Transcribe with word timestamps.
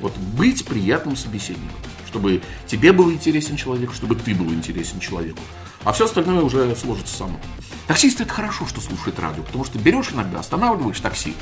Вот 0.00 0.16
быть 0.16 0.64
приятным 0.64 1.16
собеседником. 1.16 1.76
Чтобы 2.06 2.42
тебе 2.66 2.92
был 2.92 3.10
интересен 3.12 3.56
человек, 3.56 3.92
чтобы 3.92 4.16
ты 4.16 4.34
был 4.34 4.52
интересен 4.52 4.98
человеку. 4.98 5.40
А 5.84 5.92
все 5.92 6.04
остальное 6.04 6.42
уже 6.42 6.74
сложится 6.76 7.16
само. 7.16 7.38
Таксисты 7.86 8.24
это 8.24 8.32
хорошо, 8.32 8.66
что 8.66 8.80
слушает 8.80 9.18
радио, 9.18 9.42
потому 9.42 9.64
что 9.64 9.78
берешь 9.78 10.10
иногда, 10.12 10.40
останавливаешь 10.40 11.00
такси. 11.00 11.34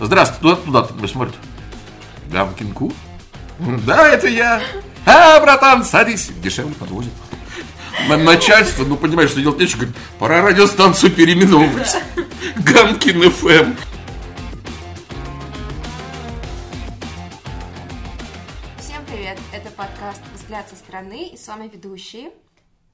Здравствуй, 0.00 0.56
туда, 0.56 0.82
туда, 0.82 1.08
смотрит. 1.08 1.34
Гамкинку? 2.30 2.92
Да, 3.58 4.08
это 4.08 4.28
я. 4.28 4.62
А, 5.04 5.40
братан, 5.40 5.84
садись. 5.84 6.30
Дешевле 6.42 6.74
подвозит. 6.74 7.12
На 8.08 8.16
начальство, 8.16 8.84
ну 8.84 8.96
понимаешь, 8.96 9.30
что 9.30 9.40
делать 9.40 9.58
нечего, 9.58 9.80
говорит, 9.80 9.96
пора 10.18 10.42
радиостанцию 10.42 11.12
переименовывать. 11.12 11.96
Гамкин 12.56 13.30
ФМ. 13.30 13.72
«Взгляд 20.52 20.68
со 20.68 20.76
стороны» 20.76 21.28
и 21.28 21.38
с 21.38 21.48
вами 21.48 21.66
ведущие 21.66 22.30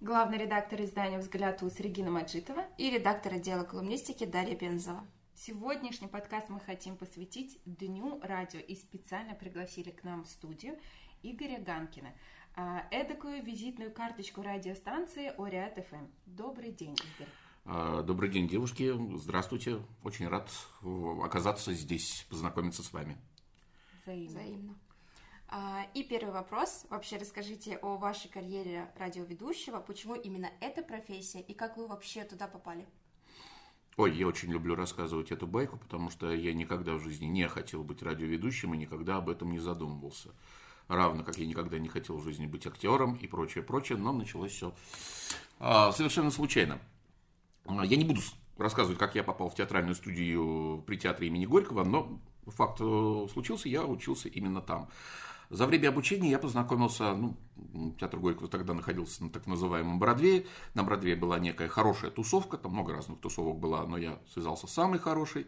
главный 0.00 0.38
редактор 0.38 0.80
издания 0.80 1.18
«Взгляд 1.18 1.60
УС» 1.60 1.80
Регина 1.80 2.08
Маджитова 2.08 2.64
и 2.78 2.88
редактор 2.88 3.34
отдела 3.34 3.64
колумнистики 3.64 4.24
Дарья 4.26 4.54
Бензова. 4.54 5.04
Сегодняшний 5.34 6.06
подкаст 6.06 6.50
мы 6.50 6.60
хотим 6.60 6.96
посвятить 6.96 7.58
Дню 7.64 8.20
радио 8.22 8.60
и 8.60 8.76
специально 8.76 9.34
пригласили 9.34 9.90
к 9.90 10.04
нам 10.04 10.22
в 10.22 10.28
студию 10.28 10.78
Игоря 11.24 11.58
Ганкина, 11.58 12.14
а, 12.54 12.86
эдакую 12.92 13.42
визитную 13.42 13.90
карточку 13.90 14.40
радиостанции 14.42 15.32
Ориат 15.36 15.84
ФМ. 15.84 16.06
Добрый 16.27 16.70
день, 16.70 16.94
Игорь. 16.94 17.32
А, 17.64 18.02
добрый 18.04 18.30
день, 18.30 18.46
девушки. 18.46 18.94
Здравствуйте. 19.16 19.80
Очень 20.04 20.28
рад 20.28 20.48
э, 20.84 21.16
оказаться 21.24 21.72
здесь, 21.72 22.24
познакомиться 22.30 22.84
с 22.84 22.92
вами. 22.92 23.18
Взаимно. 24.04 24.28
Взаимно. 24.28 24.78
А, 25.50 25.86
И 25.94 26.02
первый 26.04 26.32
вопрос. 26.32 26.84
Вообще 26.90 27.16
расскажите 27.16 27.78
о 27.78 27.96
вашей 27.96 28.28
карьере 28.28 28.91
радиоведущего. 28.98 29.80
Почему 29.80 30.14
именно 30.14 30.50
эта 30.60 30.82
профессия 30.82 31.40
и 31.40 31.55
как 31.55 31.77
вы 31.77 31.86
вообще 31.86 32.24
туда 32.24 32.46
попали? 32.46 32.86
Ой, 33.96 34.14
я 34.14 34.28
очень 34.28 34.52
люблю 34.52 34.74
рассказывать 34.77 35.32
эту 35.32 35.46
байку, 35.46 35.77
потому 35.77 36.10
что 36.10 36.32
я 36.32 36.52
никогда 36.52 36.94
в 36.94 37.00
жизни 37.00 37.27
не 37.27 37.48
хотел 37.48 37.82
быть 37.82 38.02
радиоведущим 38.02 38.74
и 38.74 38.78
никогда 38.78 39.16
об 39.16 39.28
этом 39.28 39.50
не 39.50 39.58
задумывался. 39.58 40.28
Равно 40.86 41.24
как 41.24 41.36
я 41.38 41.46
никогда 41.46 41.78
не 41.78 41.88
хотел 41.88 42.16
в 42.18 42.24
жизни 42.24 42.46
быть 42.46 42.66
актером 42.66 43.14
и 43.14 43.27
прочее, 43.27 43.64
прочее, 43.64 43.98
но 43.98 44.12
началось 44.12 44.52
все 44.52 44.72
совершенно 45.58 46.30
случайно. 46.30 46.78
А, 47.66 47.84
Я 47.84 47.96
не 47.96 48.05
буду 48.05 48.20
рассказывать, 48.56 48.98
как 48.98 49.14
я 49.14 49.24
попал 49.24 49.48
в 49.48 49.55
театральную 49.55 49.94
студию 49.94 50.83
при 50.86 50.96
театре 50.96 51.28
имени 51.28 51.46
Горького, 51.46 51.84
но 51.84 52.20
факт 52.46 52.78
э, 52.80 53.27
случился, 53.33 53.68
я 53.68 53.84
учился 53.84 54.28
именно 54.28 54.60
там. 54.60 54.88
За 55.50 55.66
время 55.66 55.88
обучения 55.88 56.30
я 56.30 56.38
познакомился, 56.38 57.14
ну, 57.14 57.36
театр 57.98 58.20
Горького 58.20 58.48
тогда 58.48 58.74
находился 58.74 59.24
на 59.24 59.30
так 59.30 59.46
называемом 59.46 59.98
Бродвее. 59.98 60.46
На 60.74 60.82
Бродвее 60.82 61.16
была 61.16 61.38
некая 61.38 61.68
хорошая 61.68 62.10
тусовка, 62.10 62.58
там 62.58 62.72
много 62.72 62.92
разных 62.92 63.18
тусовок 63.20 63.58
было, 63.58 63.84
но 63.86 63.96
я 63.96 64.18
связался 64.30 64.66
с 64.66 64.72
самой 64.72 64.98
хорошей. 64.98 65.46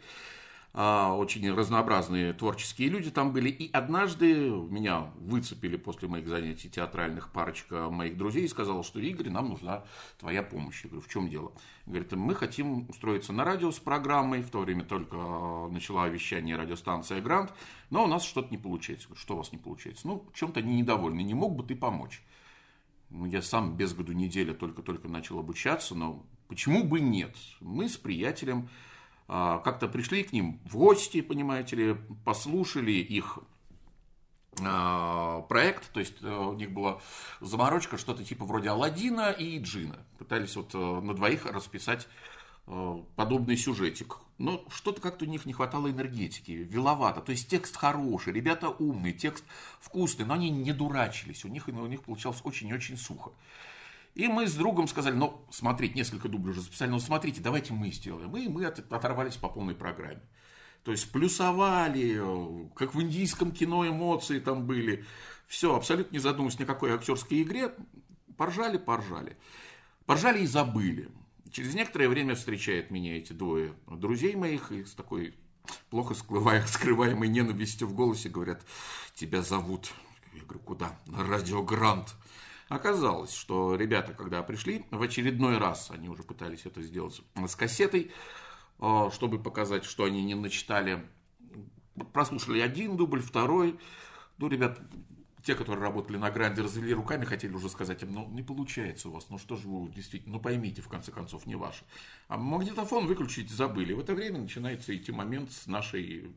А, 0.72 1.16
Очень 1.16 1.52
разнообразные 1.52 2.32
творческие 2.32 2.88
люди 2.90 3.10
там 3.10 3.32
были. 3.32 3.48
И 3.48 3.70
однажды 3.72 4.48
меня 4.48 5.10
выцепили 5.16 5.76
после 5.76 6.08
моих 6.08 6.28
занятий 6.28 6.70
театральных 6.70 7.32
парочка 7.32 7.90
моих 7.90 8.16
друзей 8.16 8.44
и 8.44 8.48
сказала, 8.48 8.84
что 8.84 9.00
Игорь, 9.00 9.30
нам 9.30 9.48
нужна 9.48 9.84
твоя 10.18 10.42
помощь. 10.42 10.84
Я 10.84 10.90
говорю, 10.90 11.04
в 11.04 11.10
чем 11.10 11.28
дело? 11.28 11.52
Говорит, 11.86 12.12
мы 12.12 12.34
хотим 12.36 12.88
устроиться 12.88 13.32
на 13.32 13.44
радио 13.44 13.72
с 13.72 13.80
программой. 13.80 14.42
В 14.42 14.50
то 14.50 14.60
время 14.60 14.84
только 14.84 15.16
а, 15.16 15.68
начала 15.68 16.08
вещание 16.08 16.56
радиостанция 16.56 17.20
«Грант». 17.20 17.52
Но 17.90 18.04
у 18.04 18.06
нас 18.06 18.22
что-то 18.22 18.50
не 18.50 18.58
получается. 18.58 19.08
Что 19.16 19.34
у 19.34 19.38
вас 19.38 19.50
не 19.50 19.58
получается? 19.58 20.06
Ну, 20.06 20.28
чем-то 20.34 20.60
они 20.60 20.76
недовольны. 20.76 21.22
Не 21.22 21.34
мог 21.34 21.56
бы 21.56 21.64
ты 21.64 21.74
помочь? 21.74 22.22
Ну, 23.10 23.26
Я 23.26 23.42
сам 23.42 23.76
без 23.76 23.92
году 23.92 24.12
неделя 24.12 24.54
только-только 24.54 25.08
начал 25.08 25.40
обучаться, 25.40 25.96
но 25.96 26.24
почему 26.46 26.84
бы 26.84 27.00
нет? 27.00 27.36
Мы 27.58 27.88
с 27.88 27.96
приятелем 27.96 28.68
как-то 29.30 29.86
пришли 29.86 30.24
к 30.24 30.32
ним 30.32 30.58
в 30.64 30.76
гости, 30.76 31.20
понимаете 31.20 31.76
ли, 31.76 31.96
послушали 32.24 32.90
их 32.90 33.38
а, 34.62 35.42
проект, 35.42 35.92
то 35.92 36.00
есть 36.00 36.16
э, 36.22 36.28
у 36.28 36.54
них 36.54 36.72
была 36.72 37.00
заморочка, 37.40 37.96
что-то 37.96 38.24
типа 38.24 38.44
вроде 38.44 38.70
Алладина 38.70 39.30
и 39.30 39.58
Джина. 39.58 39.98
Пытались 40.18 40.56
вот 40.56 40.74
э, 40.74 40.78
на 40.78 41.14
двоих 41.14 41.46
расписать 41.46 42.08
э, 42.66 43.02
подобный 43.16 43.56
сюжетик. 43.56 44.18
Но 44.38 44.64
что-то 44.70 45.00
как-то 45.00 45.24
у 45.24 45.28
них 45.28 45.46
не 45.46 45.52
хватало 45.52 45.90
энергетики, 45.90 46.52
веловато. 46.52 47.20
То 47.20 47.32
есть 47.32 47.48
текст 47.48 47.76
хороший, 47.76 48.32
ребята 48.32 48.68
умные, 48.68 49.12
текст 49.12 49.44
вкусный, 49.80 50.24
но 50.24 50.34
они 50.34 50.50
не 50.50 50.72
дурачились. 50.72 51.44
У 51.44 51.48
них, 51.48 51.68
у 51.68 51.86
них 51.86 52.02
получалось 52.02 52.40
очень-очень 52.42 52.96
сухо. 52.96 53.32
И 54.14 54.26
мы 54.26 54.46
с 54.48 54.54
другом 54.54 54.88
сказали, 54.88 55.14
ну, 55.14 55.46
смотреть, 55.50 55.94
несколько 55.94 56.28
дублей 56.28 56.50
уже 56.52 56.62
записали, 56.62 56.90
ну, 56.90 56.98
смотрите, 56.98 57.40
давайте 57.40 57.72
мы 57.72 57.90
сделаем. 57.92 58.36
И 58.36 58.48
мы 58.48 58.64
от- 58.66 58.92
оторвались 58.92 59.36
по 59.36 59.48
полной 59.48 59.74
программе. 59.74 60.22
То 60.82 60.90
есть 60.92 61.12
плюсовали, 61.12 62.18
э, 62.18 62.68
как 62.74 62.94
в 62.94 63.00
индийском 63.02 63.52
кино 63.52 63.86
эмоции 63.86 64.40
там 64.40 64.66
были. 64.66 65.04
Все, 65.46 65.76
абсолютно 65.76 66.12
не 66.12 66.18
задумываясь 66.20 66.58
ни 66.58 66.64
о 66.64 66.66
какой 66.66 66.92
актерской 66.92 67.42
игре. 67.42 67.74
Поржали, 68.36 68.78
поржали. 68.78 69.36
Поржали 70.06 70.42
и 70.42 70.46
забыли. 70.46 71.08
Через 71.52 71.74
некоторое 71.74 72.08
время 72.08 72.34
встречают 72.34 72.90
меня 72.90 73.16
эти 73.18 73.32
двое 73.32 73.74
друзей 73.86 74.34
моих 74.36 74.72
и 74.72 74.84
с 74.84 74.94
такой 74.94 75.34
плохо 75.90 76.14
скрывая- 76.14 76.66
скрываемой 76.66 77.28
ненавистью 77.28 77.86
в 77.86 77.94
голосе 77.94 78.28
говорят, 78.28 78.64
тебя 79.14 79.42
зовут. 79.42 79.90
Я 80.32 80.42
говорю, 80.42 80.60
куда? 80.60 80.98
На 81.06 81.24
радио 81.24 81.62
Грант. 81.62 82.14
Оказалось, 82.70 83.34
что 83.34 83.74
ребята, 83.74 84.12
когда 84.12 84.44
пришли, 84.44 84.86
в 84.92 85.02
очередной 85.02 85.58
раз 85.58 85.90
они 85.90 86.08
уже 86.08 86.22
пытались 86.22 86.66
это 86.66 86.80
сделать 86.82 87.20
с 87.44 87.56
кассетой, 87.56 88.12
э, 88.78 89.10
чтобы 89.12 89.42
показать, 89.42 89.84
что 89.84 90.04
они 90.04 90.22
не 90.22 90.36
начитали. 90.36 91.04
Прослушали 92.12 92.60
один 92.60 92.96
дубль, 92.96 93.22
второй. 93.22 93.76
Ну, 94.38 94.48
ребят, 94.48 94.78
те, 95.42 95.56
которые 95.56 95.82
работали 95.82 96.16
на 96.16 96.30
гранде, 96.30 96.62
развели 96.62 96.94
руками, 96.94 97.24
хотели 97.24 97.52
уже 97.52 97.68
сказать 97.68 98.04
им, 98.04 98.12
ну, 98.14 98.28
не 98.30 98.44
получается 98.44 99.08
у 99.08 99.12
вас, 99.12 99.26
ну, 99.30 99.38
что 99.38 99.56
же 99.56 99.66
вы 99.66 99.90
действительно, 99.90 100.34
ну, 100.36 100.40
поймите, 100.40 100.80
в 100.80 100.88
конце 100.88 101.10
концов, 101.10 101.46
не 101.46 101.56
ваше. 101.56 101.82
А 102.28 102.36
магнитофон 102.36 103.08
выключить 103.08 103.50
забыли. 103.50 103.94
В 103.94 103.98
это 103.98 104.14
время 104.14 104.38
начинается 104.38 104.96
идти 104.96 105.10
момент 105.10 105.50
с 105.50 105.66
нашей 105.66 106.32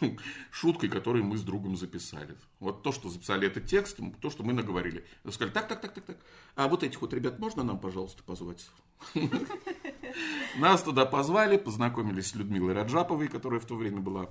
шуткой, 0.50 0.88
которую 0.88 1.24
мы 1.24 1.36
с 1.36 1.42
другом 1.42 1.76
записали. 1.76 2.36
Вот 2.58 2.82
то, 2.82 2.92
что 2.92 3.08
записали 3.08 3.46
этот 3.46 3.66
текст, 3.66 3.98
то, 4.20 4.30
что 4.30 4.42
мы 4.42 4.52
наговорили. 4.52 5.04
Сказали, 5.30 5.52
так, 5.52 5.68
так, 5.68 5.80
так, 5.80 5.94
так, 5.94 6.04
так. 6.04 6.18
А 6.56 6.68
вот 6.68 6.82
этих 6.82 7.00
вот 7.00 7.12
ребят 7.12 7.38
можно 7.38 7.62
нам, 7.62 7.78
пожалуйста, 7.78 8.22
позвать? 8.22 8.68
Нас 10.58 10.82
туда 10.82 11.06
позвали, 11.06 11.56
познакомились 11.56 12.28
с 12.28 12.34
Людмилой 12.34 12.74
Раджаповой, 12.74 13.28
которая 13.28 13.60
в 13.60 13.64
то 13.64 13.76
время 13.76 14.00
была 14.00 14.28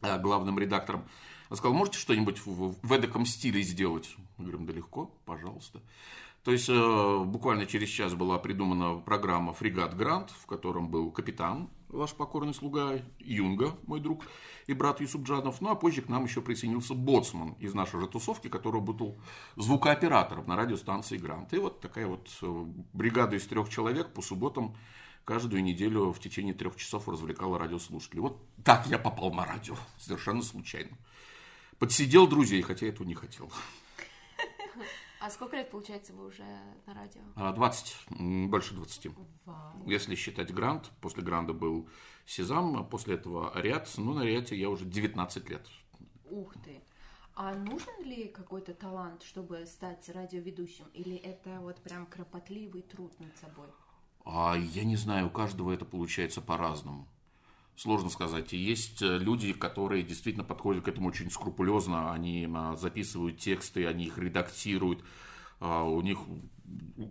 а, 0.00 0.18
главным 0.18 0.58
редактором. 0.58 1.08
Она 1.48 1.56
сказала, 1.56 1.76
можете 1.76 1.98
что-нибудь 1.98 2.44
в, 2.44 2.74
в 2.82 2.92
эдаком 2.92 3.26
стиле 3.26 3.62
сделать? 3.62 4.16
Мы 4.38 4.46
говорим, 4.46 4.66
да 4.66 4.72
легко, 4.72 5.10
пожалуйста. 5.24 5.80
То 6.42 6.52
есть 6.52 6.68
э, 6.68 7.24
буквально 7.24 7.64
через 7.64 7.88
час 7.88 8.14
была 8.14 8.38
придумана 8.38 9.00
программа 9.00 9.54
«Фрегат 9.54 9.96
Грант», 9.96 10.30
в 10.30 10.46
котором 10.46 10.90
был 10.90 11.10
капитан, 11.10 11.70
ваш 11.94 12.12
покорный 12.14 12.54
слуга, 12.54 13.00
Юнга, 13.18 13.76
мой 13.86 14.00
друг, 14.00 14.24
и 14.66 14.74
брат 14.74 15.00
Юсупджанов. 15.00 15.60
Ну, 15.60 15.70
а 15.70 15.74
позже 15.74 16.02
к 16.02 16.08
нам 16.08 16.24
еще 16.24 16.40
присоединился 16.40 16.94
Боцман 16.94 17.52
из 17.60 17.74
нашей 17.74 18.00
же 18.00 18.06
тусовки, 18.06 18.48
который 18.48 18.80
был 18.80 19.18
звукооператором 19.56 20.46
на 20.46 20.56
радиостанции 20.56 21.16
«Грант». 21.16 21.52
И 21.54 21.58
вот 21.58 21.80
такая 21.80 22.06
вот 22.06 22.28
э, 22.42 22.64
бригада 22.92 23.36
из 23.36 23.46
трех 23.46 23.68
человек 23.68 24.12
по 24.12 24.22
субботам 24.22 24.76
каждую 25.24 25.62
неделю 25.62 26.12
в 26.12 26.20
течение 26.20 26.54
трех 26.54 26.76
часов 26.76 27.08
развлекала 27.08 27.58
радиослушателей. 27.58 28.20
Вот 28.20 28.42
так 28.62 28.86
я 28.86 28.98
попал 28.98 29.32
на 29.32 29.44
радио, 29.44 29.76
совершенно 29.98 30.42
случайно. 30.42 30.96
Подсидел 31.78 32.26
друзей, 32.26 32.62
хотя 32.62 32.86
этого 32.86 33.06
не 33.06 33.14
хотел. 33.14 33.50
А 35.24 35.30
сколько 35.30 35.56
лет, 35.56 35.70
получается, 35.70 36.12
вы 36.12 36.26
уже 36.26 36.44
на 36.84 36.92
радио? 36.92 37.22
А, 37.34 37.54
20, 37.54 37.96
м, 38.10 38.50
больше 38.50 38.74
20. 38.74 39.16
Вау. 39.46 39.82
Если 39.86 40.16
считать 40.16 40.52
грант, 40.52 40.90
после 41.00 41.22
гранда 41.22 41.54
был 41.54 41.88
Сезам, 42.26 42.76
а 42.76 42.84
после 42.84 43.14
этого 43.14 43.50
Ариат. 43.52 43.90
Ну, 43.96 44.12
на 44.12 44.20
Ариате 44.20 44.54
я 44.54 44.68
уже 44.68 44.84
19 44.84 45.48
лет. 45.48 45.66
Ух 46.28 46.52
ты. 46.62 46.82
А 47.34 47.54
нужен 47.54 48.04
ли 48.04 48.28
какой-то 48.28 48.74
талант, 48.74 49.22
чтобы 49.22 49.64
стать 49.64 50.06
радиоведущим? 50.10 50.84
Или 50.92 51.16
это 51.16 51.58
вот 51.60 51.80
прям 51.80 52.04
кропотливый 52.04 52.82
труд 52.82 53.18
над 53.18 53.34
собой? 53.38 53.68
А 54.26 54.54
я 54.58 54.84
не 54.84 54.96
знаю, 54.96 55.28
у 55.28 55.30
каждого 55.30 55.72
это 55.72 55.86
получается 55.86 56.42
по-разному. 56.42 57.08
Сложно 57.76 58.08
сказать. 58.08 58.52
Есть 58.52 59.02
э, 59.02 59.18
люди, 59.18 59.52
которые 59.52 60.04
действительно 60.04 60.44
подходят 60.44 60.84
к 60.84 60.88
этому 60.88 61.08
очень 61.08 61.30
скрупулезно. 61.30 62.12
Они 62.12 62.48
а, 62.54 62.76
записывают 62.76 63.38
тексты, 63.38 63.86
они 63.86 64.06
их 64.06 64.16
редактируют. 64.16 65.04
А, 65.58 65.82
У 65.82 66.00
них 66.00 66.18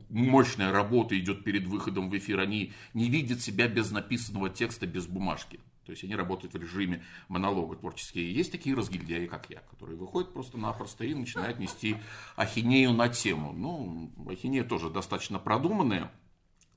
мощная 0.09 0.71
работа 0.71 1.19
идет 1.19 1.43
перед 1.43 1.65
выходом 1.67 2.09
в 2.09 2.17
эфир. 2.17 2.39
Они 2.39 2.71
не 2.93 3.09
видят 3.09 3.41
себя 3.41 3.67
без 3.67 3.91
написанного 3.91 4.49
текста, 4.49 4.87
без 4.87 5.05
бумажки. 5.05 5.59
То 5.85 5.91
есть 5.91 6.03
они 6.05 6.15
работают 6.15 6.53
в 6.53 6.57
режиме 6.57 7.03
монолога 7.27 7.75
творческие. 7.75 8.33
Есть 8.33 8.51
такие 8.51 8.75
разгильдяи, 8.75 9.25
как 9.25 9.49
я, 9.49 9.59
которые 9.59 9.97
выходят 9.97 10.31
просто-напросто 10.31 11.03
и 11.03 11.13
начинают 11.13 11.59
нести 11.59 11.97
ахинею 12.37 12.93
на 12.93 13.09
тему. 13.09 13.51
Ну, 13.51 14.11
ахинея 14.29 14.63
тоже 14.63 14.89
достаточно 14.89 15.39
продуманная, 15.39 16.09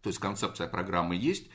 то 0.02 0.08
есть 0.08 0.18
концепция 0.18 0.66
программы 0.66 1.14
есть. 1.14 1.48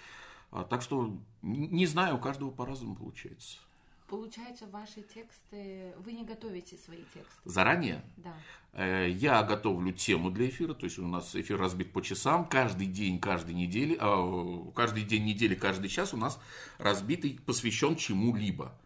А, 0.52 0.64
так 0.64 0.82
что 0.82 1.18
не 1.42 1.86
знаю, 1.86 2.18
у 2.18 2.20
каждого 2.20 2.52
по-разному 2.52 2.96
получается. 2.96 3.60
Получается, 4.08 4.68
ваши 4.68 5.04
тексты, 5.04 5.94
вы 6.00 6.12
не 6.12 6.26
готовите 6.26 6.78
свои 6.78 7.04
тексты? 7.14 7.40
Заранее? 7.46 8.04
Да. 8.18 8.34
Э, 8.74 9.10
я 9.10 9.42
готовлю 9.42 9.94
тему 9.94 10.32
для 10.32 10.50
эфира, 10.50 10.74
то 10.74 10.84
есть 10.84 11.00
у 11.00 11.08
нас 11.08 11.34
эфир 11.34 11.58
разбит 11.58 11.94
по 11.94 12.02
часам, 12.02 12.46
каждый 12.46 12.88
день, 12.88 13.20
каждой 13.20 13.56
недели, 13.56 13.98
а, 13.98 14.70
каждый 14.76 15.04
день 15.04 15.24
недели, 15.24 15.56
каждый 15.56 15.88
час 15.88 16.14
у 16.14 16.18
нас 16.18 16.42
разбитый, 16.78 17.40
посвящен 17.46 17.96
чему-либо. 17.96 18.78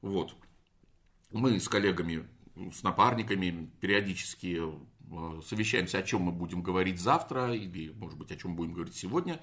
Вот. 0.00 0.36
Мы 1.32 1.58
с 1.58 1.68
коллегами, 1.68 2.28
с 2.72 2.84
напарниками 2.84 3.68
периодически 3.80 4.60
э, 4.62 5.40
совещаемся, 5.44 5.98
о 5.98 6.02
чем 6.04 6.22
мы 6.22 6.30
будем 6.30 6.62
говорить 6.62 7.00
завтра, 7.00 7.52
или, 7.52 7.90
может 7.94 8.16
быть, 8.16 8.30
о 8.30 8.36
чем 8.36 8.54
будем 8.54 8.74
говорить 8.74 8.94
сегодня. 8.94 9.40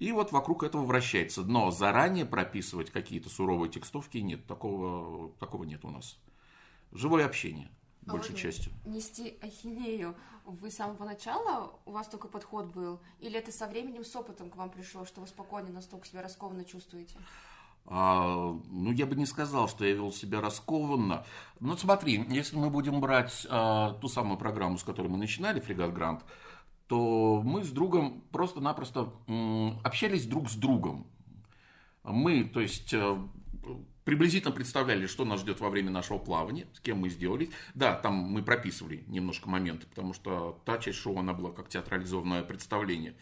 И 0.00 0.12
вот 0.12 0.32
вокруг 0.32 0.62
этого 0.62 0.82
вращается. 0.86 1.42
Но 1.42 1.70
заранее 1.70 2.24
прописывать 2.24 2.90
какие-то 2.90 3.28
суровые 3.28 3.70
текстовки 3.70 4.16
нет. 4.16 4.46
Такого, 4.46 5.30
такого 5.38 5.64
нет 5.64 5.84
у 5.84 5.90
нас. 5.90 6.18
Живое 6.90 7.26
общение, 7.26 7.70
а 8.06 8.12
большей 8.12 8.32
вот 8.32 8.40
частью. 8.40 8.72
Нести 8.86 9.38
ахинею 9.42 10.16
вы 10.46 10.70
с 10.70 10.76
самого 10.76 11.04
начала, 11.04 11.78
у 11.84 11.92
вас 11.92 12.08
только 12.08 12.28
подход 12.28 12.72
был? 12.72 12.98
Или 13.20 13.38
это 13.38 13.52
со 13.52 13.66
временем, 13.66 14.02
с 14.02 14.16
опытом 14.16 14.48
к 14.48 14.56
вам 14.56 14.70
пришло, 14.70 15.04
что 15.04 15.20
вы 15.20 15.26
спокойно 15.26 15.68
настолько 15.68 16.06
себя 16.06 16.22
раскованно 16.22 16.64
чувствуете? 16.64 17.18
А, 17.84 18.58
ну, 18.70 18.92
я 18.92 19.04
бы 19.04 19.16
не 19.16 19.26
сказал, 19.26 19.68
что 19.68 19.84
я 19.84 19.92
вел 19.92 20.12
себя 20.12 20.40
раскованно. 20.40 21.26
Но 21.60 21.76
смотри, 21.76 22.24
если 22.30 22.56
мы 22.56 22.70
будем 22.70 23.00
брать 23.00 23.46
а, 23.50 23.92
ту 24.00 24.08
самую 24.08 24.38
программу, 24.38 24.78
с 24.78 24.82
которой 24.82 25.08
мы 25.08 25.18
начинали, 25.18 25.60
«Фрегат 25.60 25.92
Грант», 25.92 26.24
то 26.90 27.40
мы 27.44 27.62
с 27.62 27.70
другом 27.70 28.24
просто-напросто 28.32 29.12
общались 29.84 30.26
друг 30.26 30.50
с 30.50 30.56
другом. 30.56 31.06
Мы, 32.02 32.42
то 32.42 32.60
есть, 32.60 32.92
э, 32.92 33.16
приблизительно 34.04 34.50
представляли, 34.50 35.06
что 35.06 35.24
нас 35.24 35.38
ждет 35.38 35.60
во 35.60 35.70
время 35.70 35.92
нашего 35.92 36.18
плавания, 36.18 36.66
с 36.72 36.80
кем 36.80 36.98
мы 36.98 37.08
сделали. 37.08 37.50
Да, 37.74 37.94
там 37.94 38.14
мы 38.14 38.42
прописывали 38.42 39.04
немножко 39.06 39.48
моменты, 39.48 39.86
потому 39.86 40.12
что 40.14 40.60
та 40.64 40.78
часть 40.78 40.98
шоу, 40.98 41.16
она 41.20 41.32
была 41.32 41.52
как 41.52 41.68
театрализованное 41.68 42.42
представление. 42.42 43.14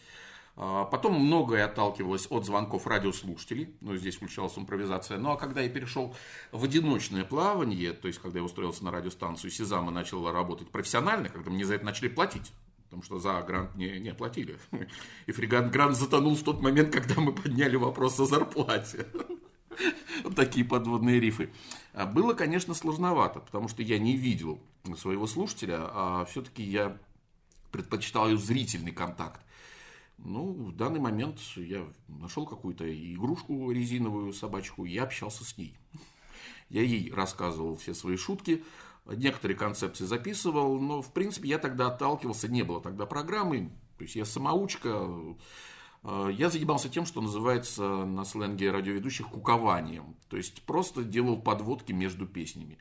А 0.55 0.85
потом 0.85 1.23
многое 1.23 1.63
отталкивалось 1.63 2.25
от 2.31 2.47
звонков 2.47 2.87
радиослушателей, 2.87 3.75
но 3.81 3.95
здесь 3.97 4.15
включалась 4.15 4.57
импровизация. 4.57 5.19
Ну 5.19 5.29
а 5.29 5.37
когда 5.37 5.61
я 5.61 5.69
перешел 5.69 6.15
в 6.51 6.63
одиночное 6.63 7.23
плавание, 7.23 7.93
то 7.93 8.07
есть 8.07 8.19
когда 8.19 8.39
я 8.39 8.45
устроился 8.45 8.83
на 8.83 8.89
радиостанцию 8.89 9.51
Сезам 9.51 9.91
и 9.91 9.93
начал 9.93 10.31
работать 10.31 10.69
профессионально, 10.69 11.29
когда 11.29 11.51
мне 11.51 11.65
за 11.65 11.75
это 11.75 11.85
начали 11.85 12.07
платить, 12.07 12.51
потому 12.89 13.03
что 13.03 13.19
за 13.19 13.39
грант 13.43 13.75
не, 13.75 13.99
не 13.99 14.15
платили. 14.15 14.57
И 15.27 15.31
фрегат 15.31 15.69
грант 15.69 15.95
затонул 15.95 16.35
в 16.35 16.41
тот 16.41 16.59
момент, 16.61 16.91
когда 16.91 17.21
мы 17.21 17.33
подняли 17.33 17.75
вопрос 17.75 18.19
о 18.19 18.25
зарплате. 18.25 19.05
Вот 20.23 20.35
такие 20.35 20.65
подводные 20.65 21.19
рифы. 21.19 21.51
А 21.93 22.05
было, 22.07 22.33
конечно, 22.33 22.73
сложновато, 22.73 23.39
потому 23.39 23.67
что 23.67 23.83
я 23.83 23.99
не 23.99 24.17
видел 24.17 24.59
своего 24.97 25.27
слушателя, 25.27 25.77
а 25.81 26.25
все-таки 26.25 26.63
я 26.63 26.97
предпочитал 27.71 28.35
зрительный 28.35 28.91
контакт. 28.91 29.39
Ну, 30.17 30.51
в 30.51 30.75
данный 30.75 30.99
момент 30.99 31.39
я 31.55 31.85
нашел 32.07 32.45
какую-то 32.45 32.91
игрушку 32.91 33.71
резиновую 33.71 34.33
собачку, 34.33 34.85
и 34.85 34.91
я 34.91 35.03
общался 35.03 35.45
с 35.45 35.57
ней. 35.57 35.77
Я 36.69 36.81
ей 36.81 37.11
рассказывал 37.13 37.77
все 37.77 37.93
свои 37.93 38.17
шутки, 38.17 38.63
некоторые 39.15 39.57
концепции 39.57 40.05
записывал, 40.05 40.79
но, 40.79 41.01
в 41.01 41.11
принципе, 41.13 41.49
я 41.49 41.57
тогда 41.57 41.87
отталкивался, 41.87 42.47
не 42.47 42.63
было 42.63 42.81
тогда 42.81 43.05
программы, 43.05 43.71
то 43.97 44.03
есть 44.03 44.15
я 44.15 44.25
самоучка, 44.25 45.09
э, 46.03 46.29
я 46.33 46.49
занимался 46.49 46.89
тем, 46.89 47.05
что 47.05 47.21
называется 47.21 47.83
на 48.05 48.25
сленге 48.25 48.71
радиоведущих 48.71 49.27
кукованием, 49.27 50.15
то 50.29 50.37
есть 50.37 50.61
просто 50.63 51.03
делал 51.03 51.41
подводки 51.41 51.91
между 51.91 52.25
песнями. 52.25 52.77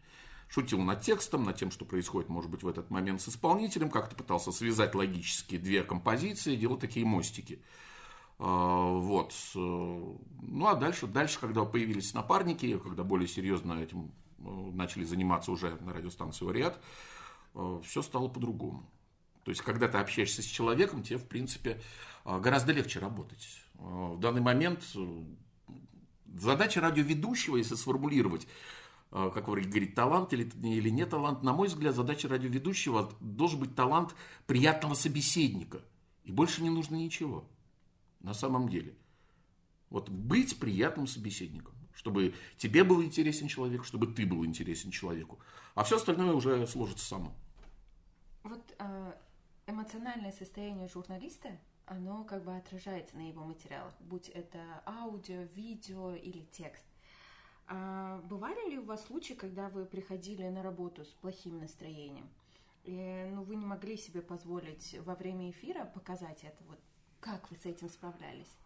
Шутил 0.48 0.80
над 0.80 1.02
текстом, 1.02 1.44
над 1.44 1.56
тем, 1.56 1.70
что 1.70 1.84
происходит, 1.84 2.30
может 2.30 2.50
быть, 2.50 2.62
в 2.62 2.68
этот 2.68 2.88
момент 2.88 3.20
с 3.20 3.28
исполнителем, 3.28 3.90
как-то 3.90 4.16
пытался 4.16 4.50
связать 4.50 4.94
логически 4.94 5.58
две 5.58 5.82
композиции, 5.82 6.56
делал 6.56 6.78
такие 6.78 7.04
мостики. 7.04 7.62
Э, 8.38 8.44
вот. 8.44 9.34
Э, 9.54 9.58
ну, 9.58 10.66
а 10.66 10.74
дальше, 10.74 11.06
дальше, 11.06 11.38
когда 11.40 11.64
появились 11.64 12.14
напарники, 12.14 12.78
когда 12.78 13.02
более 13.02 13.28
серьезно 13.28 13.82
этим 13.82 14.12
начали 14.38 15.04
заниматься 15.04 15.52
уже 15.52 15.76
на 15.80 15.92
радиостанции 15.92 16.44
«Вариат», 16.44 16.80
э, 17.54 17.80
все 17.84 18.02
стало 18.02 18.28
по-другому. 18.28 18.88
То 19.44 19.50
есть, 19.50 19.62
когда 19.62 19.88
ты 19.88 19.98
общаешься 19.98 20.42
с 20.42 20.46
человеком, 20.46 21.02
тебе, 21.02 21.18
в 21.18 21.26
принципе, 21.26 21.80
э, 22.24 22.40
гораздо 22.40 22.72
легче 22.72 22.98
работать. 22.98 23.62
В 23.74 24.18
данный 24.18 24.40
момент 24.40 24.84
задача 26.34 26.80
радиоведущего, 26.80 27.56
если 27.56 27.76
сформулировать, 27.76 28.48
как 29.10 29.48
вы 29.48 29.60
говорите, 29.60 29.92
талант 29.92 30.32
или, 30.32 30.50
или 30.66 30.90
не 30.90 31.06
талант, 31.06 31.44
на 31.44 31.52
мой 31.52 31.68
взгляд, 31.68 31.94
задача 31.94 32.28
радиоведущего 32.28 33.12
должен 33.20 33.60
быть 33.60 33.76
талант 33.76 34.16
приятного 34.46 34.94
собеседника. 34.94 35.80
И 36.24 36.32
больше 36.32 36.62
не 36.62 36.70
нужно 36.70 36.96
ничего. 36.96 37.48
На 38.20 38.34
самом 38.34 38.68
деле. 38.68 38.96
Вот 39.90 40.10
быть 40.10 40.58
приятным 40.58 41.06
собеседником 41.06 41.77
чтобы 41.98 42.32
тебе 42.56 42.84
был 42.84 43.02
интересен 43.02 43.48
человек, 43.48 43.84
чтобы 43.84 44.06
ты 44.06 44.24
был 44.24 44.46
интересен 44.46 44.92
человеку. 44.92 45.40
А 45.74 45.82
все 45.82 45.96
остальное 45.96 46.32
уже 46.32 46.64
сложится 46.68 47.04
само. 47.04 47.32
Вот 48.44 48.62
э, 48.78 49.12
эмоциональное 49.66 50.30
состояние 50.30 50.86
журналиста, 50.86 51.58
оно 51.86 52.22
как 52.22 52.44
бы 52.44 52.56
отражается 52.56 53.16
на 53.16 53.28
его 53.28 53.44
материалах, 53.44 53.92
будь 53.98 54.28
это 54.28 54.60
аудио, 54.86 55.42
видео 55.56 56.14
или 56.14 56.46
текст. 56.52 56.84
А 57.66 58.22
бывали 58.30 58.70
ли 58.70 58.78
у 58.78 58.84
вас 58.84 59.04
случаи, 59.04 59.34
когда 59.34 59.68
вы 59.68 59.84
приходили 59.84 60.48
на 60.48 60.62
работу 60.62 61.04
с 61.04 61.08
плохим 61.08 61.58
настроением, 61.58 62.28
и 62.84 63.28
ну, 63.34 63.42
вы 63.42 63.56
не 63.56 63.66
могли 63.66 63.96
себе 63.96 64.22
позволить 64.22 64.96
во 65.00 65.16
время 65.16 65.50
эфира 65.50 65.84
показать 65.84 66.44
это? 66.44 66.62
Вот 66.68 66.78
как 67.20 67.50
вы 67.50 67.56
с 67.56 67.66
этим 67.66 67.88
справлялись? 67.88 68.56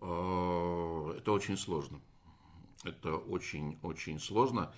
А, 0.00 1.12
это 1.18 1.32
очень 1.32 1.58
сложно. 1.58 2.00
Это 2.84 3.16
очень-очень 3.16 4.20
сложно. 4.20 4.72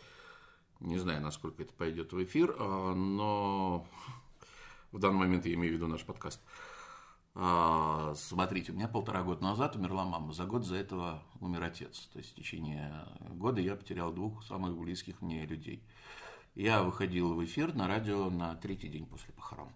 Не 0.81 0.99
знаю, 0.99 1.21
насколько 1.21 1.63
это 1.63 1.73
пойдет 1.75 2.13
в 2.13 2.23
эфир, 2.25 2.57
а, 2.59 2.95
но 2.95 3.87
в 4.93 4.99
данный 4.99 5.19
момент 5.19 5.45
я 5.47 5.55
имею 5.55 5.75
в 5.75 5.77
виду 5.77 5.87
наш 5.87 6.05
подкаст. 6.05 6.41
А, 7.35 8.15
смотрите, 8.17 8.73
у 8.73 8.75
меня 8.75 8.89
полтора 8.89 9.23
года 9.23 9.43
назад 9.43 9.77
умерла 9.77 10.05
мама. 10.05 10.33
За 10.33 10.47
год 10.47 10.65
за 10.65 10.77
этого 10.77 11.23
умер 11.41 11.63
отец. 11.63 12.09
То 12.13 12.19
есть 12.19 12.33
в 12.33 12.35
течение 12.35 13.07
года 13.29 13.61
я 13.61 13.77
потерял 13.77 14.13
двух 14.13 14.43
самых 14.45 14.77
близких 14.77 15.21
мне 15.21 15.47
людей. 15.47 15.83
Я 16.55 16.83
выходил 16.83 17.35
в 17.35 17.45
эфир 17.45 17.75
на 17.75 17.87
радио 17.87 18.31
на 18.31 18.57
третий 18.57 18.89
день 18.89 19.07
после 19.07 19.33
похорон. 19.33 19.73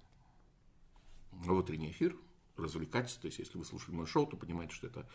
Утренний 1.46 1.90
эфир, 1.90 2.16
развлекаться. 2.56 3.20
То 3.20 3.26
есть, 3.26 3.38
если 3.38 3.58
вы 3.58 3.64
слушали 3.64 3.94
мое 3.94 4.06
шоу, 4.06 4.26
то 4.26 4.36
понимаете, 4.36 4.74
что 4.74 4.86
это 4.86 5.08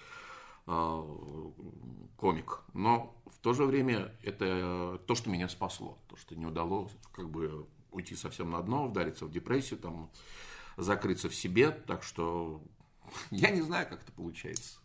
комик. 2.18 2.62
Но 2.74 3.16
в 3.26 3.38
то 3.40 3.54
же 3.54 3.66
время 3.66 4.14
это 4.24 5.02
то, 5.08 5.16
что 5.16 5.30
меня 5.30 5.50
спасло. 5.50 5.98
То, 6.08 6.16
что 6.18 6.36
не 6.36 6.46
удалось 6.46 6.92
как 7.12 7.30
бы 7.30 7.68
уйти 7.92 8.16
совсем 8.16 8.52
на 8.52 8.62
дно, 8.62 8.88
вдариться 8.88 9.26
в 9.26 9.32
депрессию, 9.32 9.80
там, 9.80 10.12
закрыться 10.78 11.30
в 11.30 11.36
себе. 11.36 11.72
Так 11.72 12.04
что 12.04 12.62
я 13.32 13.50
не 13.50 13.62
знаю, 13.62 13.88
как 13.90 14.04
это 14.04 14.12
получается. 14.12 14.80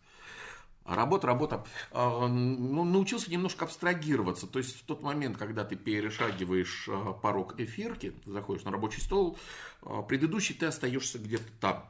Работа, 0.85 1.25
работа. 1.25 1.65
А, 1.91 2.27
ну, 2.27 2.83
научился 2.83 3.31
немножко 3.31 3.65
абстрагироваться. 3.65 4.45
То 4.45 4.59
есть 4.59 4.79
в 4.79 4.85
тот 4.85 5.01
момент, 5.01 5.35
когда 5.37 5.65
ты 5.65 5.75
перешагиваешь 5.75 6.87
а, 6.91 7.13
порог 7.13 7.59
эфирки, 7.59 8.13
заходишь 8.25 8.63
на 8.65 8.71
рабочий 8.71 9.01
стол, 9.01 9.37
предыдущий 10.07 10.53
ты 10.53 10.67
остаешься 10.67 11.17
где-то 11.17 11.51
там, 11.59 11.89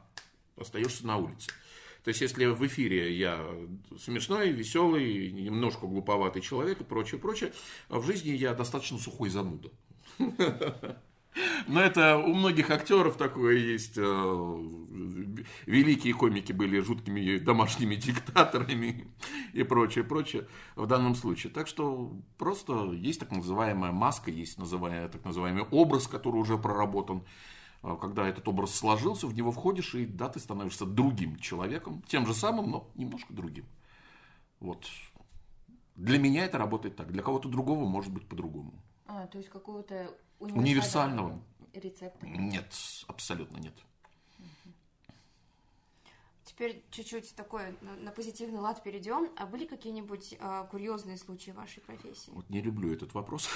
остаешься 0.56 1.06
на 1.06 1.18
улице. 1.18 1.50
То 2.06 2.10
есть, 2.10 2.20
если 2.20 2.46
в 2.46 2.64
эфире 2.64 3.12
я 3.16 3.44
смешной, 3.98 4.50
веселый, 4.50 5.32
немножко 5.32 5.88
глуповатый 5.88 6.40
человек 6.40 6.80
и 6.80 6.84
прочее, 6.84 7.20
прочее, 7.20 7.52
а 7.88 7.98
в 7.98 8.06
жизни 8.06 8.30
я 8.30 8.54
достаточно 8.54 8.96
сухой 8.96 9.28
зануда. 9.28 9.70
Но 11.66 11.80
это 11.80 12.16
у 12.16 12.32
многих 12.32 12.70
актеров 12.70 13.16
такое 13.16 13.56
есть. 13.56 13.94
Э, 13.96 14.58
великие 15.66 16.14
комики 16.14 16.52
были 16.52 16.78
жуткими 16.78 17.38
домашними 17.38 17.96
диктаторами 17.96 19.08
и 19.52 19.64
прочее, 19.64 20.04
прочее 20.04 20.46
в 20.76 20.86
данном 20.86 21.16
случае. 21.16 21.52
Так 21.52 21.66
что 21.66 22.16
просто 22.38 22.92
есть 22.92 23.18
так 23.18 23.32
называемая 23.32 23.90
маска, 23.90 24.30
есть 24.30 24.58
называемый, 24.58 25.08
так 25.08 25.24
называемый 25.24 25.64
образ, 25.72 26.06
который 26.06 26.36
уже 26.36 26.56
проработан. 26.56 27.24
А, 27.82 27.96
когда 27.96 28.26
этот 28.26 28.46
образ 28.48 28.74
сложился, 28.74 29.26
в 29.26 29.34
него 29.34 29.52
входишь, 29.52 29.94
и 29.94 30.06
да, 30.06 30.28
ты 30.28 30.40
становишься 30.40 30.86
другим 30.86 31.36
человеком, 31.36 32.02
тем 32.08 32.26
же 32.26 32.34
самым, 32.34 32.70
но 32.70 32.90
немножко 32.94 33.32
другим. 33.32 33.66
Вот. 34.60 34.86
Для 35.94 36.18
меня 36.18 36.44
это 36.44 36.58
работает 36.58 36.96
так, 36.96 37.10
для 37.12 37.22
кого-то 37.22 37.48
другого 37.48 37.84
может 37.86 38.12
быть 38.12 38.26
по-другому. 38.28 38.74
А, 39.06 39.26
то 39.26 39.38
есть 39.38 39.50
какого-то 39.50 40.10
Универсального. 40.38 41.40
рецепта. 41.72 42.26
Нет, 42.26 42.74
абсолютно 43.06 43.58
нет. 43.58 43.74
Теперь 46.56 46.82
чуть-чуть 46.90 47.34
такой 47.34 47.76
на, 47.82 47.96
на 47.96 48.10
позитивный 48.12 48.60
лад 48.60 48.82
перейдем. 48.82 49.28
А 49.36 49.44
были 49.44 49.66
какие-нибудь 49.66 50.36
а, 50.40 50.64
курьезные 50.64 51.18
случаи 51.18 51.50
в 51.50 51.56
вашей 51.56 51.82
профессии? 51.82 52.30
Вот 52.30 52.48
не 52.48 52.62
люблю 52.62 52.90
этот 52.94 53.12
вопрос. 53.12 53.50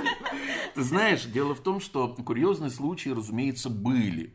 Ты 0.74 0.82
знаешь, 0.82 1.24
дело 1.26 1.54
в 1.54 1.60
том, 1.60 1.78
что 1.78 2.08
курьезные 2.08 2.70
случаи, 2.70 3.10
разумеется, 3.10 3.70
были. 3.70 4.34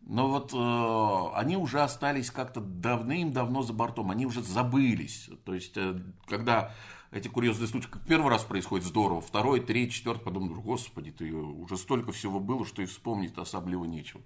Но 0.00 0.30
вот 0.30 0.54
э, 0.54 1.36
они 1.38 1.58
уже 1.58 1.82
остались 1.82 2.30
как-то 2.30 2.62
давным-давно 2.62 3.62
за 3.62 3.74
бортом, 3.74 4.10
они 4.10 4.24
уже 4.24 4.42
забылись. 4.42 5.28
То 5.44 5.52
есть, 5.52 5.76
э, 5.76 6.00
когда 6.24 6.72
эти 7.10 7.28
курьезные 7.28 7.68
случаи 7.68 7.90
как 7.90 8.06
первый 8.06 8.30
раз 8.30 8.44
происходит 8.44 8.86
здорово, 8.86 9.20
второй, 9.20 9.60
третий, 9.60 9.92
четвертый, 9.92 10.22
потом, 10.22 10.54
господи, 10.62 11.10
ты 11.10 11.30
уже 11.34 11.76
столько 11.76 12.12
всего 12.12 12.40
было, 12.40 12.64
что 12.64 12.80
и 12.80 12.86
вспомнить 12.86 13.36
особливо 13.36 13.84
нечего. 13.84 14.22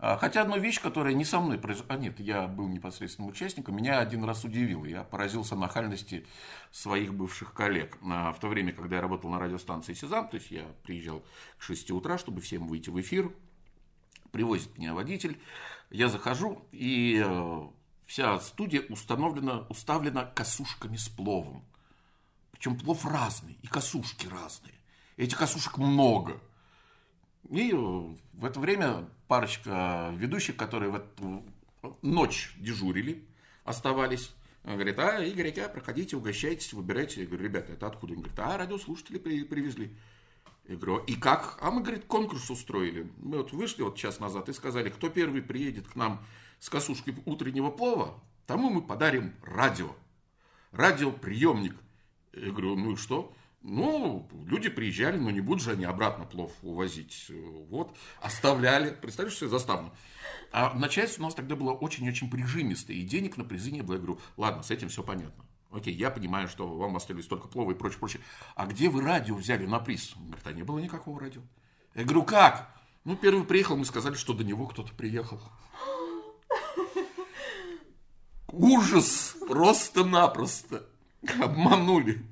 А, 0.00 0.16
хотя 0.16 0.42
одна 0.42 0.58
вещь, 0.58 0.80
которая 0.80 1.14
не 1.14 1.24
со 1.24 1.40
мной 1.40 1.58
произошла, 1.58 1.96
а 1.96 1.98
нет, 1.98 2.20
я 2.20 2.46
был 2.46 2.68
непосредственным 2.68 3.30
участником, 3.30 3.76
меня 3.76 3.98
один 3.98 4.24
раз 4.24 4.44
удивило. 4.44 4.84
Я 4.84 5.02
поразился 5.02 5.56
нахальности 5.56 6.24
своих 6.70 7.14
бывших 7.14 7.52
коллег. 7.52 7.98
А, 8.02 8.32
в 8.32 8.38
то 8.38 8.48
время, 8.48 8.72
когда 8.72 8.96
я 8.96 9.02
работал 9.02 9.30
на 9.30 9.40
радиостанции 9.40 9.94
«Сезам», 9.94 10.28
то 10.28 10.36
есть 10.36 10.50
я 10.52 10.66
приезжал 10.84 11.24
к 11.58 11.62
6 11.62 11.90
утра, 11.90 12.16
чтобы 12.16 12.40
всем 12.40 12.68
выйти 12.68 12.90
в 12.90 13.00
эфир, 13.00 13.32
привозит 14.30 14.76
меня 14.78 14.94
водитель, 14.94 15.40
я 15.90 16.08
захожу, 16.08 16.68
и 16.70 17.22
э, 17.24 17.68
вся 18.06 18.38
студия 18.40 18.82
установлена, 18.88 19.66
уставлена 19.68 20.26
косушками 20.26 20.96
с 20.96 21.08
пловом. 21.08 21.64
Причем 22.52 22.78
плов 22.78 23.04
разный, 23.04 23.58
и 23.62 23.66
косушки 23.66 24.26
разные. 24.26 24.74
Этих 25.16 25.38
косушек 25.38 25.78
много. 25.78 26.40
И 27.50 27.72
в 27.72 28.44
это 28.44 28.60
время 28.60 29.08
парочка 29.26 30.12
ведущих, 30.16 30.56
которые 30.56 30.90
в 30.90 30.96
эту 30.96 31.44
ночь 32.02 32.54
дежурили, 32.58 33.24
оставались, 33.64 34.34
говорит, 34.64 34.98
а, 34.98 35.22
Игорь, 35.24 35.58
а, 35.60 35.68
проходите, 35.68 36.16
угощайтесь, 36.16 36.72
выбирайте. 36.72 37.22
Я 37.22 37.26
говорю, 37.26 37.44
ребята, 37.44 37.72
это 37.72 37.86
откуда? 37.86 38.14
Он 38.14 38.20
говорит, 38.20 38.38
а, 38.38 38.56
радиослушатели 38.56 39.18
привезли. 39.18 39.94
Я 40.68 40.76
говорю, 40.76 40.98
и 41.04 41.14
как? 41.14 41.58
А 41.62 41.70
мы, 41.70 41.82
говорит, 41.82 42.04
конкурс 42.04 42.50
устроили. 42.50 43.10
Мы 43.16 43.38
вот 43.38 43.52
вышли 43.52 43.82
вот 43.82 43.96
час 43.96 44.20
назад 44.20 44.50
и 44.50 44.52
сказали, 44.52 44.90
кто 44.90 45.08
первый 45.08 45.40
приедет 45.40 45.88
к 45.88 45.96
нам 45.96 46.22
с 46.58 46.68
косушкой 46.68 47.14
утреннего 47.24 47.70
плова, 47.70 48.20
тому 48.46 48.68
мы 48.68 48.82
подарим 48.82 49.34
радио. 49.42 49.94
Радиоприемник. 50.72 51.74
Я 52.34 52.50
говорю, 52.50 52.76
ну 52.76 52.92
и 52.92 52.96
что? 52.96 53.32
Ну, 53.70 54.26
люди 54.46 54.70
приезжали, 54.70 55.18
но 55.18 55.30
не 55.30 55.42
будут 55.42 55.62
же 55.62 55.72
они 55.72 55.84
обратно 55.84 56.24
плов 56.24 56.52
увозить. 56.62 57.30
Вот, 57.68 57.94
оставляли. 58.18 58.90
Представляешь, 58.94 59.36
что 59.36 59.46
заставно. 59.46 59.92
А 60.52 60.72
начальство 60.72 61.22
у 61.22 61.26
нас 61.26 61.34
тогда 61.34 61.54
было 61.54 61.72
очень-очень 61.72 62.30
прижимистое, 62.30 62.96
и 62.96 63.02
денег 63.02 63.36
на 63.36 63.44
призы 63.44 63.70
не 63.70 63.82
было. 63.82 63.96
Я 63.96 64.00
говорю, 64.00 64.20
ладно, 64.38 64.62
с 64.62 64.70
этим 64.70 64.88
все 64.88 65.02
понятно. 65.02 65.44
Окей, 65.70 65.92
я 65.92 66.10
понимаю, 66.10 66.48
что 66.48 66.66
вам 66.66 66.96
остались 66.96 67.26
только 67.26 67.46
плова 67.46 67.72
и 67.72 67.74
прочее, 67.74 67.98
прочее. 67.98 68.22
А 68.54 68.64
где 68.64 68.88
вы 68.88 69.02
радио 69.02 69.34
взяли 69.34 69.66
на 69.66 69.80
приз? 69.80 70.16
Он 70.16 70.28
говорит, 70.28 70.46
а 70.46 70.52
не 70.52 70.62
было 70.62 70.78
никакого 70.78 71.20
радио. 71.20 71.42
Я 71.94 72.04
говорю, 72.04 72.22
как? 72.22 72.74
Ну, 73.04 73.16
первый 73.16 73.44
приехал, 73.44 73.76
мы 73.76 73.84
сказали, 73.84 74.14
что 74.14 74.32
до 74.32 74.44
него 74.44 74.66
кто-то 74.66 74.94
приехал. 74.94 75.42
Ужас! 78.46 79.36
Просто-напросто. 79.46 80.86
Обманули. 81.38 82.24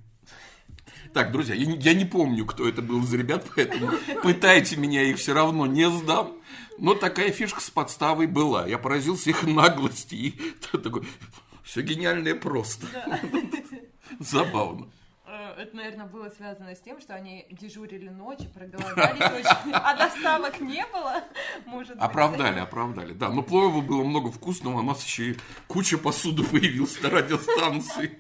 Так, 1.17 1.33
друзья, 1.33 1.55
я 1.55 1.65
не, 1.65 1.79
я 1.79 1.95
не 1.95 2.05
помню, 2.05 2.45
кто 2.45 2.69
это 2.69 2.83
был 2.83 3.01
за 3.01 3.17
ребят, 3.17 3.47
поэтому 3.57 3.91
пытайте 4.23 4.77
меня, 4.77 5.03
их 5.03 5.17
все 5.17 5.33
равно 5.33 5.65
не 5.65 5.89
сдам. 5.89 6.35
Но 6.77 6.95
такая 6.95 7.31
фишка 7.31 7.63
с 7.63 7.71
подставой 7.71 8.27
была. 8.27 8.67
Я 8.67 8.77
поразился 8.77 9.31
их 9.31 9.43
наглости. 9.45 10.15
И 10.15 10.41
такой, 10.77 11.09
все 11.63 11.81
гениальное 11.81 12.35
просто. 12.35 12.87
Забавно. 14.21 14.91
Э, 15.25 15.55
это, 15.57 15.75
наверное, 15.75 16.05
было 16.05 16.29
связано 16.29 16.77
с 16.77 16.81
тем, 16.83 17.01
что 17.01 17.15
они 17.15 17.47
дежурили 17.51 18.11
ночью, 18.11 18.51
проголодались 18.51 19.47
очень, 19.47 19.73
а 19.73 19.97
доставок 19.97 20.61
не 20.61 20.85
было, 20.93 21.25
может 21.65 21.95
быть. 21.95 22.03
Оправдали, 22.03 22.59
оправдали, 22.59 23.15
да. 23.15 23.31
Но 23.31 23.43
плова 23.43 23.81
было 23.81 24.05
много 24.05 24.31
вкусного, 24.31 24.81
у 24.81 24.83
нас 24.83 25.03
еще 25.03 25.31
и 25.31 25.37
куча 25.67 25.97
посуды 25.97 26.45
появилась 26.45 27.01
на 27.01 27.09
радиостанции 27.09 28.19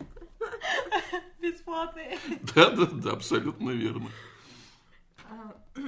бесплатные. 1.51 2.19
Да, 2.55 2.71
да, 2.71 2.87
да, 2.87 3.13
абсолютно 3.13 3.71
верно. 3.71 4.11
А, 5.29 5.57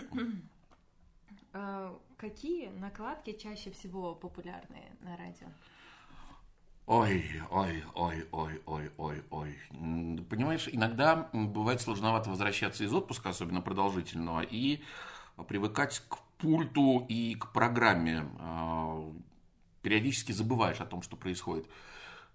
а, 1.52 1.98
какие 2.16 2.68
накладки 2.68 3.32
чаще 3.32 3.70
всего 3.70 4.14
популярные 4.14 4.96
на 5.00 5.16
радио? 5.16 5.48
Ой, 6.86 7.22
ой, 7.50 7.84
ой, 7.94 8.26
ой, 8.32 8.62
ой, 8.64 8.90
ой, 8.96 9.22
ой. 9.30 9.58
Понимаешь, 10.30 10.68
иногда 10.72 11.28
бывает 11.34 11.82
сложновато 11.82 12.30
возвращаться 12.30 12.82
из 12.82 12.92
отпуска, 12.94 13.28
особенно 13.28 13.60
продолжительного, 13.60 14.40
и 14.40 14.82
привыкать 15.48 16.02
к 16.08 16.18
пульту 16.38 17.04
и 17.06 17.34
к 17.34 17.52
программе. 17.52 18.26
А, 18.38 19.12
периодически 19.82 20.32
забываешь 20.32 20.80
о 20.80 20.86
том, 20.86 21.02
что 21.02 21.16
происходит. 21.16 21.66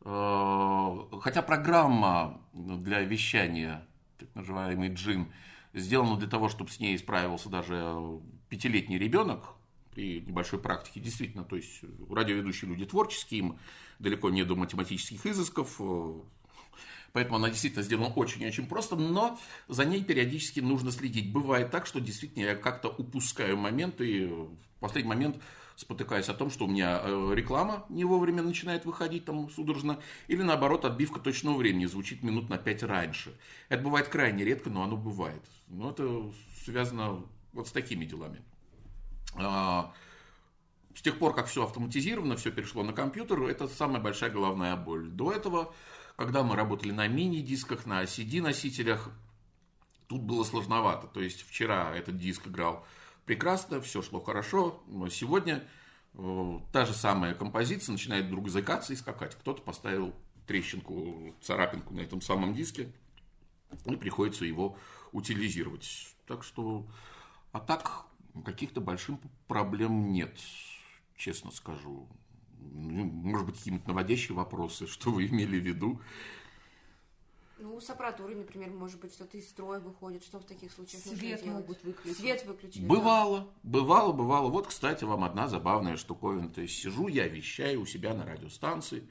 Э, 0.04 0.98
хотя 1.22 1.42
программа 1.42 2.42
для 2.54 3.02
вещания, 3.02 3.88
так 4.18 4.30
называемый 4.36 4.94
джин, 4.94 5.32
сделана 5.74 6.18
для 6.18 6.28
того, 6.28 6.50
чтобы 6.50 6.70
с 6.70 6.80
ней 6.80 6.98
справился 6.98 7.50
даже 7.50 8.20
пятилетний 8.50 8.98
ребенок 8.98 9.56
при 9.92 10.22
небольшой 10.22 10.60
практике. 10.60 11.00
Действительно, 11.00 11.44
то 11.44 11.56
есть 11.56 11.82
радиоведущие 12.10 12.70
люди 12.70 12.86
творческие, 12.86 13.40
им 13.40 13.60
далеко 14.00 14.30
не 14.30 14.44
до 14.44 14.56
математических 14.56 15.26
изысков, 15.26 15.76
э, 15.80 16.14
Поэтому 17.14 17.36
она 17.36 17.50
действительно 17.50 17.84
сделана 17.84 18.08
очень-очень 18.08 18.66
просто, 18.66 18.96
но 18.96 19.40
за 19.68 19.86
ней 19.86 20.04
периодически 20.04 20.62
нужно 20.62 20.92
следить. 20.92 21.32
Бывает 21.32 21.70
так, 21.70 21.86
что 21.86 22.02
действительно 22.02 22.44
я 22.44 22.56
как-то 22.56 22.90
упускаю 22.90 23.56
моменты, 23.56 24.10
и 24.10 24.26
в 24.26 24.58
последний 24.80 25.10
момент 25.10 25.38
спотыкаясь 25.76 26.30
о 26.30 26.34
том, 26.34 26.50
что 26.50 26.66
у 26.66 26.68
меня 26.68 27.02
э, 27.04 27.32
реклама 27.34 27.86
не 27.90 28.06
вовремя 28.06 28.42
начинает 28.42 28.86
выходить 28.86 29.26
там 29.26 29.50
судорожно, 29.50 30.00
или 30.28 30.42
наоборот 30.42 30.86
отбивка 30.86 31.20
точного 31.20 31.58
времени 31.58 31.86
звучит 31.86 32.24
минут 32.24 32.50
на 32.50 32.58
5 32.58 32.84
раньше. 32.84 33.34
Это 33.70 33.84
бывает 33.84 34.08
крайне 34.08 34.44
редко, 34.44 34.70
но 34.70 34.84
оно 34.84 34.98
бывает. 34.98 35.44
Но 35.68 35.92
это 35.92 36.32
связано 36.64 37.24
вот 37.54 37.68
с 37.68 37.72
такими 37.72 38.06
делами. 38.06 38.42
А, 39.36 39.94
с 40.96 41.02
тех 41.02 41.18
пор, 41.18 41.34
как 41.34 41.48
все 41.48 41.64
автоматизировано, 41.64 42.36
все 42.36 42.52
перешло 42.52 42.84
на 42.84 42.94
компьютер, 42.94 43.44
это 43.44 43.68
самая 43.68 44.02
большая 44.02 44.30
головная 44.30 44.76
боль. 44.76 45.10
До 45.10 45.32
этого, 45.32 45.74
когда 46.16 46.44
мы 46.44 46.56
работали 46.56 46.92
на 46.92 47.08
мини-дисках, 47.08 47.86
на 47.86 48.04
CD-носителях, 48.04 49.10
тут 50.08 50.22
было 50.22 50.44
сложновато. 50.44 51.08
То 51.08 51.22
есть 51.22 51.42
вчера 51.48 51.96
этот 51.96 52.18
диск 52.18 52.48
играл 52.48 52.86
прекрасно, 53.26 53.82
все 53.82 54.02
шло 54.02 54.20
хорошо, 54.22 54.84
но 54.88 55.10
сегодня 55.10 55.68
э, 56.14 56.60
та 56.72 56.86
же 56.86 56.94
самая 56.94 57.34
композиция 57.34 57.94
начинает 57.94 58.26
вдруг 58.26 58.50
заикаться 58.50 58.94
и 58.94 58.96
скакать. 58.96 59.36
Кто-то 59.36 59.62
поставил 59.62 60.14
трещинку, 60.48 61.36
царапинку 61.42 61.94
на 61.94 62.02
этом 62.02 62.22
самом 62.22 62.54
диске, 62.54 62.92
и 63.86 63.96
приходится 63.96 64.46
его 64.46 64.78
утилизировать. 65.12 66.16
Так 66.28 66.44
что, 66.44 66.88
а 67.52 67.60
так 67.60 68.06
каких-то 68.46 68.82
больших 68.82 69.18
проблем 69.48 70.12
нет, 70.12 70.38
честно 71.16 71.52
скажу. 71.52 72.08
Ну, 72.60 73.04
может 73.06 73.46
быть, 73.46 73.58
какие-нибудь 73.58 73.88
наводящие 73.88 74.36
вопросы, 74.36 74.88
что 74.88 75.12
вы 75.12 75.28
имели 75.28 75.60
в 75.60 75.64
виду. 75.64 76.02
Ну, 77.64 77.80
с 77.80 77.90
аппаратурой, 77.90 78.36
например, 78.36 78.72
может 78.72 79.00
быть, 79.00 79.14
что-то 79.14 79.38
из 79.38 79.48
строя 79.50 79.80
выходит, 79.80 80.22
что 80.26 80.38
в 80.38 80.44
таких 80.44 80.70
случаях 80.70 81.02
Свет 81.02 81.46
могут 81.46 81.82
выключить. 81.82 82.18
Свет 82.18 82.46
выключить. 82.46 82.86
Бывало, 82.86 83.40
да. 83.40 83.46
бывало, 83.64 84.12
бывало. 84.12 84.50
Вот, 84.50 84.68
кстати, 84.68 85.06
вам 85.06 85.24
одна 85.24 85.48
забавная 85.48 85.96
штуковина. 85.96 86.50
То 86.50 86.60
есть 86.60 86.76
сижу 86.76 87.08
я, 87.08 87.26
вещаю 87.26 87.80
у 87.80 87.86
себя 87.86 88.14
на 88.14 88.26
радиостанции, 88.26 89.08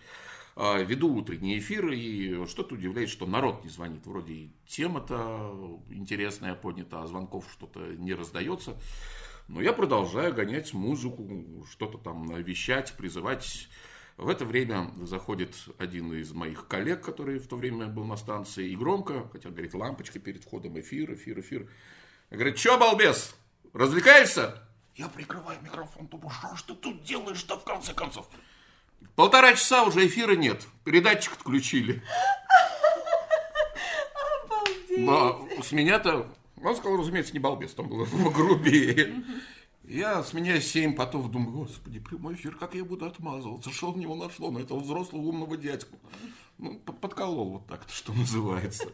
а, 0.54 0.82
веду 0.82 1.14
утренние 1.14 1.60
эфиры, 1.60 1.96
и 1.96 2.44
что-то 2.46 2.74
удивляет, 2.74 3.08
что 3.08 3.24
народ 3.24 3.64
не 3.64 3.70
звонит. 3.70 4.06
Вроде 4.06 4.34
и 4.34 4.52
тема-то 4.66 5.80
интересная 5.88 6.54
поднята, 6.54 7.02
а 7.02 7.06
звонков 7.06 7.46
что-то 7.50 7.80
не 7.80 8.12
раздается. 8.12 8.76
Но 9.48 9.62
я 9.62 9.72
продолжаю 9.72 10.34
гонять 10.34 10.74
музыку, 10.74 11.66
что-то 11.70 11.96
там 11.96 12.28
вещать, 12.42 12.92
призывать 12.98 13.68
в 14.16 14.28
это 14.28 14.44
время 14.44 14.90
заходит 15.02 15.54
один 15.78 16.12
из 16.12 16.32
моих 16.32 16.68
коллег, 16.68 17.02
который 17.02 17.38
в 17.38 17.46
то 17.46 17.56
время 17.56 17.86
был 17.86 18.04
на 18.04 18.16
станции, 18.16 18.68
и 18.68 18.76
громко, 18.76 19.28
хотя, 19.32 19.50
говорит, 19.50 19.74
лампочка 19.74 20.18
перед 20.18 20.44
входом, 20.44 20.78
эфир, 20.78 21.14
эфир, 21.14 21.40
эфир. 21.40 21.68
Говорит, 22.30 22.58
что, 22.58 22.78
балбес, 22.78 23.34
развлекаешься? 23.72 24.62
Я 24.94 25.08
прикрываю 25.08 25.58
микрофон, 25.62 26.06
думаю, 26.06 26.30
что 26.30 26.54
ж 26.54 26.62
ты 26.62 26.74
тут 26.74 27.02
делаешь-то 27.02 27.58
в 27.58 27.64
конце 27.64 27.94
концов? 27.94 28.28
Полтора 29.16 29.54
часа 29.54 29.84
уже 29.84 30.06
эфира 30.06 30.36
нет, 30.36 30.66
передатчик 30.84 31.32
отключили. 31.32 32.02
Да, 34.98 35.36
с 35.62 35.72
меня-то, 35.72 36.30
он 36.62 36.76
сказал, 36.76 36.98
разумеется, 36.98 37.32
не 37.32 37.38
балбес, 37.38 37.72
там 37.74 37.88
было 37.88 38.04
грубее. 38.30 39.24
Я, 39.92 40.22
с 40.22 40.32
меня 40.32 40.58
семь 40.58 40.94
потом 40.94 41.30
думаю, 41.30 41.52
господи, 41.52 42.00
прямой 42.00 42.32
эфир, 42.32 42.54
как 42.54 42.74
я 42.74 42.82
буду 42.82 43.04
отмазываться? 43.04 43.70
Что 43.70 43.92
в 43.92 43.98
него 43.98 44.14
нашло 44.14 44.50
на 44.50 44.60
этого 44.60 44.80
взрослого 44.80 45.20
умного 45.20 45.58
дядьку? 45.58 45.98
Ну, 46.56 46.78
подколол 46.78 47.50
вот 47.50 47.66
так-то, 47.66 47.92
что 47.92 48.14
называется. 48.14 48.88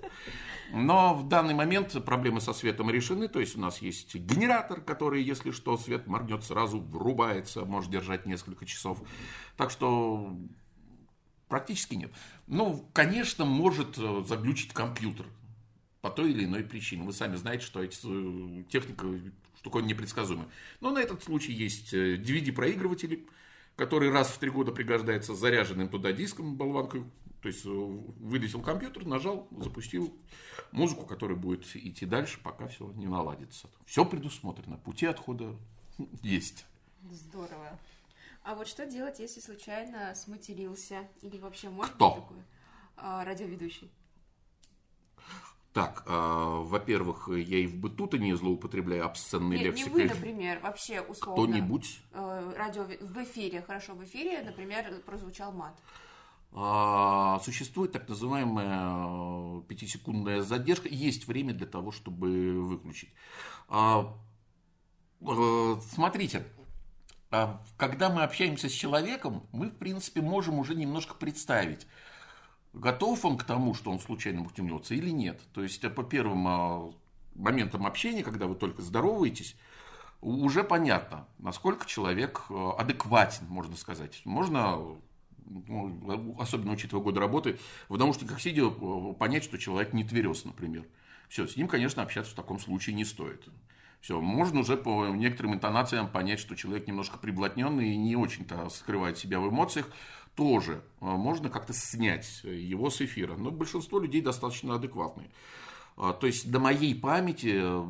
Но 0.73 1.15
в 1.15 1.29
данный 1.29 1.55
момент 1.55 1.93
проблемы 2.05 2.41
со 2.41 2.53
светом 2.53 2.91
решены. 2.91 3.29
То 3.29 3.39
есть 3.39 3.57
у 3.57 3.61
нас 3.61 3.81
есть 3.81 4.17
генератор, 4.17 4.81
который, 4.81 5.23
если 5.23 5.53
что, 5.53 5.77
свет 5.77 6.09
моргнет, 6.09 6.43
сразу 6.43 6.81
врубается, 6.81 7.65
может 7.65 7.93
держать 7.93 8.27
несколько 8.27 8.67
часов. 8.67 9.01
Так 9.57 9.71
что 9.71 10.37
практически 11.47 11.95
нет. 11.95 12.11
Ну, 12.49 12.91
конечно, 12.93 13.45
может 13.45 13.97
э, 13.99 14.25
заглючить 14.27 14.73
компьютер 14.73 15.27
по 16.01 16.11
той 16.11 16.33
или 16.33 16.45
иной 16.45 16.65
причине. 16.65 17.05
Вы 17.05 17.13
сами 17.13 17.37
знаете, 17.37 17.65
что 17.65 17.85
эти, 17.85 18.65
техника 18.65 19.07
штука 19.59 19.81
непредсказуемая. 19.81 20.49
Но 20.81 20.91
на 20.91 20.99
этот 20.99 21.23
случай 21.23 21.53
есть 21.53 21.93
DVD-проигрыватели, 21.93 23.17
э, 23.17 23.31
который 23.77 24.11
раз 24.11 24.29
в 24.29 24.39
три 24.39 24.51
года 24.51 24.73
пригождается 24.73 25.35
заряженным 25.35 25.89
туда 25.89 26.13
диском, 26.13 26.57
болванкой. 26.57 27.05
То 27.43 27.49
есть 27.49 27.65
вылетел 27.65 28.61
компьютер, 28.63 29.07
нажал, 29.07 29.47
запустил 29.57 30.13
музыку, 30.73 31.07
которая 31.07 31.37
будет 31.37 31.65
идти 31.77 32.05
дальше, 32.05 32.41
пока 32.43 32.67
все 32.67 32.91
не 32.93 33.07
наладится. 33.07 33.69
Все 33.87 34.05
предусмотрено, 34.05 34.77
пути 34.79 35.07
отхода 35.07 35.57
есть. 36.23 36.67
Здорово. 37.11 37.79
А 38.43 38.55
вот 38.55 38.67
что 38.67 38.87
делать, 38.87 39.19
если 39.21 39.41
случайно 39.41 40.15
сматерился? 40.15 41.07
Или 41.23 41.39
вообще 41.39 41.69
может 41.69 41.95
Кто? 41.95 42.11
такое? 42.13 42.45
А, 42.97 43.25
радиоведущий. 43.25 43.91
Так, 45.73 46.05
э, 46.07 46.11
во-первых, 46.11 47.29
я 47.29 47.59
и 47.59 47.67
в 47.67 47.77
быту-то 47.77 48.19
не 48.19 48.35
злоупотребляю 48.35 49.05
обсценной 49.05 49.59
не, 49.59 49.65
лексикой. 49.65 50.03
Не 50.03 50.09
вы, 50.09 50.15
например, 50.15 50.61
вообще 50.61 51.01
условно. 51.03 51.45
Кто-нибудь? 51.45 52.01
Э, 52.13 52.53
радио 52.57 52.85
в 52.85 53.23
эфире, 53.25 53.63
хорошо, 53.63 53.95
в 53.95 54.03
эфире, 54.05 54.43
например, 54.43 55.03
прозвучал 55.05 55.53
мат. 55.53 55.79
А, 56.53 57.41
существует 57.41 57.93
так 57.93 58.09
называемая 58.09 59.61
э, 59.61 59.63
пятисекундная 59.69 60.43
задержка. 60.43 60.89
Есть 60.89 61.29
время 61.29 61.53
для 61.53 61.67
того, 61.67 61.93
чтобы 61.93 62.63
выключить. 62.63 63.13
А, 63.69 64.17
э, 65.21 65.77
смотрите, 65.91 66.45
а, 67.31 67.63
когда 67.77 68.09
мы 68.09 68.23
общаемся 68.23 68.69
с 68.69 68.73
человеком, 68.73 69.47
мы, 69.53 69.69
в 69.69 69.77
принципе, 69.77 70.23
можем 70.23 70.59
уже 70.59 70.75
немножко 70.75 71.15
представить, 71.15 71.87
готов 72.79 73.25
он 73.25 73.37
к 73.37 73.45
тому, 73.45 73.75
что 73.75 73.91
он 73.91 74.01
случайно 74.01 74.41
мухтемнется 74.41 74.95
или 74.95 75.11
нет. 75.11 75.41
То 75.53 75.63
есть 75.63 75.83
по 75.95 76.03
первым 76.03 76.95
моментам 77.35 77.87
общения, 77.87 78.23
когда 78.23 78.47
вы 78.47 78.55
только 78.55 78.83
здороваетесь, 78.83 79.57
уже 80.21 80.65
понятно, 80.65 81.29
насколько 81.39 81.87
человек 81.87 82.47
э, 82.51 82.71
адекватен, 82.77 83.47
можно 83.49 83.77
сказать. 83.77 84.21
Можно 84.25 84.81
ну, 85.47 86.37
особенно 86.39 86.73
учитывая 86.73 87.03
годы 87.03 87.21
работы, 87.21 87.59
в 87.89 87.97
наушниках 87.97 88.41
сидя, 88.41 88.67
э, 88.67 89.15
понять, 89.19 89.45
что 89.45 89.59
человек 89.59 89.93
не 89.93 90.05
тверез, 90.05 90.45
например. 90.45 90.85
Все, 91.29 91.47
с 91.47 91.57
ним, 91.57 91.69
конечно, 91.69 92.03
общаться 92.03 92.33
в 92.33 92.35
таком 92.35 92.59
случае 92.59 92.97
не 92.97 93.05
стоит. 93.05 93.47
Все, 94.01 94.21
можно 94.21 94.61
уже 94.61 94.77
по 94.77 95.07
некоторым 95.09 95.55
интонациям 95.55 96.09
понять, 96.09 96.39
что 96.39 96.55
человек 96.55 96.87
немножко 96.87 97.19
приблотненный 97.19 97.95
и 97.95 97.97
не 97.97 98.17
очень-то 98.17 98.69
скрывает 98.71 99.19
себя 99.19 99.41
в 99.41 99.49
эмоциях. 99.49 99.91
Тоже 100.39 100.85
э, 101.01 101.05
можно 101.05 101.51
как-то 101.51 101.73
снять 101.73 102.45
его 102.45 102.91
с 102.91 103.01
эфира. 103.01 103.35
Но 103.35 103.51
большинство 103.51 103.99
людей 103.99 104.21
достаточно 104.21 104.77
адекватные. 104.77 105.29
А, 105.97 106.13
то 106.13 106.29
есть 106.29 106.49
до 106.49 106.61
моей 106.61 106.95
памяти 106.95 107.55
э, 107.61 107.85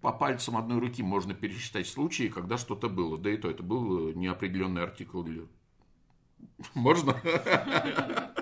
по 0.00 0.10
пальцам 0.10 0.56
одной 0.56 0.78
руки 0.78 1.02
можно 1.02 1.34
пересчитать 1.34 1.86
случаи, 1.86 2.28
когда 2.28 2.56
что-то 2.56 2.88
было. 2.88 3.18
Да 3.18 3.30
и 3.30 3.36
то 3.36 3.50
это 3.50 3.62
был 3.62 4.14
неопределенный 4.14 4.82
артикл 4.82 5.22
можно? 6.74 7.20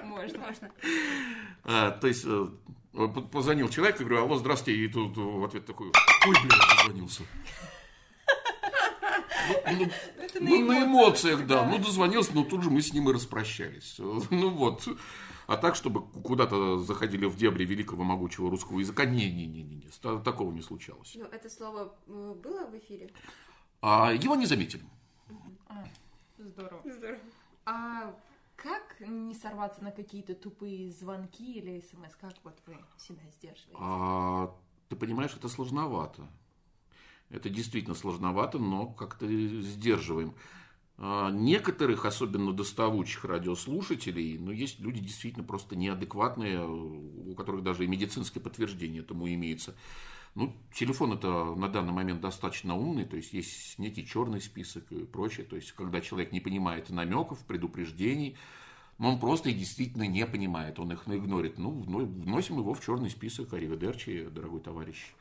Можно, 0.05 0.38
можно. 0.38 0.71
А, 1.64 1.90
то 1.90 2.07
есть, 2.07 2.25
э, 2.25 2.47
позвонил 3.33 3.69
человек, 3.71 3.99
я 3.99 4.07
говорю, 4.07 4.23
алло, 4.23 4.37
здравствуйте, 4.37 4.85
и 4.85 4.87
тут 4.87 5.17
в 5.17 5.43
ответ 5.43 5.67
такой, 5.67 5.88
ой, 5.88 6.37
блин, 6.45 6.61
дозвонился. 6.77 7.25
Ну, 9.73 9.91
ну, 10.17 10.41
ну 10.41 10.65
на 10.67 10.85
эмоциях, 10.85 11.47
да. 11.47 11.65
Ну, 11.65 11.79
дозвонился, 11.79 12.35
но 12.35 12.45
тут 12.45 12.63
же 12.63 12.71
мы 12.71 12.83
с 12.83 12.93
ним 12.93 13.09
и 13.11 13.13
распрощались. 13.13 13.99
Ну, 14.31 14.51
вот. 14.51 14.89
А 15.47 15.57
так, 15.57 15.75
чтобы 15.75 16.07
куда-то 16.23 16.79
заходили 16.79 17.27
в 17.27 17.37
дебри 17.37 17.65
великого 17.65 18.05
могучего 18.05 18.51
русского 18.51 18.79
языка, 18.79 19.05
не-не-не-не, 19.05 19.89
такого 20.23 20.53
не 20.53 20.63
случалось. 20.63 21.15
Ну, 21.17 21.25
это 21.25 21.51
слово 21.51 21.95
э, 22.07 22.35
было 22.43 22.67
в 22.67 22.79
эфире? 22.79 23.11
А, 23.81 24.13
его 24.13 24.37
не 24.37 24.47
заметили. 24.47 24.85
А, 25.69 25.85
здорово. 26.39 26.81
Здорово. 26.85 27.21
А 27.67 28.15
как 28.57 29.01
не 29.01 29.35
сорваться 29.35 29.83
на 29.83 29.91
какие-то 29.91 30.35
тупые 30.35 30.91
звонки 30.93 31.59
или 31.59 31.81
смс? 31.81 32.15
Как 32.21 32.35
вот 32.45 32.59
вы 32.67 32.77
себя 32.97 33.23
сдерживаете? 33.37 33.79
А, 33.81 34.55
ты 34.89 34.97
понимаешь, 34.97 35.35
это 35.37 35.49
сложновато. 35.49 36.29
Это 37.33 37.49
действительно 37.49 37.95
сложновато, 37.95 38.59
но 38.59 38.87
как-то 38.87 39.27
сдерживаем. 39.27 40.35
А, 40.99 41.31
некоторых, 41.31 42.05
особенно 42.05 42.53
доставучих 42.53 43.25
радиослушателей, 43.25 44.38
ну, 44.38 44.53
есть 44.53 44.79
люди 44.81 45.01
действительно 45.01 45.42
просто 45.42 45.75
неадекватные, 45.75 46.64
у 46.64 47.35
которых 47.35 47.62
даже 47.62 47.85
и 47.85 47.88
медицинское 47.88 48.38
подтверждение 48.38 49.03
этому 49.03 49.27
имеется. 49.33 49.75
Ну, 50.35 50.55
телефон 50.73 51.12
это 51.14 51.55
на 51.55 51.68
данный 51.68 51.92
момент 51.92 52.21
достаточно 52.21 52.77
умный, 52.77 53.05
то 53.05 53.16
есть 53.16 53.33
есть 53.33 53.79
некий 53.79 54.07
черный 54.07 54.40
список 54.40 54.90
и 54.92 55.05
прочее. 55.05 55.45
То 55.45 55.57
есть, 55.57 55.73
когда 55.73 56.01
человек 56.01 56.33
не 56.33 56.40
понимает 56.40 56.90
намеков, 56.90 57.45
предупреждений, 57.47 58.37
но 58.99 59.12
он 59.12 59.18
просто 59.18 59.51
и 59.51 59.55
действительно 59.55 60.07
не 60.07 60.27
понимает, 60.27 60.79
он 60.79 60.92
их 60.92 61.03
игнорит. 61.07 61.59
Ну, 61.59 61.71
вносим 61.71 62.59
его 62.59 62.75
в 62.75 62.85
черный 62.85 63.11
список 63.11 63.53
Ариведерчи, 63.55 64.29
дорогой 64.31 64.61
товарищ. 64.61 65.12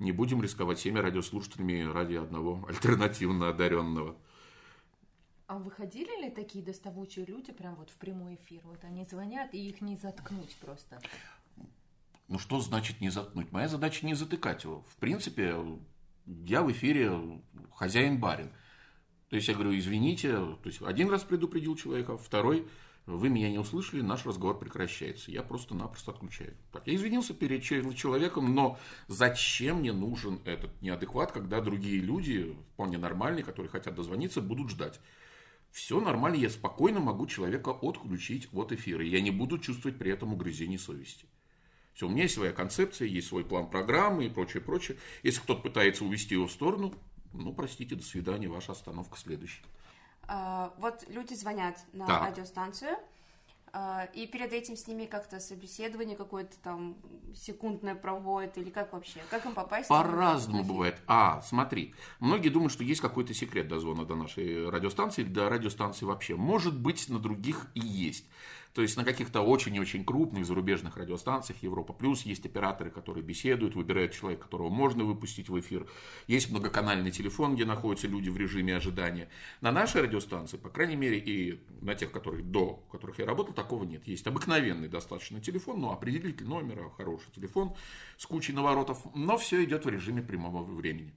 Не 0.00 0.12
будем 0.12 0.42
рисковать 0.42 0.78
всеми 0.78 0.98
радиослушателями 0.98 1.82
ради 1.82 2.14
одного 2.14 2.64
альтернативно 2.68 3.50
одаренного. 3.50 4.16
А 5.46 5.58
выходили 5.58 6.24
ли 6.24 6.30
такие 6.30 6.64
доставучие 6.64 7.26
люди 7.26 7.52
прям 7.52 7.74
вот 7.74 7.90
в 7.90 7.96
прямой 7.96 8.36
эфир? 8.36 8.62
Вот 8.64 8.82
они 8.82 9.04
звонят, 9.04 9.52
и 9.52 9.68
их 9.68 9.80
не 9.82 9.96
заткнуть 9.96 10.56
просто. 10.56 11.00
Ну 12.28 12.38
что 12.38 12.60
значит 12.60 13.00
не 13.00 13.10
заткнуть? 13.10 13.52
Моя 13.52 13.68
задача 13.68 14.06
не 14.06 14.14
затыкать 14.14 14.64
его. 14.64 14.84
В 14.88 14.96
принципе, 14.96 15.56
я 16.26 16.62
в 16.62 16.72
эфире 16.72 17.42
хозяин-барин. 17.74 18.50
То 19.28 19.36
есть 19.36 19.48
я 19.48 19.54
говорю, 19.54 19.76
извините, 19.76 20.32
то 20.32 20.60
есть 20.64 20.80
один 20.82 21.10
раз 21.10 21.24
предупредил 21.24 21.76
человека, 21.76 22.16
второй, 22.16 22.66
вы 23.16 23.28
меня 23.28 23.50
не 23.50 23.58
услышали, 23.58 24.00
наш 24.00 24.26
разговор 24.26 24.58
прекращается. 24.58 25.30
Я 25.30 25.42
просто-напросто 25.42 26.12
отключаю. 26.12 26.54
Я 26.86 26.94
извинился 26.94 27.34
перед 27.34 27.62
человеком, 27.62 28.54
но 28.54 28.78
зачем 29.08 29.78
мне 29.78 29.92
нужен 29.92 30.40
этот 30.44 30.80
неадекват, 30.82 31.32
когда 31.32 31.60
другие 31.60 32.00
люди, 32.00 32.56
вполне 32.74 32.98
нормальные, 32.98 33.44
которые 33.44 33.70
хотят 33.70 33.94
дозвониться, 33.94 34.40
будут 34.40 34.70
ждать? 34.70 35.00
Все 35.70 36.00
нормально, 36.00 36.36
я 36.36 36.50
спокойно 36.50 37.00
могу 37.00 37.26
человека 37.26 37.70
отключить 37.70 38.48
от 38.52 38.72
эфира. 38.72 39.04
Я 39.04 39.20
не 39.20 39.30
буду 39.30 39.58
чувствовать 39.58 39.98
при 39.98 40.10
этом 40.10 40.32
угрызений 40.32 40.78
совести. 40.78 41.26
Все, 41.94 42.06
у 42.06 42.10
меня 42.10 42.22
есть 42.22 42.34
своя 42.34 42.52
концепция, 42.52 43.08
есть 43.08 43.28
свой 43.28 43.44
план 43.44 43.68
программы 43.68 44.26
и 44.26 44.30
прочее, 44.30 44.62
прочее. 44.62 44.96
Если 45.22 45.40
кто-то 45.40 45.62
пытается 45.62 46.04
увести 46.04 46.34
его 46.34 46.46
в 46.46 46.52
сторону, 46.52 46.94
ну, 47.32 47.52
простите, 47.52 47.94
до 47.94 48.02
свидания, 48.02 48.48
ваша 48.48 48.72
остановка 48.72 49.18
следующая. 49.18 49.62
А, 50.32 50.72
вот 50.78 51.04
люди 51.08 51.34
звонят 51.34 51.76
на 51.92 52.06
так. 52.06 52.22
радиостанцию, 52.22 52.96
а, 53.72 54.08
и 54.14 54.28
перед 54.28 54.52
этим 54.52 54.76
с 54.76 54.86
ними 54.86 55.06
как-то 55.06 55.40
собеседование 55.40 56.16
какое-то 56.16 56.56
там 56.62 56.96
секундное 57.34 57.96
проводят, 57.96 58.56
или 58.56 58.70
как 58.70 58.92
вообще? 58.92 59.20
Как 59.28 59.44
им 59.44 59.54
попасть? 59.54 59.88
По-разному 59.88 60.62
бывает. 60.62 60.96
А, 61.08 61.42
смотри, 61.42 61.94
многие 62.20 62.48
думают, 62.48 62.72
что 62.72 62.84
есть 62.84 63.00
какой-то 63.00 63.34
секрет 63.34 63.66
дозвона 63.66 64.04
до 64.04 64.14
нашей 64.14 64.70
радиостанции, 64.70 65.24
до 65.24 65.48
радиостанции 65.48 66.04
вообще. 66.04 66.36
Может 66.36 66.78
быть, 66.78 67.08
на 67.08 67.18
других 67.18 67.66
и 67.74 67.80
есть. 67.80 68.24
То 68.74 68.82
есть 68.82 68.96
на 68.96 69.04
каких-то 69.04 69.40
очень 69.40 69.74
и 69.74 69.80
очень 69.80 70.04
крупных 70.04 70.46
зарубежных 70.46 70.96
радиостанциях 70.96 71.62
Европа 71.62 71.92
Плюс 71.92 72.22
есть 72.22 72.46
операторы, 72.46 72.90
которые 72.90 73.24
беседуют, 73.24 73.74
выбирают 73.74 74.12
человека, 74.12 74.44
которого 74.44 74.68
можно 74.68 75.04
выпустить 75.04 75.48
в 75.48 75.58
эфир. 75.58 75.86
Есть 76.28 76.50
многоканальный 76.50 77.10
телефон, 77.10 77.56
где 77.56 77.64
находятся 77.64 78.06
люди 78.06 78.28
в 78.28 78.36
режиме 78.36 78.76
ожидания. 78.76 79.28
На 79.60 79.72
нашей 79.72 80.02
радиостанции, 80.02 80.56
по 80.56 80.68
крайней 80.68 80.96
мере, 80.96 81.18
и 81.18 81.60
на 81.80 81.94
тех, 81.94 82.12
которые 82.12 82.44
до 82.44 82.84
которых 82.92 83.18
я 83.18 83.26
работал, 83.26 83.54
такого 83.54 83.84
нет. 83.84 84.06
Есть 84.06 84.26
обыкновенный 84.26 84.88
достаточно 84.88 85.40
телефон, 85.40 85.80
но 85.80 85.92
определитель 85.92 86.46
номера, 86.46 86.90
хороший 86.96 87.30
телефон 87.34 87.74
с 88.18 88.26
кучей 88.26 88.52
наворотов, 88.52 89.04
но 89.14 89.36
все 89.36 89.64
идет 89.64 89.84
в 89.84 89.88
режиме 89.88 90.22
прямого 90.22 90.62
времени. 90.62 91.12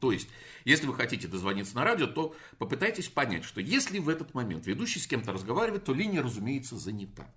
То 0.00 0.12
есть, 0.12 0.28
если 0.64 0.86
вы 0.86 0.94
хотите 0.94 1.28
дозвониться 1.28 1.74
на 1.76 1.84
радио, 1.84 2.06
то 2.06 2.34
попытайтесь 2.58 3.08
понять, 3.08 3.44
что 3.44 3.60
если 3.60 3.98
в 3.98 4.08
этот 4.08 4.34
момент 4.34 4.66
ведущий 4.66 4.98
с 4.98 5.06
кем-то 5.06 5.32
разговаривает, 5.32 5.84
то 5.84 5.94
линия, 5.94 6.22
разумеется, 6.22 6.76
занята. 6.76 7.32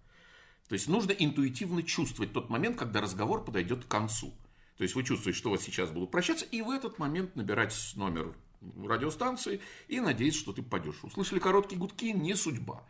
То 0.67 0.73
есть 0.73 0.87
нужно 0.87 1.11
интуитивно 1.11 1.83
чувствовать 1.83 2.33
тот 2.33 2.49
момент, 2.49 2.77
когда 2.77 3.01
разговор 3.01 3.43
подойдет 3.43 3.85
к 3.85 3.87
концу. 3.87 4.33
То 4.77 4.83
есть 4.83 4.95
вы 4.95 5.03
чувствуете, 5.03 5.37
что 5.37 5.49
вот 5.49 5.61
сейчас 5.61 5.91
будут 5.91 6.11
прощаться, 6.11 6.45
и 6.45 6.61
в 6.61 6.69
этот 6.69 6.99
момент 6.99 7.35
набирать 7.35 7.75
номер 7.95 8.33
радиостанции 8.83 9.61
и 9.87 9.99
надеяться, 9.99 10.39
что 10.39 10.53
ты 10.53 10.63
попадешь. 10.63 11.03
Услышали 11.03 11.39
короткие 11.39 11.77
гудки, 11.77 12.11
не 12.11 12.35
судьба. 12.35 12.83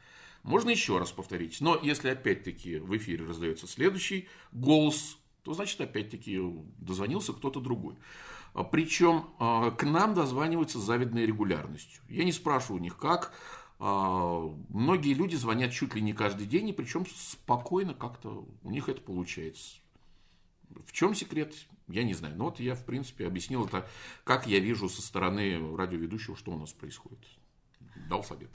Можно 0.43 0.69
еще 0.71 0.97
раз 0.97 1.11
повторить. 1.11 1.61
Но 1.61 1.79
если 1.81 2.09
опять-таки 2.09 2.77
в 2.77 2.95
эфире 2.97 3.25
раздается 3.25 3.67
следующий 3.67 4.27
голос, 4.51 5.17
то 5.43 5.53
значит 5.53 5.79
опять-таки 5.81 6.39
дозвонился 6.77 7.33
кто-то 7.33 7.59
другой. 7.59 7.95
Причем 8.71 9.29
а, 9.39 9.71
к 9.71 9.83
нам 9.83 10.13
дозваниваются 10.13 10.79
с 10.79 10.83
завидной 10.83 11.25
регулярностью. 11.25 12.01
Я 12.07 12.23
не 12.23 12.31
спрашиваю 12.31 12.79
у 12.79 12.83
них 12.83 12.97
как. 12.97 13.33
А, 13.79 14.41
многие 14.69 15.13
люди 15.13 15.35
звонят 15.35 15.71
чуть 15.71 15.95
ли 15.95 16.01
не 16.01 16.13
каждый 16.13 16.45
день, 16.45 16.69
и 16.69 16.73
причем 16.73 17.05
спокойно 17.05 17.93
как-то 17.93 18.47
у 18.63 18.69
них 18.69 18.89
это 18.89 19.01
получается. 19.01 19.77
В 20.85 20.91
чем 20.91 21.15
секрет, 21.15 21.53
я 21.87 22.03
не 22.03 22.13
знаю. 22.13 22.35
Но 22.35 22.45
вот 22.45 22.59
я, 22.59 22.75
в 22.75 22.85
принципе, 22.85 23.27
объяснил 23.27 23.65
это, 23.65 23.87
как 24.23 24.47
я 24.47 24.59
вижу 24.59 24.87
со 24.87 25.01
стороны 25.01 25.75
радиоведущего, 25.75 26.35
что 26.35 26.51
у 26.51 26.57
нас 26.57 26.71
происходит. 26.73 27.19
Дал 28.07 28.23
совет. 28.23 28.49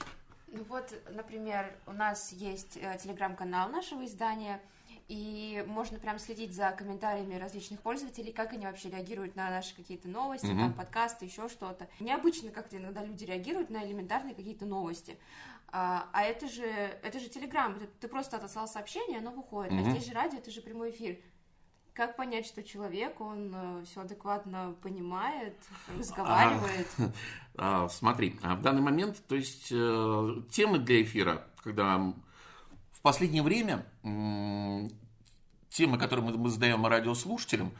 Ну 0.51 0.63
вот, 0.63 0.93
например, 1.11 1.77
у 1.85 1.91
нас 1.91 2.31
есть 2.31 2.77
э, 2.77 2.97
телеграм-канал 3.01 3.69
нашего 3.69 4.03
издания, 4.05 4.61
и 5.09 5.65
можно 5.67 5.97
прям 5.97 6.19
следить 6.19 6.53
за 6.53 6.69
комментариями 6.69 7.33
различных 7.33 7.81
пользователей, 7.81 8.31
как 8.31 8.53
они 8.53 8.67
вообще 8.67 8.91
реагируют 8.91 9.35
на 9.35 9.49
наши 9.49 9.75
какие-то 9.75 10.07
новости, 10.07 10.45
угу. 10.45 10.59
там, 10.59 10.73
подкасты, 10.73 11.25
еще 11.25 11.49
что-то. 11.49 11.89
Необычно 11.99 12.51
как-то 12.51 12.77
иногда 12.77 13.03
люди 13.03 13.25
реагируют 13.25 13.71
на 13.71 13.83
элементарные 13.83 14.35
какие-то 14.35 14.67
новости. 14.67 15.17
А, 15.71 16.07
а 16.13 16.23
это 16.23 16.47
же, 16.47 16.63
это 16.63 17.19
же 17.19 17.27
телеграм, 17.27 17.79
ты, 17.79 17.87
ты 17.99 18.07
просто 18.07 18.37
отослал 18.37 18.67
сообщение, 18.67 19.17
оно 19.17 19.31
выходит. 19.31 19.71
Угу. 19.71 19.79
А 19.81 19.91
здесь 19.91 20.05
же 20.05 20.13
радио, 20.13 20.37
это 20.37 20.51
же 20.51 20.61
прямой 20.61 20.91
эфир. 20.91 21.17
Как 21.93 22.15
понять, 22.15 22.45
что 22.45 22.61
человек, 22.61 23.19
он 23.19 23.51
э, 23.53 23.85
все 23.85 24.01
адекватно 24.01 24.75
понимает, 24.83 25.55
разговаривает? 25.97 26.87
А, 26.99 27.11
а, 27.85 27.89
смотри, 27.89 28.39
а 28.43 28.55
в 28.55 28.61
данный 28.61 28.83
момент, 28.83 29.23
то 29.27 29.35
есть 29.35 29.69
э, 29.71 30.33
темы 30.51 30.77
для 30.77 31.01
эфира, 31.01 31.47
когда 31.63 32.13
в 32.99 33.01
последнее 33.01 33.43
время 33.43 33.85
темы, 35.69 35.97
которые 35.97 36.25
мы, 36.25 36.37
мы 36.37 36.49
задаем 36.49 36.85
радиослушателям, 36.85 37.71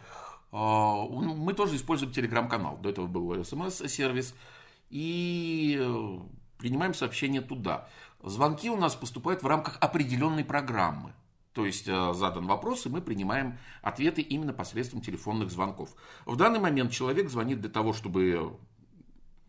э, 0.52 0.56
мы 0.56 1.54
тоже 1.54 1.76
используем 1.76 2.14
телеграм-канал. 2.14 2.78
До 2.78 2.90
этого 2.90 3.08
был 3.08 3.44
смс-сервис. 3.44 4.34
И 4.90 5.78
принимаем 6.58 6.94
сообщения 6.94 7.42
туда. 7.42 7.88
Звонки 8.24 8.70
у 8.70 8.78
нас 8.78 8.96
поступают 8.96 9.44
в 9.44 9.48
рамках 9.48 9.78
определенной 9.82 10.44
программы. 10.44 11.14
То 11.54 11.66
есть 11.66 11.88
э, 11.88 12.14
задан 12.14 12.48
вопрос, 12.48 12.86
и 12.86 12.90
мы 12.90 13.02
принимаем 13.02 13.58
ответы 13.82 14.22
именно 14.22 14.54
посредством 14.54 15.02
телефонных 15.02 15.52
звонков. 15.52 15.90
В 16.26 16.36
данный 16.38 16.60
момент 16.60 16.92
человек 16.92 17.30
звонит 17.30 17.60
для 17.60 17.70
того, 17.70 17.92
чтобы 17.92 18.58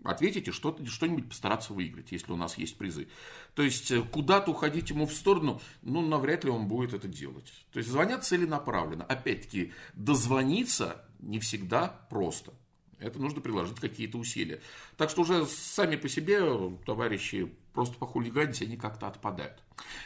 ответить 0.04 0.48
и 0.48 0.50
что-то, 0.50 0.84
что-нибудь 0.86 1.28
постараться 1.28 1.72
выиграть, 1.72 2.12
если 2.12 2.32
у 2.32 2.36
нас 2.36 2.58
есть 2.58 2.76
призы. 2.76 3.08
То 3.54 3.62
есть 3.62 3.90
э, 3.90 4.02
куда-то 4.02 4.50
уходить 4.50 4.90
ему 4.90 5.06
в 5.06 5.12
сторону, 5.12 5.60
ну, 5.82 6.00
навряд 6.00 6.44
ли 6.44 6.50
он 6.50 6.68
будет 6.68 6.94
это 6.94 7.08
делать. 7.08 7.52
То 7.72 7.78
есть 7.78 7.90
звонят 7.90 8.24
целенаправленно. 8.24 9.04
Опять-таки, 9.04 9.72
дозвониться 9.94 11.04
не 11.18 11.38
всегда 11.38 11.88
просто. 12.08 12.52
Это 12.98 13.18
нужно 13.18 13.40
приложить 13.40 13.80
какие-то 13.80 14.18
усилия. 14.18 14.60
Так 14.96 15.10
что 15.10 15.22
уже 15.22 15.46
сами 15.46 15.96
по 15.96 16.08
себе 16.08 16.40
товарищи 16.84 17.50
просто 17.72 17.96
похулиганить, 17.96 18.60
они 18.62 18.76
как-то 18.76 19.06
отпадают. 19.06 19.62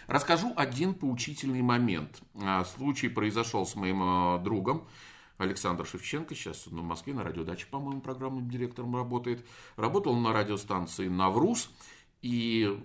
Расскажу 0.07 0.52
один 0.57 0.94
поучительный 0.94 1.62
момент. 1.62 2.22
А, 2.40 2.64
случай 2.64 3.09
произошел 3.09 3.66
с 3.66 3.74
моим 3.74 4.42
другом, 4.44 4.87
Александр 5.38 5.86
Шевченко, 5.86 6.34
сейчас 6.34 6.68
он 6.68 6.80
в 6.80 6.84
Москве 6.84 7.12
на 7.12 7.24
радиодаче, 7.24 7.66
по-моему, 7.66 8.00
программным 8.00 8.48
директором 8.48 8.94
работает. 8.94 9.44
Работал 9.76 10.14
на 10.14 10.32
радиостанции 10.32 11.08
«Навруз», 11.08 11.70
и, 12.22 12.80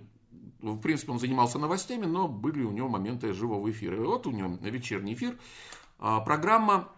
в 0.60 0.80
принципе, 0.80 1.12
он 1.12 1.18
занимался 1.18 1.58
новостями, 1.58 2.06
но 2.06 2.28
были 2.28 2.62
у 2.62 2.72
него 2.72 2.88
моменты 2.88 3.32
живого 3.32 3.70
эфира. 3.70 3.96
И 3.96 4.00
вот 4.00 4.26
у 4.26 4.32
него 4.32 4.58
вечерний 4.60 5.14
эфир. 5.14 5.38
А, 5.98 6.20
программа 6.20 6.88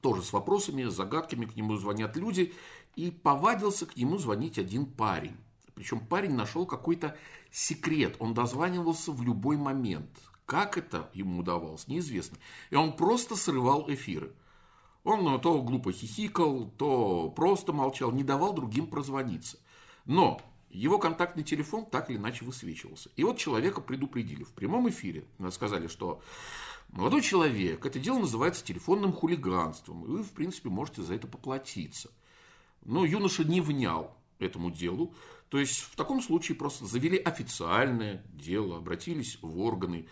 тоже 0.00 0.22
с 0.22 0.32
вопросами, 0.32 0.84
с 0.84 0.92
загадками, 0.92 1.46
к 1.46 1.56
нему 1.56 1.76
звонят 1.76 2.16
люди, 2.16 2.52
и 2.96 3.10
повадился 3.10 3.86
к 3.86 3.96
нему 3.96 4.18
звонить 4.18 4.58
один 4.58 4.86
парень. 4.86 5.36
Причем 5.74 6.00
парень 6.00 6.34
нашел 6.34 6.66
какой-то 6.66 7.16
секрет. 7.50 8.16
Он 8.18 8.34
дозванивался 8.34 9.12
в 9.12 9.22
любой 9.22 9.56
момент. 9.56 10.10
Как 10.46 10.76
это 10.76 11.10
ему 11.14 11.40
удавалось, 11.40 11.88
неизвестно. 11.88 12.38
И 12.70 12.76
он 12.76 12.94
просто 12.94 13.36
срывал 13.36 13.86
эфиры. 13.88 14.34
Он 15.04 15.40
то 15.40 15.60
глупо 15.62 15.92
хихикал, 15.92 16.70
то 16.78 17.30
просто 17.36 17.72
молчал, 17.72 18.10
не 18.10 18.24
давал 18.24 18.54
другим 18.54 18.86
прозвониться. 18.86 19.58
Но 20.06 20.40
его 20.70 20.98
контактный 20.98 21.44
телефон 21.44 21.86
так 21.86 22.10
или 22.10 22.16
иначе 22.16 22.44
высвечивался. 22.44 23.10
И 23.16 23.22
вот 23.22 23.38
человека 23.38 23.80
предупредили 23.80 24.42
в 24.44 24.52
прямом 24.52 24.88
эфире. 24.88 25.24
Сказали, 25.50 25.88
что 25.88 26.22
молодой 26.88 27.20
человек, 27.20 27.84
это 27.84 27.98
дело 27.98 28.18
называется 28.18 28.64
телефонным 28.64 29.12
хулиганством. 29.12 30.04
И 30.04 30.08
вы, 30.08 30.22
в 30.22 30.32
принципе, 30.32 30.70
можете 30.70 31.02
за 31.02 31.14
это 31.14 31.26
поплатиться. 31.26 32.10
Но 32.82 33.04
юноша 33.04 33.44
не 33.44 33.60
внял 33.60 34.16
этому 34.38 34.70
делу. 34.70 35.14
То 35.48 35.58
есть 35.58 35.80
в 35.80 35.96
таком 35.96 36.22
случае 36.22 36.56
просто 36.56 36.86
завели 36.86 37.18
официальное 37.18 38.24
дело, 38.32 38.78
обратились 38.78 39.38
в 39.42 39.60
органы. 39.60 40.08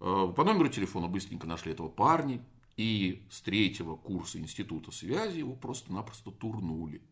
Э, 0.00 0.32
по 0.34 0.44
номеру 0.44 0.68
телефона 0.68 1.08
быстренько 1.08 1.46
нашли 1.46 1.72
этого 1.72 1.88
парня. 1.88 2.42
И 2.80 3.20
с 3.28 3.42
третьего 3.42 3.94
курса 3.94 4.38
института 4.38 4.90
связи 4.90 5.40
его 5.40 5.52
просто-напросто 5.52 6.30
турнули. 6.30 7.02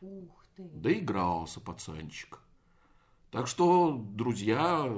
Ух 0.00 0.44
ты. 0.56 0.64
Доигрался 0.64 1.60
пацанчик. 1.60 2.40
Так 3.30 3.46
что, 3.46 4.04
друзья, 4.16 4.92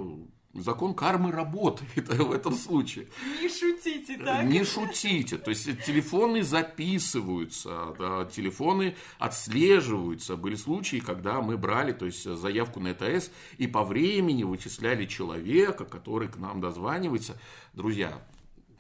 закон 0.55 0.95
кармы 0.95 1.31
работает 1.31 2.09
в 2.09 2.33
этом 2.33 2.55
случае. 2.55 3.09
Не 3.39 3.51
шутите 3.51 4.17
так. 4.17 4.47
Не 4.47 4.65
шутите. 4.65 5.37
То 5.37 5.51
есть 5.51 5.67
телефоны 5.85 6.43
записываются, 6.43 7.95
да, 7.99 8.25
телефоны 8.25 8.97
отслеживаются. 9.19 10.39
Были 10.39 10.55
случаи, 10.55 11.01
когда 11.01 11.43
мы 11.43 11.59
брали 11.59 11.93
то 11.93 12.07
есть, 12.07 12.25
заявку 12.25 12.81
на 12.81 12.93
ЭТС 12.93 13.31
и 13.59 13.67
по 13.67 13.85
времени 13.85 14.43
вычисляли 14.43 15.05
человека, 15.05 15.85
который 15.85 16.29
к 16.29 16.39
нам 16.39 16.63
дозванивается. 16.63 17.39
Друзья, 17.75 18.23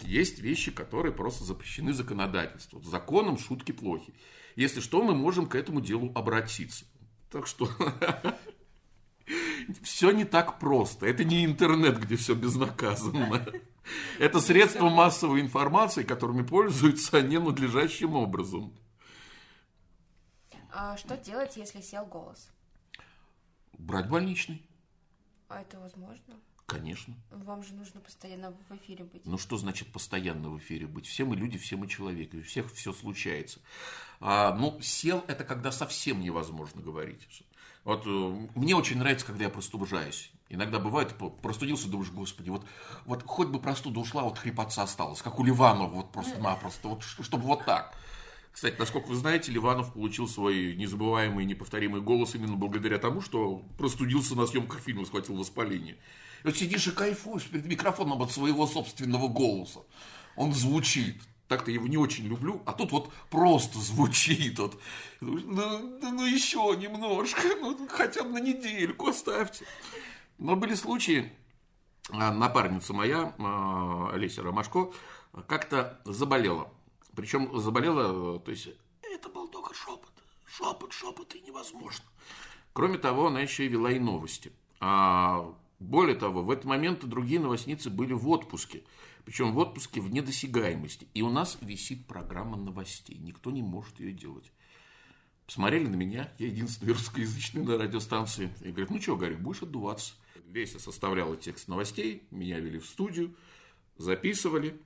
есть 0.02 0.38
вещи, 0.38 0.70
которые 0.70 1.12
просто 1.12 1.44
запрещены 1.44 1.92
законодательством. 1.92 2.82
Законом 2.84 3.38
шутки 3.38 3.72
плохи. 3.72 4.14
Если 4.56 4.80
что, 4.80 5.02
мы 5.02 5.14
можем 5.14 5.46
к 5.46 5.54
этому 5.54 5.80
делу 5.80 6.12
обратиться. 6.14 6.84
Так 7.30 7.46
что 7.46 7.68
все 9.82 10.10
не 10.10 10.24
так 10.24 10.58
просто. 10.58 11.06
Это 11.06 11.24
не 11.24 11.44
интернет, 11.44 11.98
где 11.98 12.16
все 12.16 12.34
безнаказанно. 12.34 13.46
Это 14.18 14.40
средства 14.40 14.88
массовой 14.88 15.40
информации, 15.40 16.04
которыми 16.04 16.42
пользуются 16.42 17.20
ненадлежащим 17.20 18.14
образом. 18.14 18.72
А 20.72 20.96
что 20.96 21.16
делать, 21.16 21.56
если 21.56 21.80
сел 21.80 22.06
голос? 22.06 22.50
Брать 23.78 24.08
больничный. 24.08 24.62
А 25.48 25.60
это 25.60 25.78
возможно? 25.78 26.34
Конечно. 26.66 27.14
Вам 27.30 27.62
же 27.62 27.74
нужно 27.74 28.00
постоянно 28.00 28.56
в 28.68 28.76
эфире 28.76 29.04
быть. 29.04 29.26
Ну 29.26 29.36
что 29.36 29.58
значит 29.58 29.92
постоянно 29.92 30.48
в 30.48 30.58
эфире 30.58 30.86
быть? 30.86 31.06
Все 31.06 31.24
мы 31.24 31.36
люди, 31.36 31.58
все 31.58 31.76
мы 31.76 31.86
человеки, 31.86 32.36
у 32.36 32.42
всех 32.42 32.72
все 32.72 32.92
случается. 32.92 33.60
А, 34.20 34.54
ну, 34.54 34.80
сел 34.80 35.24
это 35.28 35.44
когда 35.44 35.70
совсем 35.70 36.20
невозможно 36.20 36.80
говорить. 36.80 37.44
Вот 37.84 38.04
э, 38.06 38.48
мне 38.54 38.74
очень 38.74 38.98
нравится, 38.98 39.26
когда 39.26 39.44
я 39.44 39.50
простужаюсь. 39.50 40.32
Иногда 40.48 40.78
бывает, 40.78 41.14
простудился, 41.42 41.88
думаешь, 41.88 42.10
господи, 42.10 42.48
вот, 42.48 42.64
вот 43.04 43.22
хоть 43.24 43.48
бы 43.48 43.60
простуда 43.60 44.00
ушла, 44.00 44.22
вот 44.22 44.38
хрипотца 44.38 44.82
осталось, 44.84 45.20
как 45.20 45.38
у 45.38 45.44
Ливанова, 45.44 45.90
вот 45.90 46.12
просто-напросто, 46.12 46.88
вот, 46.88 47.02
чтобы 47.02 47.44
вот 47.44 47.64
так. 47.66 47.94
Кстати, 48.52 48.76
насколько 48.78 49.08
вы 49.08 49.16
знаете, 49.16 49.50
Ливанов 49.50 49.92
получил 49.92 50.28
свой 50.28 50.76
незабываемый, 50.76 51.44
неповторимый 51.44 52.00
голос 52.00 52.36
именно 52.36 52.56
благодаря 52.56 52.98
тому, 52.98 53.20
что 53.20 53.64
простудился 53.76 54.36
на 54.36 54.46
съемках 54.46 54.80
фильма, 54.80 55.04
схватил 55.04 55.36
воспаление. 55.36 55.98
Вот 56.44 56.56
сидишь 56.56 56.86
и 56.86 56.92
кайфуешь 56.92 57.48
перед 57.48 57.66
микрофоном 57.66 58.22
от 58.22 58.30
своего 58.30 58.66
собственного 58.66 59.28
голоса. 59.28 59.80
Он 60.36 60.52
звучит 60.52 61.20
так-то 61.48 61.70
его 61.70 61.86
не 61.86 61.96
очень 61.96 62.26
люблю, 62.26 62.62
а 62.66 62.72
тут 62.72 62.92
вот 62.92 63.12
просто 63.30 63.78
звучит. 63.78 64.58
Вот. 64.58 64.80
Ну, 65.20 65.98
ну, 66.00 66.26
еще 66.26 66.74
немножко, 66.76 67.42
ну, 67.60 67.86
хотя 67.88 68.24
бы 68.24 68.30
на 68.30 68.40
недельку 68.40 69.08
оставьте. 69.08 69.66
Но 70.38 70.56
были 70.56 70.74
случаи, 70.74 71.32
а, 72.10 72.32
напарница 72.32 72.92
моя, 72.92 73.34
а, 73.38 74.10
Олеся 74.12 74.42
Ромашко, 74.42 74.90
как-то 75.46 76.00
заболела. 76.04 76.72
Причем 77.14 77.56
заболела, 77.58 78.40
то 78.40 78.50
есть 78.50 78.70
это 79.02 79.28
был 79.28 79.46
только 79.48 79.74
шепот. 79.74 80.12
Шепот, 80.46 80.92
шепот 80.92 81.34
и 81.34 81.40
невозможно. 81.40 82.04
Кроме 82.72 82.98
того, 82.98 83.28
она 83.28 83.40
еще 83.40 83.66
и 83.66 83.68
вела 83.68 83.92
и 83.92 83.98
новости. 83.98 84.52
А 84.80 85.54
Более 85.84 86.16
того, 86.16 86.42
в 86.42 86.50
этот 86.50 86.64
момент 86.64 87.04
другие 87.04 87.38
новостницы 87.38 87.90
были 87.90 88.14
в 88.14 88.28
отпуске. 88.28 88.84
Причем 89.24 89.52
в 89.52 89.58
отпуске 89.58 90.00
в 90.00 90.10
недосягаемости. 90.10 91.06
И 91.12 91.22
у 91.22 91.30
нас 91.30 91.58
висит 91.60 92.06
программа 92.06 92.56
новостей. 92.56 93.18
Никто 93.18 93.50
не 93.50 93.62
может 93.62 94.00
ее 94.00 94.12
делать. 94.12 94.50
Посмотрели 95.46 95.86
на 95.86 95.94
меня, 95.94 96.32
я 96.38 96.46
единственный 96.46 96.94
русскоязычный 96.94 97.62
на 97.62 97.76
радиостанции. 97.76 98.50
И 98.62 98.70
говорят, 98.70 98.90
ну 98.90 99.00
что, 99.00 99.16
Гарик, 99.16 99.40
будешь 99.40 99.62
отдуваться. 99.62 100.14
Веся 100.46 100.78
составляла 100.78 101.36
текст 101.36 101.68
новостей, 101.68 102.22
меня 102.30 102.60
вели 102.60 102.78
в 102.78 102.86
студию, 102.86 103.34
записывали 103.98 104.80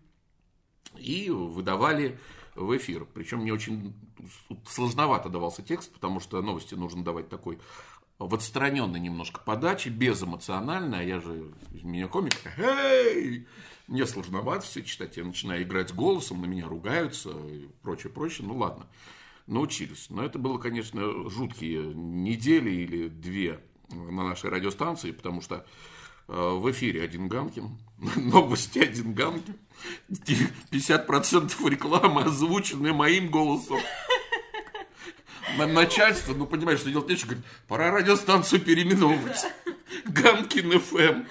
и 0.97 1.31
выдавали 1.31 2.19
в 2.57 2.77
эфир. 2.77 3.07
Причем 3.15 3.41
мне 3.41 3.53
очень 3.53 3.95
сложновато 4.67 5.29
давался 5.29 5.63
текст, 5.63 5.93
потому 5.93 6.19
что 6.19 6.43
новости 6.43 6.75
нужно 6.75 7.05
давать 7.05 7.29
такой 7.29 7.59
в 8.19 8.35
отстраненной 8.35 9.01
немножко 9.01 9.41
подаче, 9.41 9.91
безэмоционально, 9.91 10.99
а 10.99 11.03
я 11.03 11.21
же, 11.21 11.53
из 11.73 11.83
меня 11.83 12.09
комик, 12.09 12.35
эй! 12.57 13.47
Мне 13.87 14.07
сложновато 14.07 14.67
все 14.67 14.83
читать, 14.83 15.17
я 15.17 15.25
начинаю 15.25 15.63
играть 15.63 15.95
голосом, 15.95 16.43
на 16.43 16.47
меня 16.47 16.67
ругаются 16.69 17.31
и 17.31 17.69
прочее, 17.83 18.13
прочее, 18.13 18.47
ну 18.47 18.57
ладно, 18.57 18.87
научились. 19.47 20.11
Но 20.11 20.25
это 20.25 20.39
было, 20.39 20.59
конечно, 20.59 21.01
жуткие 21.31 21.95
недели 21.95 22.71
или 22.71 23.09
две 23.09 23.61
на 23.91 24.25
нашей 24.25 24.51
радиостанции, 24.51 25.13
потому 25.13 25.41
что 25.41 25.65
э, 26.27 26.33
в 26.33 26.71
эфире 26.71 27.03
один 27.03 27.29
Ганкин, 27.29 27.79
новости 28.17 28.81
один 28.81 29.15
Ганкин, 29.15 29.57
50% 30.11 31.71
рекламы 31.71 32.25
озвучены 32.25 32.93
моим 32.93 33.31
голосом 33.31 33.79
начальство, 35.57 36.35
ну, 36.35 36.47
понимаешь, 36.47 36.81
что 36.81 36.91
делать 36.91 37.09
нечего, 37.09 37.31
говорит, 37.31 37.47
пора 37.67 37.91
радиостанцию 37.91 38.61
переименовывать. 38.61 39.47
Ганкин 40.05 40.81
FM. 40.81 41.25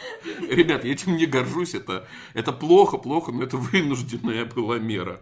Ребят, 0.49 0.83
я 0.83 0.91
этим 0.91 1.15
не 1.15 1.25
горжусь, 1.25 1.73
это, 1.73 2.07
это 2.33 2.51
плохо, 2.51 2.97
плохо, 2.97 3.31
но 3.31 3.43
это 3.43 3.57
вынужденная 3.57 4.45
была 4.45 4.79
мера. 4.79 5.21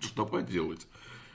Что 0.00 0.24
поделать? 0.26 0.86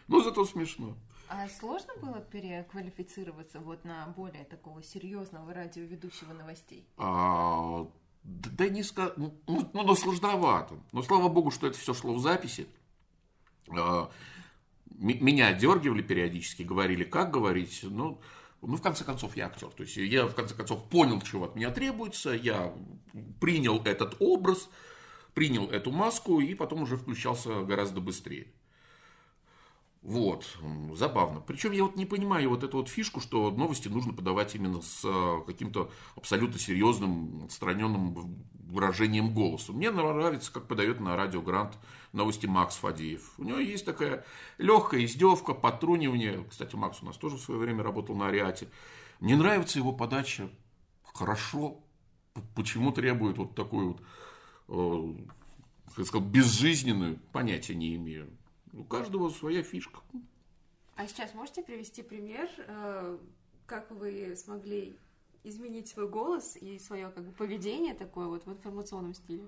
Ну, 0.08 0.22
зато 0.22 0.46
смешно. 0.46 0.96
А 1.28 1.48
сложно 1.50 1.94
было 2.02 2.20
переквалифицироваться 2.20 3.60
вот 3.60 3.84
на 3.86 4.08
более 4.16 4.44
такого 4.44 4.84
серьезного 4.84 5.54
радиоведущего 5.54 6.34
новостей? 6.34 6.86
А, 6.98 7.88
да 8.24 8.70
не 8.70 8.84
сказать, 8.84 9.18
ну, 9.18 9.34
ну, 9.48 9.70
ну, 9.74 9.96
сложновато. 9.96 10.76
Но 10.92 11.02
слава 11.02 11.30
богу, 11.30 11.50
что 11.50 11.68
это 11.68 11.78
все 11.78 11.94
шло 11.94 12.14
в 12.14 12.20
записи. 12.20 12.68
А, 13.70 14.12
меня 14.98 15.54
дергивали 15.54 16.02
периодически, 16.02 16.64
говорили, 16.64 17.04
как 17.04 17.32
говорить, 17.32 17.80
ну, 17.84 18.22
ну, 18.62 18.78
в 18.78 18.82
конце 18.82 19.04
концов, 19.04 19.36
я 19.36 19.48
актер. 19.48 19.68
То 19.70 19.84
есть 19.84 19.98
я, 19.98 20.26
в 20.26 20.36
конце 20.36 20.56
концов, 20.56 20.88
понял, 20.90 21.22
чего 21.22 21.46
от 21.46 21.56
меня 21.56 21.70
требуется, 21.70 22.32
я 22.32 22.74
принял 23.42 23.82
этот 23.84 24.16
образ, 24.20 24.70
принял 25.34 25.70
эту 25.70 25.92
маску 25.92 26.40
и 26.40 26.54
потом 26.54 26.84
уже 26.84 26.96
включался 26.96 27.64
гораздо 27.64 28.00
быстрее. 28.00 28.48
Вот, 30.04 30.46
забавно. 30.96 31.40
Причем 31.40 31.72
я 31.72 31.84
вот 31.84 31.96
не 31.96 32.06
понимаю 32.06 32.50
вот 32.50 32.66
эту 32.66 32.76
вот 32.76 32.90
фишку, 32.90 33.22
что 33.22 33.50
новости 33.52 33.88
нужно 33.88 34.12
подавать 34.12 34.54
именно 34.54 34.82
с 34.82 35.02
э, 35.06 35.42
каким-то 35.48 35.90
абсолютно 36.18 36.60
серьезным, 36.60 37.46
отстраненным 37.46 38.44
выражением 38.68 39.34
голоса. 39.34 39.72
Мне 39.72 39.92
нравится, 39.92 40.52
как 40.52 40.68
подает 40.68 41.00
на 41.00 41.16
радио 41.16 41.42
Грант 41.42 41.78
новости 42.12 42.48
Макс 42.48 42.76
Фадеев. 42.76 43.34
У 43.38 43.46
него 43.46 43.60
есть 43.60 43.86
такая 43.86 44.26
легкая 44.58 45.06
издевка, 45.06 45.54
потрунивание. 45.54 46.44
Кстати, 46.50 46.76
Макс 46.76 47.02
у 47.02 47.06
нас 47.06 47.16
тоже 47.16 47.38
в 47.38 47.42
свое 47.42 47.62
время 47.62 47.82
работал 47.82 48.14
на 48.18 48.28
Ариате. 48.28 48.68
Мне 49.22 49.38
нравится 49.38 49.80
его 49.80 49.94
подача 49.94 50.50
хорошо. 51.14 51.80
Почему 52.56 52.92
требует 52.92 53.38
вот 53.38 53.56
такую 53.56 53.98
вот, 54.68 55.18
э, 55.18 55.94
как 55.96 56.08
сказал, 56.08 56.28
безжизненную, 56.28 57.20
понятия 57.32 57.76
не 57.76 57.96
имею 57.96 58.28
у 58.74 58.84
каждого 58.84 59.30
своя 59.30 59.64
фишка. 59.64 60.02
А 60.96 61.08
сейчас 61.08 61.34
можете 61.34 61.64
привести 61.64 62.04
пример, 62.04 62.50
э, 62.58 63.18
как 63.66 63.90
вы 63.92 64.36
смогли 64.36 64.98
изменить 65.44 65.88
свой 65.88 66.08
голос 66.08 66.56
и 66.60 66.80
свое 66.80 67.10
как 67.10 67.26
бы, 67.26 67.32
поведение 67.32 67.94
такое 67.94 68.28
вот 68.28 68.46
в 68.46 68.52
информационном 68.52 69.14
стиле? 69.14 69.48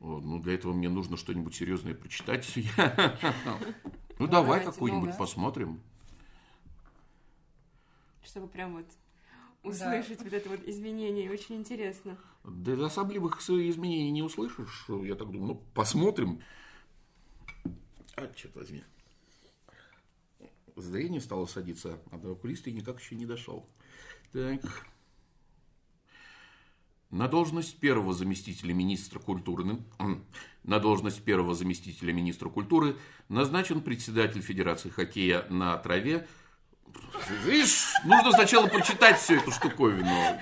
О, 0.00 0.20
ну, 0.20 0.40
для 0.40 0.54
этого 0.54 0.72
мне 0.72 0.88
нужно 0.88 1.16
что-нибудь 1.16 1.54
серьезное 1.54 1.94
прочитать. 1.94 2.52
Ну, 4.18 4.28
давай 4.28 4.64
какую-нибудь 4.64 5.16
посмотрим. 5.16 5.80
Чтобы 8.22 8.46
прям 8.46 8.74
вот 8.74 8.86
услышать 9.64 10.22
вот 10.22 10.32
это 10.32 10.48
вот 10.48 10.60
изменение, 10.64 11.30
очень 11.30 11.56
интересно. 11.56 12.16
Да 12.44 12.86
особливых 12.86 13.40
изменений 13.40 14.10
не 14.10 14.22
услышишь, 14.22 14.86
я 14.88 15.14
так 15.14 15.30
думаю. 15.32 15.54
Ну, 15.54 15.62
посмотрим. 15.74 16.40
А, 18.16 18.28
черт 18.34 18.54
возьми. 18.56 18.84
Зрение 20.76 21.20
стало 21.20 21.46
садиться, 21.46 21.98
а 22.10 22.18
до 22.18 22.32
окулиста 22.32 22.70
никак 22.70 23.00
еще 23.00 23.14
не 23.14 23.26
дошел. 23.26 23.68
Так. 24.32 24.60
На 27.10 27.28
должность 27.28 27.78
первого 27.78 28.14
заместителя 28.14 28.72
министра 28.72 29.18
культуры 29.18 29.78
на 30.64 30.78
должность 30.78 31.22
первого 31.22 31.54
заместителя 31.54 32.12
министра 32.12 32.48
культуры 32.48 32.96
назначен 33.28 33.80
председатель 33.80 34.40
Федерации 34.40 34.88
хоккея 34.88 35.46
на 35.50 35.76
траве. 35.76 36.26
Видишь, 37.44 37.92
нужно 38.04 38.32
сначала 38.32 38.66
прочитать 38.68 39.18
всю 39.18 39.34
эту 39.34 39.50
штуковину. 39.50 40.40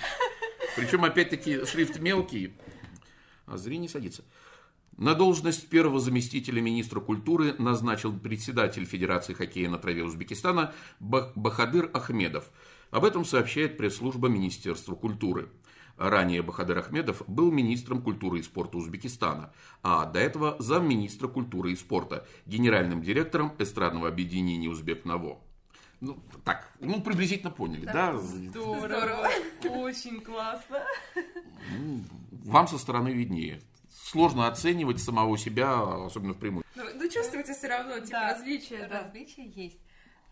Причем, 0.77 1.05
опять-таки, 1.05 1.65
шрифт 1.65 1.99
мелкий, 1.99 2.55
а 3.47 3.57
зрение 3.57 3.89
садится. 3.89 4.25
На 5.01 5.15
должность 5.15 5.67
первого 5.71 5.99
заместителя 5.99 6.61
министра 6.61 7.01
культуры 7.01 7.55
назначен 7.59 8.21
председатель 8.21 8.85
Федерации 8.85 9.33
хоккея 9.33 9.71
на 9.71 9.79
траве 9.79 10.05
Узбекистана 10.05 10.75
Бахадыр 11.01 11.91
Ахмедов. 11.95 12.51
Об 12.91 13.07
этом 13.07 13.25
сообщает 13.25 13.79
пресс-служба 13.79 14.29
Министерства 14.29 14.95
культуры. 14.95 15.49
Ранее 15.97 16.43
Бахадыр 16.43 16.81
Ахмедов 16.81 17.23
был 17.27 17.51
министром 17.51 18.03
культуры 18.03 18.41
и 18.41 18.43
спорта 18.43 18.77
Узбекистана, 18.77 19.55
а 19.83 20.05
до 20.05 20.21
этого 20.21 20.57
замминистра 20.59 21.29
культуры 21.29 21.73
и 21.73 21.77
спорта, 21.77 22.27
генеральным 22.45 23.01
директором 23.01 23.55
эстрадного 23.59 24.07
объединения 24.07 24.69
«Узбек-Наво». 24.69 25.39
Ну, 26.01 26.19
так, 26.45 26.71
ну, 26.79 27.01
приблизительно 27.01 27.51
поняли, 27.51 27.87
да? 27.87 28.13
да? 28.13 28.19
Здорово. 28.19 29.31
Очень 29.65 30.21
классно. 30.21 30.83
Вам 32.45 32.69
со 32.69 32.77
стороны 32.77 33.09
виднее 33.09 33.63
сложно 34.11 34.49
оценивать 34.49 35.01
самого 35.01 35.39
себя, 35.39 36.05
особенно 36.05 36.35
в 36.35 36.39
прямую. 36.39 36.65
Ну, 36.75 36.85
ну 36.95 37.09
чувствуете 37.09 37.55
все 37.55 37.69
равно, 37.69 37.95
типа, 38.01 38.11
да, 38.11 38.33
различия. 38.33 38.87
Да. 38.89 39.03
Различия 39.03 39.47
есть. 39.47 39.79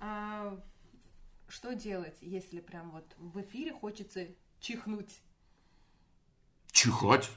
А, 0.00 0.58
что 1.48 1.74
делать, 1.74 2.16
если 2.20 2.60
прям 2.60 2.90
вот 2.90 3.04
в 3.18 3.40
эфире 3.40 3.72
хочется 3.72 4.26
чихнуть? 4.60 5.20
Чихать? 6.72 7.30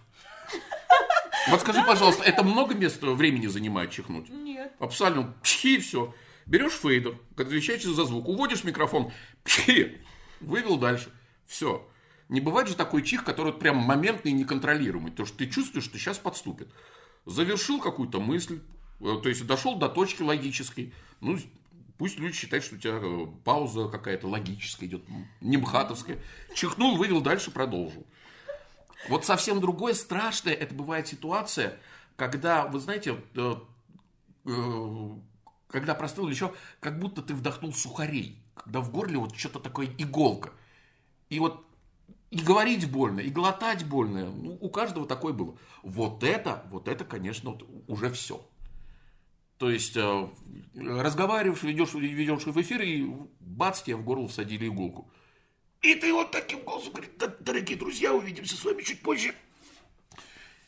Вот 1.49 1.61
скажи, 1.61 1.83
пожалуйста, 1.83 2.23
это 2.23 2.43
много 2.43 2.75
места 2.75 3.07
времени 3.11 3.47
занимает 3.47 3.91
чихнуть? 3.91 4.29
Нет. 4.29 4.73
Абсолютно. 4.79 5.33
Пхи, 5.43 5.79
все. 5.79 6.13
Берешь 6.45 6.73
фейдер, 6.73 7.17
отвечаешь 7.37 7.83
за 7.83 8.03
звук, 8.05 8.27
уводишь 8.27 8.63
микрофон, 8.63 9.11
пхи, 9.43 10.01
вывел 10.39 10.77
дальше. 10.77 11.11
Все. 11.45 11.87
Не 12.31 12.39
бывает 12.39 12.69
же 12.69 12.75
такой 12.75 13.03
чих, 13.03 13.25
который 13.25 13.51
прям 13.51 13.75
моментный 13.75 14.31
и 14.31 14.33
неконтролируемый. 14.33 15.11
То, 15.11 15.25
что 15.25 15.37
ты 15.37 15.47
чувствуешь, 15.47 15.83
что 15.83 15.97
сейчас 15.97 16.17
подступит. 16.17 16.69
Завершил 17.25 17.81
какую-то 17.81 18.21
мысль, 18.21 18.61
э, 19.01 19.19
то 19.21 19.27
есть 19.27 19.45
дошел 19.45 19.75
до 19.75 19.89
точки 19.89 20.21
логической. 20.21 20.93
Ну, 21.19 21.37
пусть 21.97 22.17
люди 22.19 22.33
считают, 22.33 22.63
что 22.63 22.75
у 22.75 22.77
тебя 22.77 22.99
э, 23.01 23.27
пауза 23.43 23.89
какая-то 23.89 24.29
логическая 24.29 24.87
идет, 24.87 25.03
не 25.41 25.57
бхатовская. 25.57 26.19
Чихнул, 26.55 26.95
вывел 26.95 27.19
дальше, 27.19 27.51
продолжил. 27.51 28.07
Вот 29.09 29.25
совсем 29.25 29.59
другое 29.59 29.93
страшное, 29.93 30.53
это 30.53 30.73
бывает 30.73 31.07
ситуация, 31.07 31.77
когда, 32.15 32.65
вы 32.65 32.79
знаете, 32.79 33.21
э, 33.35 33.55
когда 35.67 35.95
простыл 35.95 36.29
еще, 36.29 36.53
как 36.79 36.97
будто 36.97 37.21
ты 37.21 37.33
вдохнул 37.33 37.73
сухарей, 37.73 38.41
когда 38.55 38.79
в 38.79 38.89
горле 38.89 39.17
вот 39.17 39.35
что-то 39.35 39.59
такое 39.59 39.89
иголка. 39.97 40.53
И 41.27 41.37
вот 41.37 41.65
и 42.31 42.41
говорить 42.41 42.89
больно, 42.89 43.19
и 43.19 43.29
глотать 43.29 43.85
больно. 43.85 44.31
Ну, 44.31 44.57
у 44.59 44.69
каждого 44.69 45.05
такое 45.05 45.33
было. 45.33 45.57
Вот 45.83 46.23
это, 46.23 46.65
вот 46.71 46.87
это, 46.87 47.03
конечно, 47.03 47.51
вот 47.51 47.67
уже 47.87 48.09
все. 48.09 48.43
То 49.57 49.69
есть, 49.69 49.95
э, 49.97 50.29
разговариваешь, 50.73 51.61
ведешь, 51.61 51.93
ведешь 51.93 52.45
в 52.45 52.61
эфир, 52.61 52.81
и 52.81 53.05
бац, 53.41 53.83
тебе 53.83 53.97
в 53.97 54.03
горло 54.03 54.27
всадили 54.29 54.67
иголку. 54.67 55.11
И 55.81 55.93
ты 55.95 56.13
вот 56.13 56.31
таким 56.31 56.63
голосом 56.63 56.93
говоришь, 56.93 57.11
да, 57.19 57.27
дорогие 57.39 57.77
друзья, 57.77 58.13
увидимся 58.13 58.55
с 58.55 58.63
вами 58.63 58.81
чуть 58.81 59.01
позже. 59.01 59.35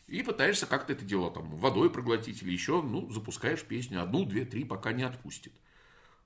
И 0.08 0.21
пытаешься 0.21 0.65
как-то 0.65 0.93
это 0.93 1.06
дело 1.06 1.32
там 1.32 1.49
водой 1.56 1.89
проглотить 1.89 2.43
или 2.43 2.52
еще, 2.52 2.82
ну, 2.82 3.10
запускаешь 3.10 3.63
песню 3.63 4.04
одну, 4.04 4.26
две, 4.26 4.43
три, 4.43 4.65
пока 4.65 4.91
не 4.91 5.04
отпустит. 5.04 5.54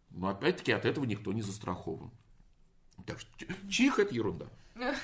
Но 0.10 0.30
опять-таки 0.30 0.71
от 0.71 0.86
этого 0.86 1.06
никто 1.06 1.32
не 1.32 1.43
застрахован. 1.43 2.10
Так 3.06 3.19
что 3.19 3.30
чих 3.69 4.00
это 4.00 4.15
ерунда. 4.15 4.47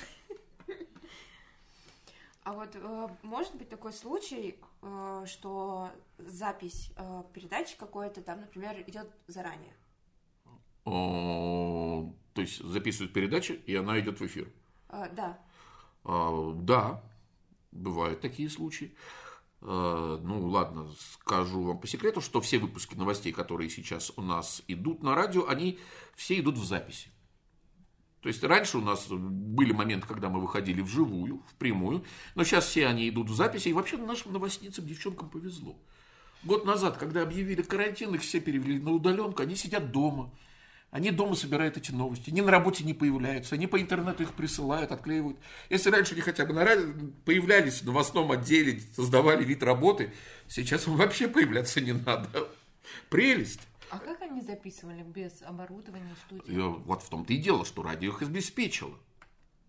А 2.43 2.51
вот 2.51 2.75
э, 2.75 3.07
может 3.21 3.55
быть 3.55 3.69
такой 3.69 3.93
случай, 3.93 4.59
э, 4.81 5.23
что 5.27 5.89
запись 6.17 6.91
э, 6.97 7.23
передачи 7.33 7.77
какой-то 7.77 8.21
там, 8.21 8.41
например, 8.41 8.83
идет 8.85 9.07
заранее? 9.27 9.73
О, 10.83 12.13
То 12.33 12.41
есть 12.41 12.61
записывают 12.61 13.13
передачу, 13.13 13.53
и 13.53 13.73
она 13.75 13.97
идет 13.99 14.19
в 14.19 14.25
эфир. 14.25 14.51
Э, 14.89 15.07
да. 15.13 15.39
А, 16.03 16.51
Да, 16.53 17.01
бывают 17.71 18.19
такие 18.19 18.49
случаи. 18.49 18.93
А, 19.61 20.17
Ну, 20.17 20.45
ладно, 20.47 20.91
скажу 20.97 21.63
вам 21.63 21.79
по 21.79 21.87
секрету, 21.87 22.19
что 22.19 22.41
все 22.41 22.59
выпуски 22.59 22.95
новостей, 22.95 23.31
которые 23.31 23.69
сейчас 23.69 24.11
у 24.17 24.21
нас 24.21 24.63
идут 24.67 25.01
на 25.01 25.15
радио, 25.15 25.47
они 25.47 25.79
все 26.13 26.37
идут 26.39 26.57
в 26.57 26.65
записи. 26.65 27.12
То 28.23 28.29
есть 28.29 28.41
раньше 28.41 28.77
у 28.77 28.81
нас 28.81 29.07
были 29.09 29.73
моменты, 29.73 30.07
когда 30.07 30.29
мы 30.29 30.39
выходили 30.39 30.79
вживую, 30.79 31.43
в 31.45 31.55
прямую, 31.55 32.05
но 32.35 32.45
сейчас 32.45 32.65
все 32.65 32.87
они 32.87 33.09
идут 33.09 33.29
в 33.29 33.35
записи, 33.35 33.67
и 33.67 33.73
вообще 33.73 33.97
нашим 33.97 34.31
новостницам, 34.31 34.87
девчонкам 34.87 35.29
повезло. 35.29 35.77
Год 36.43 36.65
назад, 36.65 36.97
когда 36.97 37.21
объявили 37.21 37.61
карантин, 37.61 38.15
их 38.15 38.21
все 38.21 38.39
перевели 38.39 38.79
на 38.79 38.91
удаленку, 38.91 39.41
они 39.41 39.55
сидят 39.55 39.91
дома. 39.91 40.33
Они 40.89 41.11
дома 41.11 41.35
собирают 41.35 41.75
эти 41.75 41.91
новости, 41.91 42.29
они 42.29 42.41
на 42.41 42.51
работе 42.51 42.85
не 42.85 42.93
появляются, 42.93 43.55
они 43.55 43.67
по 43.67 43.81
интернету 43.81 44.23
их 44.23 44.31
присылают, 44.33 44.93
отклеивают. 44.93 45.37
Если 45.69 45.89
раньше 45.89 46.13
они 46.13 46.21
хотя 46.21 46.45
бы 46.45 46.53
на 46.53 46.63
радио 46.63 46.93
появлялись 47.25 47.81
в 47.81 47.85
новостном 47.85 48.31
отделе, 48.31 48.79
создавали 48.95 49.43
вид 49.43 49.63
работы, 49.63 50.13
сейчас 50.47 50.87
вообще 50.87 51.27
появляться 51.27 51.81
не 51.81 51.91
надо. 51.91 52.29
Прелесть. 53.09 53.61
А 53.93 53.99
как 53.99 54.21
они 54.23 54.41
записывали 54.41 55.03
без 55.03 55.43
оборудования 55.43 56.15
студии? 56.25 56.51
И 56.51 56.57
вот 56.59 57.03
в 57.03 57.09
том-то 57.09 57.31
и 57.31 57.37
дело, 57.37 57.63
что 57.63 57.83
радио 57.83 58.09
их 58.09 58.23
обеспечило. 58.23 58.97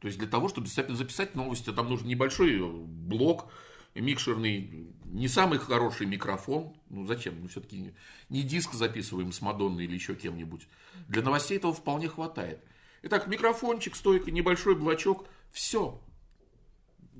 То 0.01 0.07
есть 0.07 0.19
для 0.19 0.27
того, 0.29 0.49
чтобы 0.49 0.67
записать 0.67 1.35
новости, 1.35 1.71
там 1.71 1.91
нужен 1.91 2.09
небольшой 2.09 2.59
блок, 2.63 3.53
микшерный, 3.95 4.95
не 5.05 5.29
самый 5.29 5.59
хороший 5.59 6.07
микрофон. 6.07 6.75
Ну 6.89 7.07
зачем? 7.07 7.39
Ну 7.43 7.49
все-таки 7.49 7.95
не 8.31 8.43
диск 8.43 8.73
записываем 8.73 9.31
с 9.31 9.43
Мадонной 9.43 9.85
или 9.85 9.95
еще 9.95 10.15
кем-нибудь. 10.15 10.69
Для 11.07 11.23
новостей 11.23 11.59
этого 11.59 11.75
вполне 11.75 12.09
хватает. 12.09 12.65
Итак, 13.03 13.27
микрофончик, 13.27 13.95
стойка, 13.95 14.31
небольшой 14.31 14.75
блочок. 14.75 15.27
Все. 15.53 16.01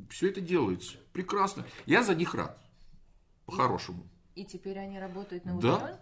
Все 0.09 0.31
это 0.31 0.41
делается. 0.41 0.97
Прекрасно. 1.13 1.67
Я 1.85 2.03
за 2.03 2.15
них 2.15 2.35
рад. 2.35 2.59
По-хорошему. 3.45 4.09
И 4.35 4.45
теперь 4.47 4.79
они 4.79 4.99
работают 4.99 5.45
на 5.45 5.61
Да. 5.61 6.01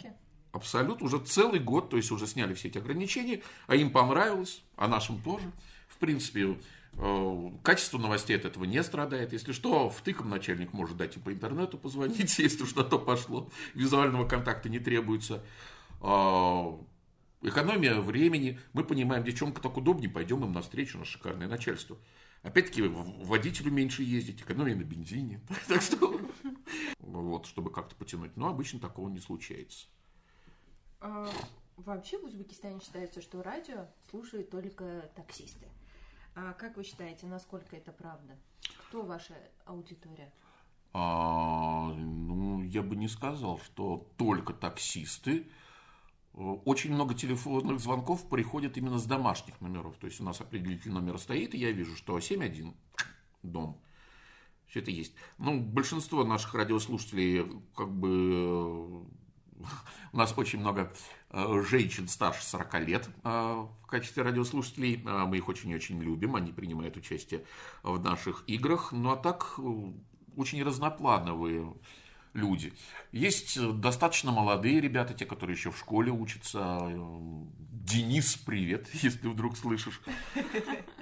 Абсолютно. 0.52 1.06
Уже 1.06 1.18
целый 1.18 1.60
год, 1.60 1.90
то 1.90 1.96
есть 1.96 2.10
уже 2.10 2.26
сняли 2.26 2.54
все 2.54 2.68
эти 2.68 2.78
ограничения, 2.78 3.42
а 3.66 3.74
им 3.74 3.90
понравилось, 3.90 4.62
а 4.76 4.86
нашим 4.86 5.20
тоже. 5.20 5.50
В 5.88 5.96
принципе, 5.96 6.58
э, 6.94 7.50
качество 7.62 7.98
новостей 7.98 8.36
от 8.36 8.44
этого 8.44 8.64
не 8.64 8.82
страдает. 8.82 9.32
Если 9.32 9.52
что, 9.52 9.88
втыком 9.88 10.28
начальник 10.28 10.72
может 10.72 10.96
дать 10.96 11.16
и 11.16 11.20
по 11.20 11.32
интернету 11.32 11.78
позвонить, 11.78 12.38
если 12.38 12.62
уж 12.62 12.74
на 12.74 12.84
то 12.84 12.98
пошло. 12.98 13.50
Визуального 13.74 14.28
контакта 14.28 14.68
не 14.68 14.78
требуется. 14.78 15.42
Э, 16.00 16.72
Экономия 17.42 17.96
времени. 17.96 18.60
Мы 18.72 18.84
понимаем, 18.84 19.24
девчонка 19.24 19.60
так 19.60 19.76
удобнее, 19.76 20.08
пойдем 20.08 20.44
им 20.44 20.52
навстречу, 20.52 20.98
на 20.98 21.04
шикарное 21.04 21.48
начальство. 21.48 21.98
Опять-таки, 22.42 22.82
водителю 22.82 23.72
меньше 23.72 24.04
ездить, 24.04 24.42
экономия 24.42 24.76
на 24.76 24.82
бензине. 24.82 25.40
Так 25.68 25.82
что, 25.82 26.20
вот, 27.00 27.46
чтобы 27.46 27.72
как-то 27.72 27.96
потянуть. 27.96 28.36
Но 28.36 28.48
обычно 28.48 28.78
такого 28.78 29.08
не 29.08 29.18
случается. 29.18 29.86
А, 31.02 31.28
Вообще 31.76 32.18
в 32.18 32.24
Узбекистане 32.24 32.80
считается, 32.80 33.20
что 33.20 33.42
радио 33.42 33.86
слушают 34.08 34.50
только 34.50 35.10
таксисты. 35.16 35.66
А 36.34 36.52
как 36.52 36.76
вы 36.76 36.84
считаете, 36.84 37.26
насколько 37.26 37.76
это 37.76 37.92
правда? 37.92 38.38
Кто 38.88 39.02
ваша 39.02 39.34
аудитория? 39.64 40.32
А, 40.92 41.92
ну, 41.94 42.62
я 42.62 42.82
бы 42.82 42.94
не 42.94 43.08
сказал, 43.08 43.58
что 43.58 44.06
только 44.16 44.52
таксисты. 44.52 45.48
Э, 46.34 46.38
Очень 46.64 46.92
много 46.92 47.14
телефонных 47.14 47.80
звонков 47.80 48.28
приходят 48.28 48.76
именно 48.76 48.98
с 48.98 49.06
домашних 49.06 49.60
номеров. 49.60 49.96
То 49.96 50.06
есть 50.06 50.20
у 50.20 50.24
нас 50.24 50.40
определитель 50.40 50.92
номера 50.92 51.18
стоит, 51.18 51.54
и 51.54 51.58
я 51.58 51.72
вижу, 51.72 51.96
что 51.96 52.18
7.1 52.18 52.74
дом. 53.42 53.80
Все 54.66 54.80
это 54.80 54.90
есть. 54.90 55.14
Ну, 55.38 55.60
большинство 55.60 56.24
наших 56.24 56.54
радиослушателей, 56.54 57.60
как 57.74 57.90
бы, 57.90 58.08
э, 58.10 59.21
у 60.12 60.16
нас 60.16 60.34
очень 60.36 60.60
много 60.60 60.92
э, 61.30 61.62
женщин 61.68 62.08
старше 62.08 62.44
40 62.44 62.80
лет 62.80 63.08
э, 63.24 63.28
в 63.28 63.86
качестве 63.86 64.22
радиослушателей. 64.22 65.02
Э, 65.04 65.24
Мы 65.26 65.38
их 65.38 65.48
очень 65.48 65.70
и 65.70 65.74
очень 65.74 66.00
любим, 66.02 66.36
они 66.36 66.52
принимают 66.52 66.96
участие 66.96 67.44
в 67.82 67.98
наших 68.02 68.44
играх. 68.46 68.92
Ну, 68.92 69.10
а 69.10 69.16
так, 69.16 69.58
очень 70.36 70.62
разноплановые 70.62 71.74
люди. 72.34 72.72
Есть 73.10 73.58
достаточно 73.80 74.32
молодые 74.32 74.80
ребята, 74.80 75.14
те, 75.14 75.26
которые 75.26 75.56
еще 75.56 75.70
в 75.70 75.78
школе 75.78 76.12
учатся. 76.12 76.80
Денис, 77.70 78.36
привет, 78.36 78.88
если 78.92 79.28
вдруг 79.28 79.56
слышишь. 79.56 80.00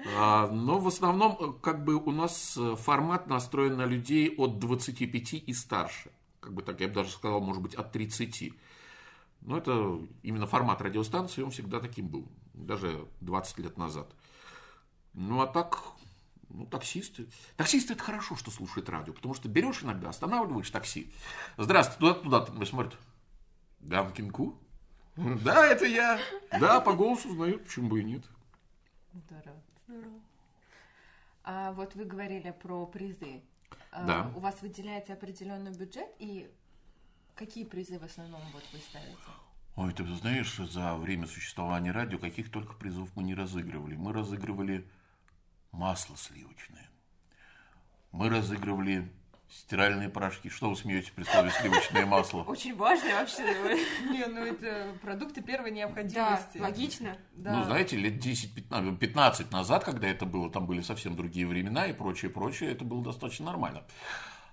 Но 0.04 0.78
в 0.78 0.88
основном, 0.88 1.58
как 1.60 1.84
бы 1.84 1.94
у 1.96 2.10
нас 2.10 2.58
формат 2.78 3.26
настроен 3.26 3.76
на 3.76 3.86
людей 3.86 4.34
от 4.36 4.58
25 4.58 5.34
и 5.34 5.52
старше. 5.52 6.10
Как 6.40 6.54
бы 6.54 6.62
так, 6.62 6.80
я 6.80 6.88
бы 6.88 6.94
даже 6.94 7.10
сказал, 7.10 7.40
может 7.40 7.62
быть, 7.62 7.74
от 7.74 7.92
30. 7.92 8.52
Но 9.42 9.56
это 9.58 9.98
именно 10.22 10.46
формат 10.46 10.80
радиостанции, 10.82 11.42
он 11.42 11.50
всегда 11.50 11.80
таким 11.80 12.08
был. 12.08 12.28
Даже 12.54 13.06
20 13.20 13.58
лет 13.58 13.78
назад. 13.78 14.10
Ну, 15.14 15.40
а 15.40 15.46
так, 15.46 15.82
ну, 16.48 16.66
таксисты. 16.66 17.28
Таксисты 17.56 17.94
это 17.94 18.02
хорошо, 18.02 18.36
что 18.36 18.50
слушают 18.50 18.88
радио, 18.88 19.12
потому 19.12 19.34
что 19.34 19.48
берешь 19.48 19.82
иногда, 19.82 20.10
останавливаешь 20.10 20.70
такси. 20.70 21.12
Здравствуй, 21.56 22.14
туда, 22.14 22.40
туда, 22.40 22.66
смотрит. 22.66 22.98
Гамкинку? 23.80 24.58
Да, 25.16 25.66
это 25.66 25.84
я. 25.86 26.18
Да, 26.58 26.80
по 26.80 26.94
голосу 26.94 27.30
узнают, 27.30 27.64
почему 27.64 27.90
бы 27.90 28.00
и 28.00 28.04
нет. 28.04 28.24
Здорово. 29.12 29.60
А 31.42 31.72
вот 31.72 31.94
вы 31.94 32.04
говорили 32.04 32.54
про 32.62 32.86
призы. 32.86 33.42
А, 33.92 34.04
Да. 34.04 34.32
У 34.36 34.40
вас 34.40 34.60
выделяется 34.62 35.12
определенный 35.12 35.72
бюджет, 35.72 36.08
и 36.18 36.50
какие 37.34 37.64
призы 37.64 37.98
в 37.98 38.04
основном 38.04 38.40
вот 38.52 38.64
вы 38.72 38.78
ставите? 38.78 39.16
Ой, 39.76 39.92
ты 39.92 40.04
знаешь, 40.14 40.56
за 40.56 40.96
время 40.96 41.26
существования 41.26 41.92
радио 41.92 42.18
каких 42.18 42.50
только 42.50 42.74
призов 42.74 43.08
мы 43.16 43.22
не 43.22 43.34
разыгрывали. 43.34 43.96
Мы 43.96 44.12
разыгрывали 44.12 44.86
масло 45.72 46.16
сливочное. 46.16 46.90
Мы 48.12 48.28
разыгрывали 48.28 49.10
стиральные 49.50 50.08
порошки. 50.08 50.48
Что 50.48 50.70
вы 50.70 50.76
смеетесь 50.76 51.10
при 51.10 51.24
слове 51.24 51.50
сливочное 51.50 52.06
масло? 52.06 52.42
Очень 52.44 52.76
важно 52.76 53.10
вообще. 53.10 53.42
Не, 54.10 54.26
ну 54.26 54.44
это 54.44 54.94
продукты 55.02 55.42
первой 55.42 55.70
Да, 55.70 55.76
необходимости. 55.76 56.58
логично. 56.58 57.16
Да. 57.32 57.56
Ну, 57.56 57.64
знаете, 57.64 57.96
лет 57.96 58.24
10-15 58.24 58.96
15 58.96 59.52
назад, 59.52 59.84
когда 59.84 60.08
это 60.08 60.24
было, 60.24 60.50
там 60.50 60.66
были 60.66 60.80
совсем 60.80 61.16
другие 61.16 61.46
времена 61.46 61.86
и 61.86 61.92
прочее, 61.92 62.30
прочее, 62.30 62.72
это 62.72 62.84
было 62.84 63.02
достаточно 63.02 63.46
нормально. 63.46 63.82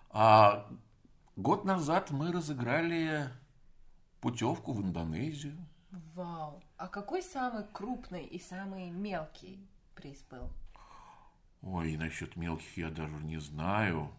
А 0.09 0.67
год 1.35 1.63
назад 1.65 2.11
мы 2.11 2.31
разыграли 2.31 3.29
путевку 4.19 4.73
в 4.73 4.81
Индонезию. 4.81 5.57
Вау. 6.15 6.61
А 6.77 6.87
какой 6.87 7.21
самый 7.21 7.65
крупный 7.71 8.23
и 8.25 8.39
самый 8.39 8.89
мелкий 8.89 9.59
приз 9.95 10.23
был? 10.29 10.49
Ой, 11.61 11.97
насчет 11.97 12.35
мелких 12.35 12.77
я 12.77 12.89
даже 12.89 13.15
не 13.17 13.37
знаю. 13.37 14.11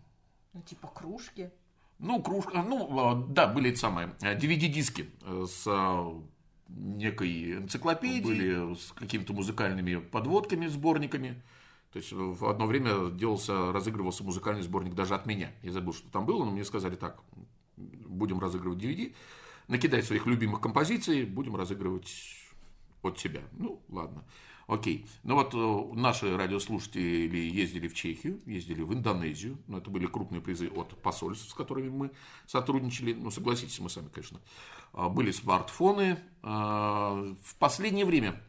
Ну, 0.53 0.63
типа 0.63 0.89
кружки. 0.89 1.51
Ну, 1.99 2.23
кружка, 2.23 2.63
ну, 2.63 3.27
э, 3.27 3.27
да, 3.29 3.49
были 3.49 3.71
эти 3.71 3.79
самые 3.79 4.15
э, 4.21 4.39
DVD-диски 4.39 5.11
э, 5.23 5.47
с 5.49 5.65
э, 5.67 6.21
некой 6.69 7.55
энциклопедией, 7.55 8.23
были 8.23 8.75
с 8.75 8.93
какими-то 8.93 9.33
музыкальными 9.33 9.97
подводками, 9.97 10.67
сборниками. 10.69 11.43
То 11.93 11.99
есть 11.99 12.13
в 12.13 12.47
одно 12.47 12.67
время 12.67 13.11
делался, 13.11 13.73
разыгрывался 13.73 14.23
музыкальный 14.23 14.63
сборник 14.63 14.95
даже 14.95 15.15
от 15.15 15.27
меня. 15.27 15.51
Я 15.63 15.73
забыл, 15.73 15.93
что 15.93 16.09
там 16.11 16.27
было, 16.27 16.45
но 16.45 16.51
мне 16.51 16.65
сказали 16.65 16.97
так, 16.97 17.23
будем 17.77 18.38
разыгрывать 18.38 18.79
DVD, 18.79 19.15
накидай 19.69 20.03
своих 20.03 20.27
любимых 20.27 20.61
композиций, 20.61 21.25
будем 21.25 21.57
разыгрывать 21.57 22.13
от 23.03 23.17
тебя. 23.17 23.40
Ну, 23.53 23.83
ладно. 23.88 24.25
Окей. 24.69 25.06
Ну 25.23 25.35
вот 25.35 25.54
э, 25.54 25.98
наши 25.98 26.37
радиослушатели 26.37 27.38
ездили 27.38 27.88
в 27.88 27.94
Чехию, 27.94 28.38
ездили 28.44 28.83
в 28.83 28.92
Индонезию. 28.92 29.56
Ну, 29.66 29.79
это 29.79 29.88
были 29.88 30.04
крупные 30.06 30.42
призы 30.42 30.69
от 30.69 30.94
посольств, 31.00 31.48
с 31.48 31.54
которыми 31.54 31.88
мы 31.88 32.10
сотрудничали. 32.46 33.14
Ну, 33.14 33.31
согласитесь, 33.31 33.79
мы 33.81 33.88
сами, 33.88 34.08
конечно. 34.08 34.40
А, 34.92 35.08
Были 35.08 35.31
смартфоны. 35.31 36.19
А, 36.42 37.35
В 37.42 37.54
последнее 37.54 38.04
время, 38.04 38.42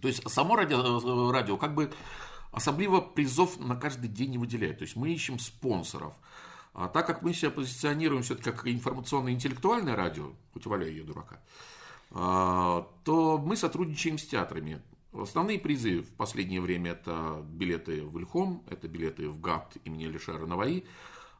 то 0.00 0.06
есть 0.06 0.22
само 0.30 0.54
радио, 0.54 0.78
э, 0.78 1.32
радио 1.32 1.56
как 1.56 1.74
бы 1.74 1.92
особливо 2.52 3.00
призов 3.00 3.58
на 3.58 3.74
каждый 3.74 4.06
день 4.06 4.30
не 4.30 4.38
выделяет. 4.38 4.78
То 4.78 4.84
есть 4.84 4.94
мы 4.94 5.12
ищем 5.12 5.40
спонсоров. 5.40 6.14
А 6.72 6.86
так 6.86 7.04
как 7.04 7.22
мы 7.22 7.34
себя 7.34 7.50
позиционируем 7.50 8.22
все-таки 8.22 8.52
как 8.52 8.68
информационно-интеллектуальное 8.68 9.96
радио, 9.96 10.34
хоть 10.52 10.66
валяю 10.66 10.94
я 10.94 11.02
дурака, 11.02 11.40
а, 12.12 12.86
то 13.02 13.38
мы 13.38 13.56
сотрудничаем 13.56 14.18
с 14.18 14.24
театрами. 14.24 14.80
Основные 15.12 15.58
призы 15.58 16.00
в 16.00 16.10
последнее 16.14 16.60
время 16.60 16.92
это 16.92 17.44
билеты 17.46 18.02
в 18.02 18.18
Ильхом, 18.18 18.62
это 18.68 18.88
билеты 18.88 19.28
в 19.28 19.40
ГАТ 19.40 19.76
имени 19.84 20.06
Алишера 20.06 20.46
Наваи, 20.46 20.84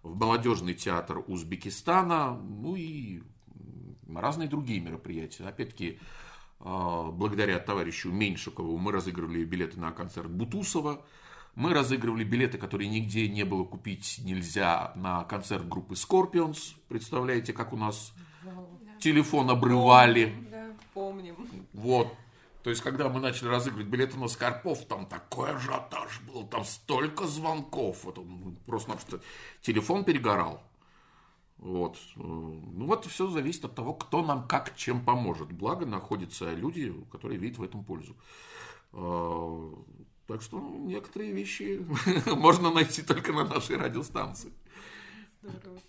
в 0.02 0.18
молодежный 0.18 0.74
театр 0.74 1.24
Узбекистана, 1.26 2.36
ну 2.36 2.76
и 2.76 3.22
разные 4.14 4.48
другие 4.48 4.80
мероприятия. 4.80 5.44
Опять-таки, 5.44 5.98
а, 6.60 7.10
благодаря 7.10 7.58
товарищу 7.60 8.10
Меньшикову 8.10 8.76
мы 8.76 8.92
разыгрывали 8.92 9.44
билеты 9.44 9.80
на 9.80 9.90
концерт 9.92 10.30
Бутусова, 10.30 11.02
мы 11.54 11.72
разыгрывали 11.72 12.24
билеты, 12.24 12.58
которые 12.58 12.88
нигде 12.88 13.28
не 13.28 13.44
было 13.44 13.64
купить 13.64 14.20
нельзя 14.22 14.92
на 14.96 15.24
концерт 15.24 15.66
группы 15.68 15.94
Scorpions. 15.94 16.74
Представляете, 16.88 17.52
как 17.52 17.72
у 17.72 17.76
нас 17.76 18.12
телефон 19.00 19.50
обрывали. 19.50 20.34
Да, 20.50 20.66
помним. 20.94 21.36
Вот. 21.72 22.14
То 22.62 22.70
есть, 22.70 22.82
когда 22.82 23.08
мы 23.08 23.18
начали 23.20 23.48
разыгрывать 23.48 23.88
билеты 23.88 24.16
на 24.16 24.28
Скорпов, 24.28 24.84
там 24.86 25.06
такой 25.06 25.50
ажиотаж 25.50 26.20
был, 26.22 26.46
там 26.46 26.64
столько 26.64 27.26
звонков. 27.26 28.04
Вот 28.04 28.18
он 28.18 28.56
просто-напросто 28.66 29.20
телефон 29.62 30.04
перегорал. 30.04 30.62
Вот. 31.58 31.98
Ну 32.16 32.86
вот 32.86 33.04
все 33.06 33.28
зависит 33.28 33.64
от 33.64 33.74
того, 33.74 33.94
кто 33.94 34.22
нам 34.22 34.46
как 34.46 34.76
чем 34.76 35.04
поможет. 35.04 35.52
Благо 35.52 35.86
находятся 35.86 36.52
люди, 36.52 36.92
которые 37.10 37.38
видят 37.38 37.58
в 37.58 37.62
этом 37.62 37.84
пользу. 37.84 38.16
А, 38.92 39.72
так 40.26 40.42
что 40.42 40.58
ну, 40.58 40.86
некоторые 40.86 41.32
вещи 41.32 41.84
можно 42.26 42.72
найти 42.72 43.02
только 43.02 43.32
на 43.32 43.44
нашей 43.44 43.76
радиостанции. 43.76 44.52
Здорово. 45.40 45.80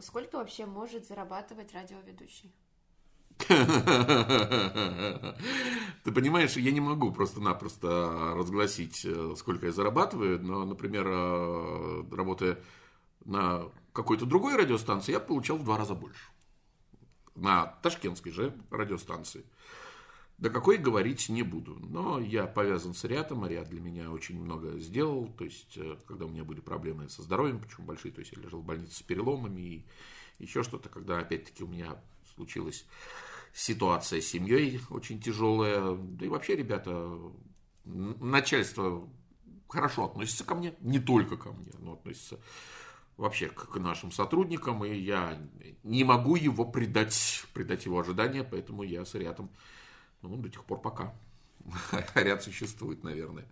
Сколько 0.00 0.38
вообще 0.38 0.66
может 0.66 1.06
зарабатывать 1.06 1.72
радиоведущий? 1.72 2.52
Ты 6.04 6.12
понимаешь, 6.12 6.56
я 6.56 6.70
не 6.70 6.80
могу 6.80 7.12
просто-напросто 7.12 8.34
разгласить, 8.36 9.04
э, 9.04 9.34
сколько 9.36 9.66
я 9.66 9.72
зарабатываю, 9.72 10.40
но, 10.42 10.64
например, 10.64 11.06
э, 11.06 12.04
работая 12.12 12.58
на 13.24 13.64
какой-то 13.92 14.26
другой 14.26 14.56
радиостанции, 14.56 15.12
я 15.12 15.20
получал 15.20 15.58
в 15.58 15.64
два 15.64 15.76
раза 15.76 15.94
больше. 15.94 16.24
На 17.34 17.66
ташкентской 17.82 18.32
же 18.32 18.54
радиостанции. 18.70 19.44
До 20.38 20.48
какой 20.48 20.78
говорить 20.78 21.28
не 21.28 21.42
буду. 21.42 21.76
Но 21.80 22.18
я 22.18 22.46
повязан 22.46 22.94
с 22.94 23.04
Ариатом. 23.04 23.44
Ариат 23.44 23.68
для 23.68 23.80
меня 23.80 24.10
очень 24.10 24.40
много 24.40 24.78
сделал. 24.78 25.28
То 25.36 25.44
есть, 25.44 25.76
э, 25.76 25.96
когда 26.06 26.24
у 26.24 26.28
меня 26.28 26.44
были 26.44 26.60
проблемы 26.60 27.10
со 27.10 27.22
здоровьем, 27.22 27.60
почему 27.60 27.86
большие, 27.86 28.12
то 28.12 28.20
есть 28.20 28.32
я 28.32 28.40
лежал 28.42 28.60
в 28.60 28.64
больнице 28.64 28.96
с 28.96 29.02
переломами 29.02 29.60
и 29.60 29.84
еще 30.38 30.62
что-то, 30.62 30.88
когда 30.88 31.18
опять-таки 31.18 31.62
у 31.62 31.68
меня 31.68 32.00
случилась 32.34 32.86
ситуация 33.52 34.20
с 34.20 34.26
семьей 34.26 34.80
очень 34.90 35.20
тяжелая. 35.20 35.96
Да 35.96 36.26
и 36.26 36.28
вообще, 36.28 36.56
ребята, 36.56 37.18
начальство 37.84 39.08
хорошо 39.68 40.06
относится 40.06 40.44
ко 40.44 40.54
мне, 40.54 40.74
не 40.80 40.98
только 40.98 41.36
ко 41.36 41.52
мне, 41.52 41.72
но 41.78 41.94
относится 41.94 42.40
вообще 43.16 43.48
к 43.48 43.76
нашим 43.76 44.12
сотрудникам, 44.12 44.84
и 44.84 44.94
я 44.96 45.38
не 45.82 46.04
могу 46.04 46.36
его 46.36 46.64
предать, 46.64 47.44
предать 47.52 47.84
его 47.84 48.00
ожидания, 48.00 48.44
поэтому 48.44 48.82
я 48.82 49.04
с 49.04 49.14
Ариатом 49.14 49.50
ну, 50.22 50.36
до 50.36 50.48
тех 50.48 50.64
пор 50.64 50.80
пока. 50.80 51.14
Ариат 52.14 52.42
существует, 52.42 53.04
наверное. 53.04 53.46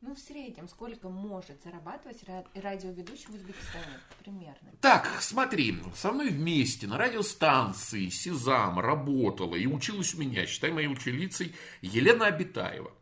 Ну, 0.00 0.14
в 0.14 0.18
среднем, 0.18 0.68
сколько 0.68 1.08
может 1.08 1.60
зарабатывать 1.64 2.22
радиоведущий 2.54 3.26
в 3.26 3.34
Узбекистане 3.34 3.98
примерно? 4.20 4.70
Так, 4.80 5.08
смотри, 5.20 5.76
со 5.96 6.12
мной 6.12 6.30
вместе 6.30 6.86
на 6.86 6.96
радиостанции 6.96 8.08
Сизам 8.08 8.78
работала 8.78 9.56
и 9.56 9.66
училась 9.66 10.14
у 10.14 10.18
меня, 10.18 10.46
считай 10.46 10.70
моей 10.70 10.86
ученицей, 10.86 11.52
Елена 11.82 12.26
Абитаева. 12.26 12.92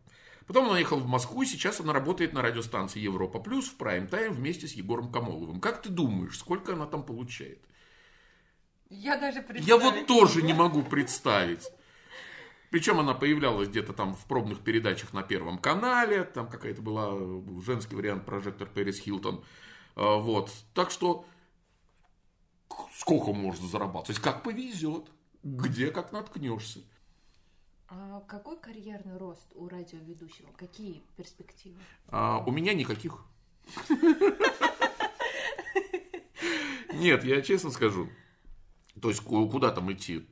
Потом 0.47 0.71
она 0.71 0.79
ехала 0.79 1.01
в 1.01 1.07
Москву, 1.07 1.43
и 1.43 1.47
сейчас 1.47 1.81
она 1.81 1.93
работает 1.93 2.33
на 2.33 2.41
радиостанции 2.41 3.01
Европа 3.01 3.41
Плюс 3.41 3.69
в 3.69 3.77
прайм-тайм 3.77 4.33
вместе 4.33 4.67
с 4.67 4.73
Егором 4.73 5.13
Камоловым. 5.13 5.61
Как 5.61 5.83
ты 5.83 5.91
думаешь, 5.91 6.39
сколько 6.39 6.73
она 6.73 6.87
там 6.87 7.05
получает? 7.05 7.61
Я 8.89 9.19
даже 9.19 9.43
представить 9.43 9.69
Я 9.69 9.77
вот 9.77 10.07
тоже 10.07 10.43
не 10.43 10.55
могу 10.55 10.83
представить. 10.83 11.69
Причем 12.77 13.01
она 13.01 13.15
появлялась 13.15 13.71
где-то 13.71 13.95
там 13.95 14.15
в 14.15 14.27
пробных 14.27 14.61
передачах 14.61 15.15
на 15.15 15.23
Первом 15.23 15.57
канале, 15.57 16.25
там 16.25 16.47
какая-то 16.47 16.83
была 16.83 17.17
женский 17.65 17.97
вариант 17.97 18.27
прожектор 18.27 18.69
Пэрис 18.69 18.99
Хилтон. 19.01 19.43
А, 19.95 20.17
вот. 20.19 20.53
Так 20.75 20.91
что 20.91 21.25
сколько 22.93 23.33
можно 23.33 23.67
зарабатывать? 23.67 24.09
То 24.09 24.11
есть 24.11 24.21
как 24.21 24.43
повезет, 24.43 25.11
где 25.43 25.91
как 25.91 26.13
наткнешься. 26.13 26.81
А 27.89 28.21
какой 28.29 28.59
карьерный 28.61 29.17
рост 29.17 29.47
у 29.55 29.69
радиоведущего? 29.69 30.53
Какие 30.59 31.03
перспективы? 31.17 31.81
А, 32.09 32.45
у 32.47 32.51
меня 32.51 32.75
никаких. 32.75 33.25
Нет, 36.93 37.25
я 37.25 37.41
честно 37.41 37.71
скажу. 37.71 38.11
То 39.01 39.09
есть 39.09 39.23
куда 39.23 39.71
там 39.71 39.91
идти? 39.91 40.29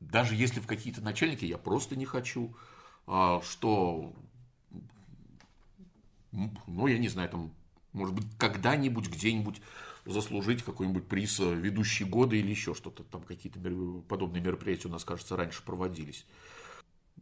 Даже 0.00 0.34
если 0.34 0.60
в 0.60 0.66
какие-то 0.66 1.00
начальники, 1.00 1.44
я 1.44 1.58
просто 1.58 1.96
не 1.96 2.04
хочу, 2.04 2.54
а, 3.06 3.40
что, 3.42 4.14
ну, 6.32 6.86
я 6.86 6.98
не 6.98 7.08
знаю, 7.08 7.28
там, 7.30 7.54
может 7.92 8.14
быть, 8.14 8.26
когда-нибудь, 8.38 9.08
где-нибудь 9.08 9.60
заслужить 10.04 10.62
какой-нибудь 10.62 11.08
приз 11.08 11.40
э, 11.40 11.54
ведущие 11.54 12.08
годы 12.08 12.38
или 12.38 12.50
еще 12.50 12.74
что-то. 12.74 13.04
Там 13.04 13.22
какие-то 13.22 13.58
подобные 14.08 14.42
мероприятия 14.42 14.88
у 14.88 14.92
нас, 14.92 15.04
кажется, 15.04 15.36
раньше 15.36 15.64
проводились. 15.64 16.26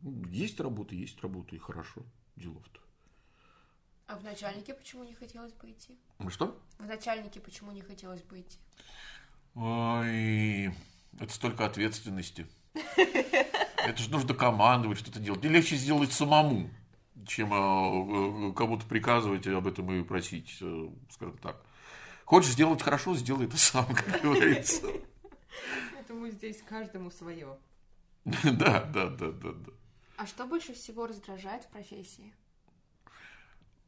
Есть 0.02 0.60
работа, 0.60 0.94
есть 0.94 1.20
работа, 1.22 1.56
и 1.56 1.58
хорошо. 1.58 2.02
Делов-то. 2.36 2.80
А 4.06 4.16
в 4.16 4.24
начальнике 4.24 4.74
почему 4.74 5.04
не 5.04 5.14
хотелось 5.14 5.52
бы 5.52 5.70
идти? 5.70 5.96
Что? 6.28 6.60
В 6.78 6.84
начальнике 6.84 7.40
почему 7.40 7.72
не 7.72 7.80
хотелось 7.80 8.22
бы 8.22 8.40
идти? 8.40 8.58
Ой, 9.54 10.66
это 11.18 11.32
столько 11.32 11.64
ответственности. 11.64 12.46
Это 12.96 13.96
же 13.96 14.10
нужно 14.10 14.34
командовать, 14.34 14.98
что-то 14.98 15.20
делать. 15.20 15.44
И 15.44 15.48
легче 15.48 15.76
сделать 15.76 16.12
самому, 16.12 16.70
чем 17.26 17.50
а, 17.52 18.52
кому-то 18.52 18.86
приказывать 18.86 19.46
об 19.46 19.66
этом 19.66 19.92
и 19.92 20.02
просить, 20.02 20.58
э, 20.60 20.88
скажем 21.10 21.38
так. 21.38 21.62
Хочешь 22.24 22.52
сделать 22.52 22.82
хорошо, 22.82 23.14
сделай 23.14 23.46
это 23.46 23.56
сам, 23.56 23.86
как 23.94 24.22
говорится. 24.22 24.86
Поэтому 25.92 26.28
здесь 26.28 26.62
каждому 26.68 27.10
свое. 27.10 27.56
Да, 28.24 28.82
да, 28.84 29.08
да, 29.10 29.30
да, 29.30 29.52
да. 29.52 29.72
А 30.16 30.26
что 30.26 30.46
больше 30.46 30.72
всего 30.72 31.06
раздражает 31.06 31.64
в 31.64 31.68
профессии? 31.68 32.32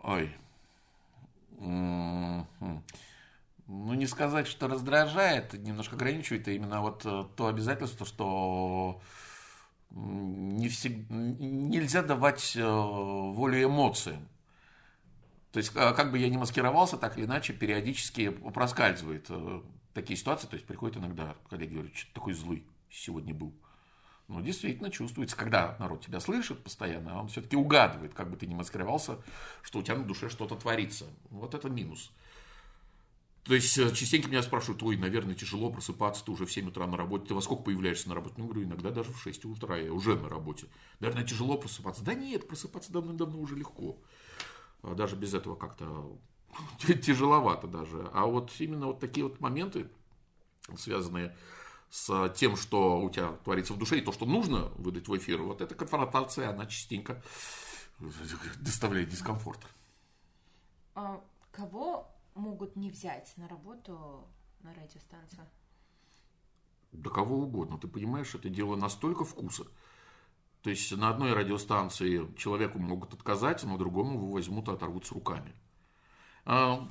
Ой. 0.01 0.30
Ну, 3.69 3.95
не 3.95 4.07
сказать, 4.07 4.47
что 4.47 4.69
раздражает, 4.69 5.53
немножко 5.55 5.97
ограничивает, 5.97 6.47
а 6.47 6.53
именно 6.53 6.81
вот 6.81 7.05
э, 7.05 7.25
то 7.37 7.49
обязательство, 7.49 8.07
что 8.07 9.01
не 9.91 10.69
всегда, 10.69 11.12
нельзя 11.12 12.03
давать 12.03 12.55
э, 12.55 12.64
волю 12.64 13.64
эмоциям. 13.64 14.29
То 15.51 15.59
есть, 15.59 15.73
э, 15.75 15.95
как 15.95 16.12
бы 16.12 16.19
я 16.19 16.29
ни 16.29 16.37
маскировался, 16.37 16.97
так 16.97 17.19
или 17.19 17.25
иначе, 17.25 17.55
периодически 17.55 18.29
проскальзывает 18.29 19.29
такие 19.95 20.17
ситуации. 20.17 20.47
То 20.47 20.55
есть, 20.55 20.67
приходит 20.67 20.99
иногда 20.99 21.35
коллеги 21.51 21.75
говорят, 21.75 21.97
что 21.97 22.14
такой 22.14 22.35
злый 22.35 22.64
сегодня 22.89 23.35
был. 23.35 23.53
Ну, 24.29 24.43
действительно 24.43 24.91
чувствуется, 24.91 25.37
когда 25.37 25.77
народ 25.81 26.05
тебя 26.05 26.21
слышит 26.21 26.62
постоянно, 26.62 27.21
он 27.21 27.29
все-таки 27.29 27.57
угадывает, 27.57 28.14
как 28.14 28.31
бы 28.31 28.37
ты 28.37 28.47
ни 28.47 28.55
маскировался, 28.55 29.19
что 29.62 29.81
у 29.81 29.83
тебя 29.83 29.97
на 29.97 30.05
душе 30.05 30.29
что-то 30.29 30.55
творится. 30.55 31.07
Вот 31.31 31.55
это 31.55 31.69
минус. 31.69 32.12
То 33.47 33.55
есть 33.55 33.78
э, 33.78 33.94
частенько 33.94 34.28
меня 34.28 34.42
спрашивают, 34.42 34.82
ой, 34.82 34.97
наверное, 34.97 35.34
тяжело 35.34 35.70
просыпаться, 35.70 36.24
ты 36.24 36.32
уже 36.32 36.47
в 36.47 36.53
7 36.53 36.68
утра 36.68 36.86
на 36.86 36.97
работе, 36.97 37.26
ты 37.26 37.34
во 37.34 37.40
сколько 37.40 37.62
появляешься 37.62 38.09
на 38.09 38.16
работе? 38.16 38.34
Ну, 38.38 38.47
говорю, 38.47 38.64
иногда 38.64 38.90
даже 38.90 39.12
в 39.12 39.22
6 39.22 39.44
утра 39.44 39.76
я 39.76 39.92
уже 39.92 40.16
на 40.16 40.28
работе. 40.28 40.66
Наверное, 40.99 41.24
тяжело 41.24 41.57
просыпаться. 41.57 42.03
Да 42.03 42.14
нет, 42.14 42.49
просыпаться 42.49 42.92
давно-давно 42.92 43.38
уже 43.38 43.55
легко. 43.55 43.99
А 44.82 44.94
даже 44.94 45.14
без 45.14 45.32
этого 45.32 45.55
как-то 45.55 46.18
тяжеловато 46.78 47.68
даже. 47.68 48.11
А 48.12 48.26
вот 48.26 48.53
именно 48.59 48.86
вот 48.86 48.99
такие 48.99 49.24
вот 49.24 49.38
моменты, 49.38 49.88
связанные 50.76 51.36
с 51.88 52.28
тем, 52.36 52.57
что 52.57 53.01
у 53.01 53.11
тебя 53.11 53.28
творится 53.44 53.74
в 53.74 53.78
душе, 53.78 53.99
и 53.99 54.01
то, 54.01 54.11
что 54.11 54.26
нужно 54.26 54.70
выдать 54.76 55.07
в 55.07 55.16
эфир, 55.16 55.40
вот 55.42 55.61
эта 55.61 55.76
конфронтация, 55.76 56.51
она 56.51 56.66
частенько 56.66 57.22
доставляет 58.59 59.09
дискомфорт. 59.09 59.61
А 60.97 61.22
кого 61.53 62.11
могут 62.37 62.76
не 62.76 62.91
взять 62.91 63.32
на 63.37 63.49
работу 63.49 64.28
на 64.61 64.72
радиостанцию? 64.74 65.47
Да 66.93 67.11
кого 67.11 67.41
угодно. 67.41 67.78
Ты 67.78 67.89
понимаешь, 67.89 68.34
это 68.34 68.49
дело 68.49 68.76
настолько 68.76 69.24
вкуса. 69.24 69.64
То 70.62 70.70
есть 70.70 70.91
на 70.97 71.11
одной 71.11 71.32
радиостанции 71.32 72.26
человеку 72.37 72.78
могут 72.78 73.14
отказать, 73.14 73.62
а 73.62 73.66
на 73.66 73.78
другом 73.78 74.14
его 74.14 74.30
возьмут 74.30 74.68
и 74.68 74.72
оторвут 74.72 75.07
с 75.07 75.12
руками. 75.12 75.55
А, 76.45 76.89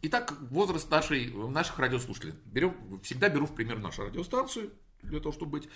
итак, 0.00 0.36
возраст 0.50 0.90
нашей, 0.90 1.32
наших 1.32 1.78
радиослушателей. 1.78 2.34
Берем, 2.46 3.00
всегда 3.02 3.28
беру 3.28 3.46
в 3.46 3.54
пример 3.54 3.78
нашу 3.78 4.04
радиостанцию. 4.04 4.72
для 5.02 5.20
того, 5.20 5.32
чтобы 5.32 5.58
быть, 5.58 5.68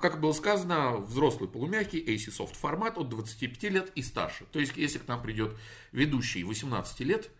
как 0.00 0.20
было 0.20 0.32
сказано, 0.32 0.96
взрослый 0.96 1.48
полумягкий 1.48 2.00
AC 2.00 2.30
Soft 2.30 2.54
формат 2.54 2.98
от 2.98 3.08
25 3.08 3.62
лет 3.64 3.92
и 3.94 4.02
старше. 4.02 4.46
То 4.52 4.58
есть, 4.58 4.76
если 4.76 4.98
к 4.98 5.08
нам 5.08 5.22
придет 5.22 5.56
ведущий 5.92 6.44
18 6.44 7.00
лет 7.00 7.30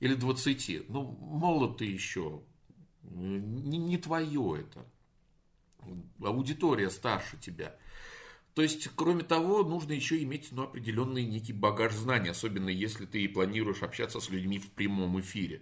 или 0.00 0.14
20, 0.14 0.88
ну, 0.88 1.02
молод 1.02 1.78
ты 1.78 1.84
еще, 1.84 2.42
не, 3.02 3.78
не 3.78 3.98
твое 3.98 4.60
это. 4.60 4.86
Аудитория 6.20 6.90
старше 6.90 7.36
тебя. 7.38 7.76
То 8.54 8.62
есть, 8.62 8.88
кроме 8.96 9.22
того, 9.22 9.62
нужно 9.62 9.92
еще 9.92 10.22
иметь 10.22 10.48
ну, 10.50 10.62
определенный 10.62 11.24
некий 11.24 11.52
багаж 11.52 11.92
знаний, 11.92 12.30
особенно 12.30 12.70
если 12.70 13.04
ты 13.04 13.28
планируешь 13.28 13.82
общаться 13.82 14.18
с 14.18 14.30
людьми 14.30 14.58
в 14.58 14.70
прямом 14.70 15.20
эфире, 15.20 15.60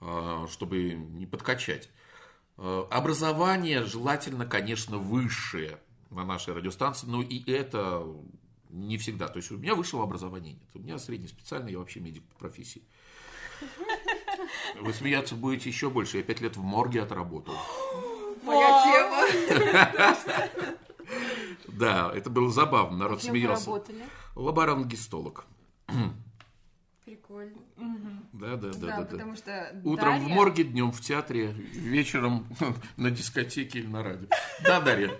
а, 0.00 0.46
чтобы 0.50 0.94
не 0.94 1.26
подкачать. 1.26 1.90
А, 2.56 2.88
образование 2.90 3.84
желательно, 3.84 4.46
конечно, 4.46 4.96
высшее 4.96 5.78
на 6.10 6.24
нашей 6.24 6.54
радиостанции, 6.54 7.06
но 7.06 7.20
и 7.20 7.44
это 7.50 8.06
не 8.70 8.96
всегда. 8.96 9.28
То 9.28 9.36
есть 9.36 9.50
у 9.50 9.58
меня 9.58 9.74
высшего 9.74 10.02
образования 10.02 10.54
нет. 10.54 10.70
У 10.74 10.78
меня 10.78 10.98
среднеспециальное, 10.98 11.72
я 11.72 11.78
вообще 11.78 12.00
медик 12.00 12.24
по 12.24 12.38
профессии. 12.38 12.82
Вы 14.80 14.92
смеяться 14.92 15.34
будете 15.34 15.68
еще 15.68 15.90
больше. 15.90 16.18
Я 16.18 16.22
пять 16.22 16.40
лет 16.40 16.56
в 16.56 16.62
морге 16.62 17.02
отработал. 17.02 17.54
Моя 18.42 18.82
тема. 18.84 19.84
Да, 21.66 22.12
это 22.14 22.28
было 22.28 22.50
забавно. 22.50 22.98
Народ 22.98 23.22
смеялся. 23.22 23.66
работали? 23.66 24.04
Лаборант-гистолог. 24.34 25.44
Прикольно. 27.04 27.56
Да, 28.32 28.56
да, 28.56 28.70
да, 28.72 28.72
Да, 28.72 28.86
да, 28.86 28.96
да. 28.96 29.04
потому 29.04 29.36
что 29.36 29.80
Утром 29.84 30.18
в 30.18 30.28
морге, 30.28 30.64
днем 30.64 30.90
в 30.92 31.00
театре, 31.00 31.52
вечером 31.52 32.46
на 32.96 33.10
дискотеке 33.10 33.78
или 33.78 33.86
на 33.86 34.02
радио. 34.02 34.26
Да, 34.64 34.80
Дарья. 34.80 35.12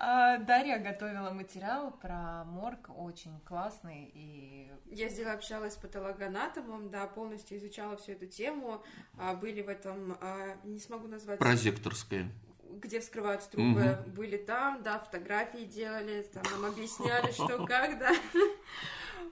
А, 0.00 0.38
Дарья 0.38 0.78
готовила 0.78 1.30
материал 1.30 1.90
про 1.90 2.44
морг, 2.44 2.88
очень 2.96 3.40
классный 3.40 4.12
и 4.14 4.70
Я 4.86 5.08
здесь 5.08 5.26
общалась 5.26 5.74
с 5.74 5.76
патологоанатомом, 5.76 6.88
да, 6.88 7.08
полностью 7.08 7.58
изучала 7.58 7.96
всю 7.96 8.12
эту 8.12 8.26
тему. 8.26 8.80
А, 9.18 9.34
Были 9.34 9.60
в 9.60 9.68
этом, 9.68 10.16
а, 10.20 10.56
не 10.62 10.78
смогу 10.78 11.08
назвать, 11.08 11.40
Прозекторская. 11.40 12.30
где 12.70 13.00
вскрываются 13.00 13.50
трубы, 13.50 13.98
были 14.14 14.36
там, 14.36 14.84
да, 14.84 15.00
фотографии 15.00 15.64
делали, 15.64 16.22
там 16.32 16.44
нам 16.52 16.66
объясняли, 16.66 17.32
что 17.32 17.66
как, 17.66 17.98
да. 17.98 18.12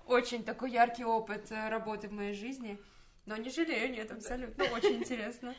Очень 0.06 0.42
такой 0.42 0.72
яркий 0.72 1.04
опыт 1.04 1.50
э, 1.52 1.68
работы 1.68 2.08
в 2.08 2.12
моей 2.12 2.34
жизни. 2.34 2.76
Но 3.24 3.36
не 3.36 3.50
жалею, 3.50 3.92
нет, 3.92 4.10
абсолютно, 4.10 4.64
очень 4.64 4.96
интересно. 4.96 5.54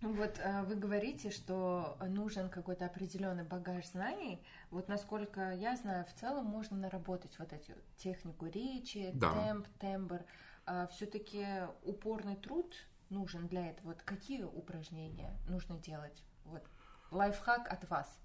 Вот 0.00 0.38
э, 0.38 0.62
вы 0.62 0.76
говорите, 0.76 1.30
что 1.30 1.96
нужен 2.08 2.48
какой-то 2.50 2.86
определенный 2.86 3.42
багаж 3.44 3.84
знаний. 3.86 4.40
Вот 4.70 4.88
насколько 4.88 5.52
я 5.54 5.76
знаю, 5.76 6.04
в 6.06 6.12
целом 6.14 6.46
можно 6.46 6.76
наработать 6.76 7.36
вот 7.38 7.52
эту 7.52 7.72
технику 7.96 8.46
речи, 8.46 9.10
Да. 9.14 9.32
темп, 9.32 9.66
тембр. 9.78 10.20
Все-таки 10.92 11.46
упорный 11.82 12.36
труд 12.36 12.74
нужен 13.10 13.48
для 13.48 13.70
этого. 13.70 13.88
Вот 13.88 14.02
какие 14.02 14.42
упражнения 14.44 15.34
нужно 15.48 15.78
делать? 15.78 16.22
Вот 16.44 16.62
лайфхак 17.10 17.72
от 17.72 17.88
вас. 17.90 18.20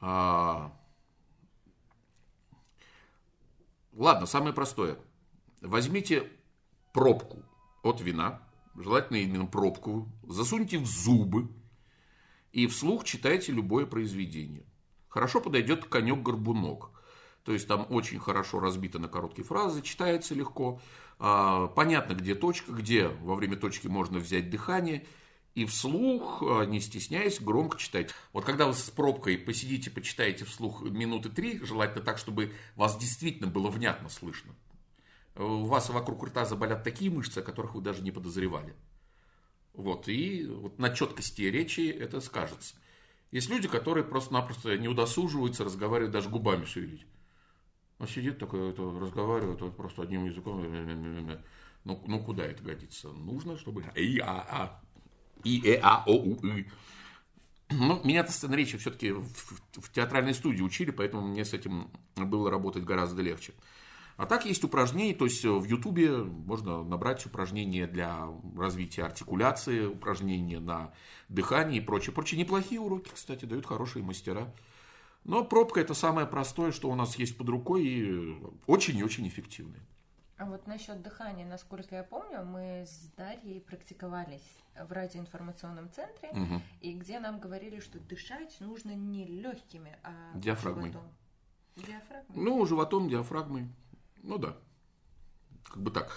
А, 0.00 0.72
Ладно, 3.92 4.26
самое 4.26 4.52
простое. 4.52 4.98
Возьмите 5.60 6.28
пробку 6.92 7.42
от 7.82 8.00
вина, 8.00 8.40
желательно 8.82 9.18
именно 9.18 9.46
пробку, 9.46 10.08
засуньте 10.26 10.78
в 10.78 10.86
зубы 10.86 11.48
и 12.52 12.66
вслух 12.66 13.04
читайте 13.04 13.52
любое 13.52 13.86
произведение. 13.86 14.64
Хорошо 15.08 15.40
подойдет 15.40 15.84
конек-горбунок. 15.84 16.90
То 17.44 17.52
есть 17.52 17.66
там 17.66 17.86
очень 17.90 18.18
хорошо 18.18 18.60
разбито 18.60 18.98
на 18.98 19.08
короткие 19.08 19.44
фразы, 19.44 19.82
читается 19.82 20.34
легко. 20.34 20.80
А, 21.18 21.68
Понятно, 21.68 22.14
где 22.14 22.34
точка, 22.34 22.72
где 22.72 23.08
во 23.08 23.34
время 23.34 23.56
точки 23.56 23.86
можно 23.86 24.18
взять 24.18 24.50
дыхание. 24.50 25.06
И 25.54 25.64
вслух, 25.64 26.42
а, 26.42 26.64
не 26.64 26.80
стесняясь, 26.80 27.40
громко 27.40 27.78
читать. 27.78 28.10
Вот 28.32 28.44
когда 28.44 28.66
вы 28.66 28.74
с 28.74 28.90
пробкой 28.90 29.38
посидите, 29.38 29.90
почитаете 29.90 30.44
вслух 30.44 30.82
минуты 30.82 31.28
три, 31.28 31.58
желательно 31.64 32.04
так, 32.04 32.18
чтобы 32.18 32.52
вас 32.76 32.96
действительно 32.96 33.48
было 33.48 33.68
внятно 33.68 34.08
слышно. 34.08 34.54
У 35.36 35.64
вас 35.64 35.88
вокруг 35.90 36.24
рта 36.24 36.44
заболят 36.44 36.82
такие 36.82 37.10
мышцы, 37.10 37.38
о 37.38 37.42
которых 37.42 37.74
вы 37.74 37.82
даже 37.82 38.02
не 38.02 38.10
подозревали. 38.10 38.74
Вот, 39.72 40.08
и 40.08 40.46
вот 40.46 40.78
на 40.78 40.90
четкости 40.90 41.42
речи 41.42 41.88
это 41.88 42.20
скажется. 42.20 42.74
Есть 43.30 43.48
люди, 43.48 43.68
которые 43.68 44.04
просто-напросто 44.04 44.76
не 44.76 44.88
удосуживаются 44.88 45.64
разговаривать, 45.64 46.10
даже 46.10 46.28
губами 46.28 46.64
шевелить. 46.64 47.06
Он 47.98 48.08
сидит 48.08 48.38
такой, 48.38 48.70
это, 48.70 48.82
разговаривает 48.82 49.60
вот 49.60 49.76
просто 49.76 50.02
одним 50.02 50.24
языком. 50.24 50.62
Ну, 51.84 52.02
ну, 52.06 52.24
куда 52.24 52.44
это 52.44 52.62
годится? 52.62 53.08
Нужно, 53.08 53.56
чтобы... 53.56 53.84
И, 53.94 54.18
а, 54.18 54.46
а. 54.50 54.82
И, 55.44 55.62
э, 55.66 55.80
а, 55.82 56.02
о, 56.06 56.12
у, 56.12 56.34
и. 56.46 56.66
Ну, 57.70 58.00
меня-то 58.04 58.32
сцена 58.32 58.54
речи 58.54 58.76
все-таки 58.78 59.12
в, 59.12 59.24
в 59.24 59.92
театральной 59.92 60.34
студии 60.34 60.62
учили, 60.62 60.90
поэтому 60.90 61.26
мне 61.26 61.44
с 61.44 61.54
этим 61.54 61.90
было 62.16 62.50
работать 62.50 62.84
гораздо 62.84 63.22
легче. 63.22 63.54
А 64.20 64.26
так 64.26 64.44
есть 64.44 64.62
упражнения, 64.64 65.14
то 65.14 65.24
есть 65.24 65.42
в 65.46 65.64
Ютубе 65.64 66.10
можно 66.18 66.84
набрать 66.84 67.24
упражнения 67.24 67.86
для 67.86 68.28
развития 68.54 69.04
артикуляции, 69.04 69.86
упражнения 69.86 70.60
на 70.60 70.92
дыхание 71.30 71.80
и 71.80 71.84
прочее. 71.84 72.12
Прочие 72.12 72.38
неплохие 72.38 72.82
уроки, 72.82 73.10
кстати, 73.14 73.46
дают 73.46 73.64
хорошие 73.64 74.02
мастера. 74.04 74.52
Но 75.24 75.42
пробка 75.42 75.80
это 75.80 75.94
самое 75.94 76.26
простое, 76.26 76.70
что 76.70 76.90
у 76.90 76.94
нас 76.94 77.16
есть 77.16 77.38
под 77.38 77.48
рукой 77.48 77.82
и 77.86 78.36
очень 78.66 78.98
и 78.98 79.02
очень 79.02 79.26
эффективное. 79.26 79.80
А 80.36 80.44
вот 80.44 80.66
насчет 80.66 81.00
дыхания, 81.00 81.46
насколько 81.46 81.94
я 81.94 82.02
помню, 82.02 82.44
мы 82.44 82.84
с 82.86 83.10
Дарьей 83.16 83.62
практиковались 83.62 84.44
в 84.78 84.92
радиоинформационном 84.92 85.90
центре, 85.92 86.28
Мгм. 86.34 86.62
и 86.82 86.92
где 86.92 87.20
нам 87.20 87.40
говорили, 87.40 87.80
что 87.80 87.98
дышать 87.98 88.54
нужно 88.60 88.94
не 88.94 89.24
легкими, 89.24 89.96
а 90.02 90.12
Диафрагмой. 90.34 90.92
животом. 90.92 91.10
Диафрагмой. 91.76 92.44
Ну, 92.44 92.66
животом, 92.66 93.08
диафрагмой. 93.08 93.66
Ну 94.22 94.38
да. 94.38 94.56
Как 95.64 95.82
бы 95.82 95.90
так. 95.90 96.10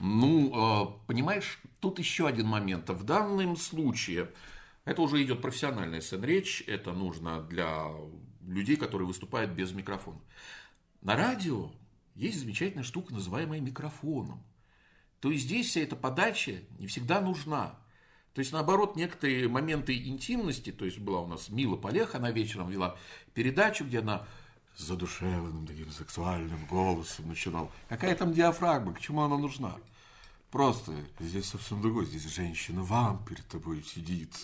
Ну, 0.00 0.52
э, 0.52 1.06
понимаешь, 1.06 1.60
тут 1.80 1.98
еще 1.98 2.26
один 2.26 2.46
момент. 2.46 2.88
В 2.90 3.04
данном 3.04 3.56
случае 3.56 4.30
это 4.84 5.02
уже 5.02 5.22
идет 5.22 5.42
профессиональная 5.42 6.00
сцен-речь. 6.00 6.64
Это 6.66 6.92
нужно 6.92 7.42
для 7.42 7.88
людей, 8.46 8.76
которые 8.76 9.06
выступают 9.06 9.52
без 9.52 9.72
микрофона. 9.72 10.20
На 11.00 11.16
радио 11.16 11.70
есть 12.14 12.40
замечательная 12.40 12.84
штука, 12.84 13.14
называемая 13.14 13.60
микрофоном. 13.60 14.42
То 15.20 15.30
есть 15.30 15.44
здесь 15.44 15.68
вся 15.68 15.80
эта 15.80 15.94
подача 15.94 16.60
не 16.78 16.86
всегда 16.86 17.20
нужна. 17.20 17.78
То 18.34 18.40
есть, 18.40 18.52
наоборот, 18.52 18.96
некоторые 18.96 19.46
моменты 19.48 19.96
интимности, 19.96 20.72
то 20.72 20.84
есть 20.84 20.98
была 20.98 21.20
у 21.20 21.26
нас 21.26 21.50
Мила 21.50 21.76
Полех, 21.76 22.14
она 22.14 22.30
вечером 22.30 22.70
вела 22.70 22.96
передачу, 23.34 23.84
где 23.84 23.98
она 23.98 24.26
задушевным 24.76 25.66
таким 25.66 25.90
сексуальным 25.90 26.64
голосом 26.66 27.28
начинал. 27.28 27.70
Какая 27.88 28.14
там 28.14 28.32
диафрагма, 28.32 28.94
к 28.94 29.00
чему 29.00 29.22
она 29.22 29.36
нужна? 29.38 29.74
Просто 30.50 30.92
здесь 31.18 31.46
совсем 31.46 31.80
другое, 31.80 32.04
здесь 32.04 32.26
женщина-вам 32.26 33.24
перед 33.24 33.46
тобой 33.48 33.82
сидит. 33.82 34.34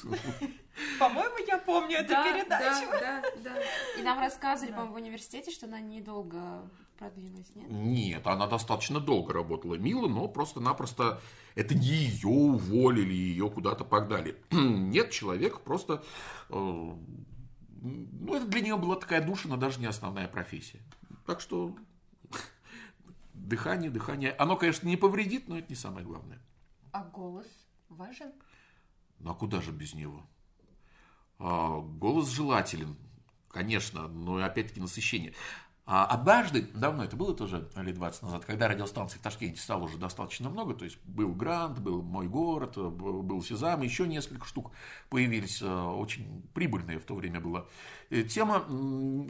По-моему, 0.99 1.35
я 1.47 1.59
помню 1.59 1.99
эту 1.99 2.11
Да, 2.11 2.25
передачу. 2.25 2.91
да, 2.93 3.23
да, 3.43 3.55
да. 3.55 3.63
И 3.99 4.03
нам 4.03 4.19
рассказывали, 4.21 4.71
по-моему, 4.73 4.95
в 4.95 4.97
университете, 4.97 5.51
что 5.51 5.67
она 5.67 5.81
недолго 5.81 6.63
продлилась, 6.99 7.47
нет? 7.55 7.71
Нет, 7.71 8.27
она 8.27 8.47
достаточно 8.47 9.01
долго 9.01 9.35
работала 9.35 9.75
Мила, 9.75 10.09
но 10.09 10.29
просто-напросто 10.29 11.21
это 11.55 11.75
не 11.75 11.87
ее 11.87 12.29
уволили, 12.29 13.13
ее 13.13 13.51
куда-то 13.51 13.85
погнали. 13.85 14.37
Нет, 14.51 15.11
человек 15.11 15.61
просто... 15.61 16.03
э, 16.49 16.93
ну, 17.81 18.35
это 18.35 18.47
для 18.47 18.61
нее 18.61 18.77
была 18.77 18.97
такая 18.97 19.25
душина, 19.25 19.57
даже 19.57 19.81
не 19.81 19.87
основная 19.87 20.29
профессия. 20.29 20.81
Так 21.27 21.41
что 21.41 21.77
дыхание, 23.35 23.91
дыхание. 23.91 24.33
Оно, 24.33 24.57
конечно, 24.57 24.87
не 24.87 24.97
повредит, 24.97 25.49
но 25.49 25.59
это 25.59 25.69
не 25.69 25.77
самое 25.77 26.05
главное. 26.05 26.41
А 26.93 27.05
голос 27.05 27.47
важен? 27.89 28.33
Ну 29.19 29.31
а 29.31 29.35
куда 29.35 29.61
же 29.61 29.73
без 29.73 29.95
него? 29.95 30.27
А, 31.39 31.81
голос 31.81 32.29
желателен, 32.29 32.97
конечно, 33.49 34.09
но 34.09 34.37
опять-таки 34.37 34.81
насыщение. 34.81 35.35
А 35.91 36.05
однажды, 36.05 36.69
давно 36.75 37.05
это 37.05 37.17
было 37.17 37.35
тоже 37.35 37.67
лет 37.75 37.95
20 37.95 38.23
назад, 38.23 38.45
когда 38.45 38.69
радиостанций 38.69 39.19
в 39.19 39.23
Ташкенте 39.23 39.59
стало 39.59 39.85
уже 39.85 39.97
достаточно 39.97 40.51
много, 40.51 40.75
то 40.75 40.85
есть 40.85 40.99
был 41.07 41.33
Грант, 41.33 41.79
был 41.79 42.03
Мой 42.03 42.29
город, 42.29 42.77
был 42.77 43.23
был 43.23 43.43
Сезам, 43.43 43.81
еще 43.81 44.07
несколько 44.07 44.45
штук 44.45 44.71
появились, 45.09 45.63
э, 45.63 45.67
очень 45.67 46.43
прибыльная 46.53 46.99
в 46.99 47.05
то 47.05 47.15
время 47.15 47.41
была 47.41 47.65
э, 48.11 48.23
тема. 48.23 48.67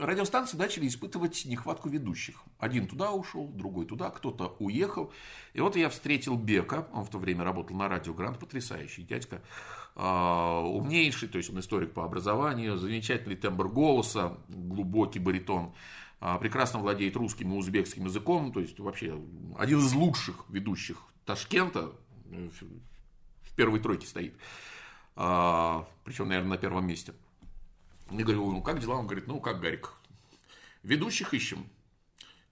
Радиостанции 0.00 0.56
начали 0.56 0.88
испытывать 0.88 1.44
нехватку 1.44 1.90
ведущих. 1.90 2.42
Один 2.58 2.88
туда 2.88 3.12
ушел, 3.12 3.46
другой 3.46 3.86
туда, 3.86 4.10
кто-то 4.10 4.56
уехал. 4.58 5.12
И 5.54 5.60
вот 5.60 5.76
я 5.76 5.88
встретил 5.88 6.36
Бека, 6.36 6.88
он 6.92 7.04
в 7.04 7.08
то 7.08 7.18
время 7.18 7.44
работал 7.44 7.76
на 7.76 7.88
радио 7.88 8.14
Грант, 8.14 8.40
потрясающий 8.40 9.04
дядька. 9.04 9.42
а, 9.94 10.60
умнейший, 10.62 11.28
то 11.28 11.38
есть 11.38 11.50
он 11.50 11.60
историк 11.60 11.92
по 11.92 12.04
образованию, 12.04 12.76
замечательный 12.76 13.36
тембр 13.36 13.68
голоса, 13.68 14.38
глубокий 14.48 15.18
баритон, 15.18 15.72
прекрасно 16.20 16.80
владеет 16.80 17.16
русским 17.16 17.52
и 17.52 17.56
узбекским 17.56 18.06
языком, 18.06 18.52
то 18.52 18.60
есть 18.60 18.78
вообще 18.80 19.20
один 19.56 19.78
из 19.78 19.92
лучших 19.92 20.44
ведущих 20.48 20.98
Ташкента, 21.24 21.92
э, 22.30 22.48
в 23.42 23.54
первой 23.54 23.80
тройке 23.80 24.06
стоит, 24.06 24.34
а, 25.14 25.88
причем, 26.04 26.28
наверное, 26.28 26.50
на 26.50 26.58
первом 26.58 26.86
месте. 26.86 27.12
Я 28.10 28.24
говорю, 28.24 28.50
ну 28.50 28.62
как 28.62 28.80
дела? 28.80 28.94
Он 28.94 29.06
говорит, 29.06 29.26
ну 29.26 29.40
как, 29.40 29.60
Гарик, 29.60 29.92
ведущих 30.82 31.34
ищем. 31.34 31.66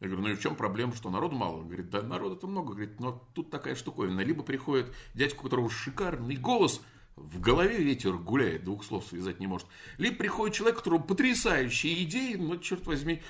Я 0.01 0.09
говорю, 0.09 0.25
ну 0.25 0.29
и 0.33 0.35
в 0.35 0.41
чем 0.41 0.57
проблема, 0.57 0.95
что 0.95 1.11
народу 1.11 1.37
мало? 1.37 1.59
Он 1.59 1.69
говорит, 1.69 1.89
да 1.89 2.03
народу-то 2.03 2.47
много. 2.47 2.75
Говорит, 2.75 3.01
но 3.01 3.27
тут 3.35 3.51
такая 3.51 3.75
штуковина. 3.75 4.21
Либо 4.21 4.43
приходит 4.43 4.93
дядька, 5.15 5.41
у 5.41 5.45
которого 5.45 5.71
шикарный 5.71 6.37
голос, 6.37 6.83
в 7.17 7.41
голове 7.41 7.79
ветер 7.79 8.13
гуляет, 8.19 8.65
двух 8.65 8.85
слов 8.85 9.07
связать 9.07 9.41
не 9.41 9.47
может. 9.47 9.67
Либо 9.97 10.17
приходит 10.17 10.55
человек, 10.55 10.77
у 10.77 10.79
которого 10.81 11.03
потрясающие 11.03 12.03
идеи, 12.03 12.35
но, 12.35 12.59
черт 12.59 12.87
возьми, 12.87 13.23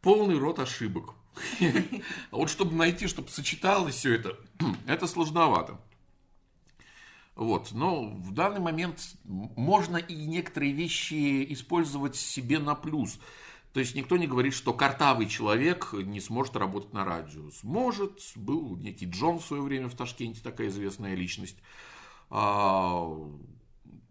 полный 0.00 0.38
рот 0.38 0.58
ошибок. 0.58 1.14
А 1.60 1.64
вот 2.32 2.50
чтобы 2.50 2.74
найти, 2.74 3.06
чтобы 3.06 3.28
сочеталось 3.28 3.94
все 3.94 4.14
это, 4.14 4.36
это 4.86 5.06
сложновато. 5.06 5.80
Вот. 7.34 7.72
Но 7.72 8.10
в 8.10 8.32
данный 8.32 8.60
момент 8.60 9.00
можно 9.24 9.96
и 9.96 10.26
некоторые 10.26 10.72
вещи 10.72 11.50
использовать 11.52 12.16
себе 12.16 12.58
на 12.58 12.74
плюс. 12.74 13.18
То 13.72 13.80
есть 13.80 13.94
никто 13.94 14.16
не 14.16 14.26
говорит, 14.26 14.52
что 14.52 14.74
картавый 14.74 15.26
человек 15.26 15.92
не 15.92 16.20
сможет 16.20 16.56
работать 16.56 16.92
на 16.92 17.04
радио. 17.04 17.50
Сможет. 17.50 18.20
Был 18.34 18.76
некий 18.76 19.06
Джон 19.06 19.38
в 19.38 19.44
свое 19.44 19.62
время 19.62 19.88
в 19.88 19.94
Ташкенте, 19.94 20.42
такая 20.42 20.68
известная 20.68 21.14
личность. 21.14 21.56
А, 22.30 23.06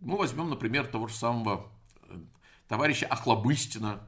ну, 0.02 0.16
возьмем, 0.18 0.50
например, 0.50 0.88
того 0.88 1.08
же 1.08 1.14
самого 1.14 1.72
э, 2.04 2.16
товарища 2.68 3.06
Ахлобыстина. 3.08 4.02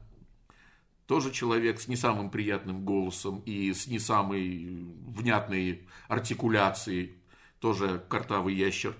Тоже 1.12 1.30
человек 1.30 1.78
с 1.78 1.88
не 1.88 1.96
самым 1.96 2.30
приятным 2.30 2.86
голосом 2.86 3.42
и 3.44 3.74
с 3.74 3.86
не 3.86 3.98
самой 3.98 4.64
внятной 5.08 5.86
артикуляцией. 6.08 7.18
Тоже 7.60 8.02
картавый 8.08 8.54
ящер. 8.54 8.96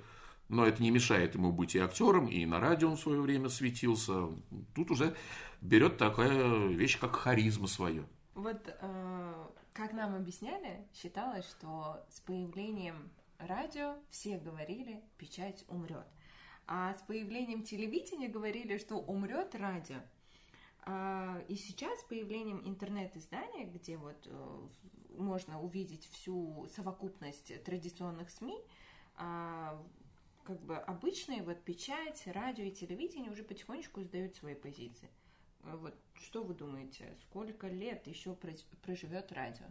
Но 0.51 0.67
это 0.67 0.83
не 0.83 0.91
мешает 0.91 1.37
ему 1.37 1.53
быть 1.53 1.75
и 1.75 1.79
актером, 1.79 2.27
и 2.27 2.45
на 2.45 2.61
радио 2.61 2.91
он 2.91 2.99
в 2.99 3.01
свое 3.01 3.23
время 3.23 3.49
светился. 3.49 4.29
Тут 4.75 4.91
уже 4.91 5.17
берет 5.63 5.97
такая 5.97 6.67
вещь, 6.67 6.99
как 7.01 7.17
харизма 7.17 7.67
свое. 7.67 8.05
Вот 8.35 8.61
э, 8.67 9.47
как 9.73 9.95
нам 9.95 10.15
объясняли, 10.15 10.87
считалось, 10.93 11.49
что 11.49 12.05
с 12.11 12.21
появлением 12.21 13.11
радио 13.39 13.95
все 14.11 14.37
говорили, 14.37 15.03
печать 15.17 15.65
умрет. 15.67 16.07
А 16.67 16.95
с 16.95 17.01
появлением 17.05 17.63
телевидения 17.63 18.29
говорили, 18.29 18.77
что 18.77 18.97
умрет 18.97 19.55
радио. 19.55 20.01
А, 20.85 21.41
и 21.49 21.55
сейчас 21.55 22.01
с 22.01 22.05
появлением 22.05 22.61
интернет-издания, 22.65 23.67
где 23.67 23.97
вот 23.97 24.27
э, 24.27 24.59
можно 25.17 25.61
увидеть 25.61 26.09
всю 26.11 26.67
совокупность 26.75 27.63
традиционных 27.65 28.31
СМИ, 28.31 28.59
а, 29.17 29.81
как 30.43 30.61
бы 30.63 30.77
обычные 30.77 31.43
вот 31.43 31.63
печать, 31.63 32.23
радио 32.27 32.65
и 32.65 32.73
телевидение 32.73 33.31
уже 33.31 33.45
потихонечку 33.45 34.03
сдают 34.03 34.35
свои 34.35 34.57
позиции. 34.57 35.09
Вот 35.63 35.95
что 36.15 36.43
вы 36.43 36.55
думаете, 36.55 37.17
сколько 37.23 37.69
лет 37.69 38.07
еще 38.09 38.37
проживет 38.83 39.31
радио? 39.31 39.67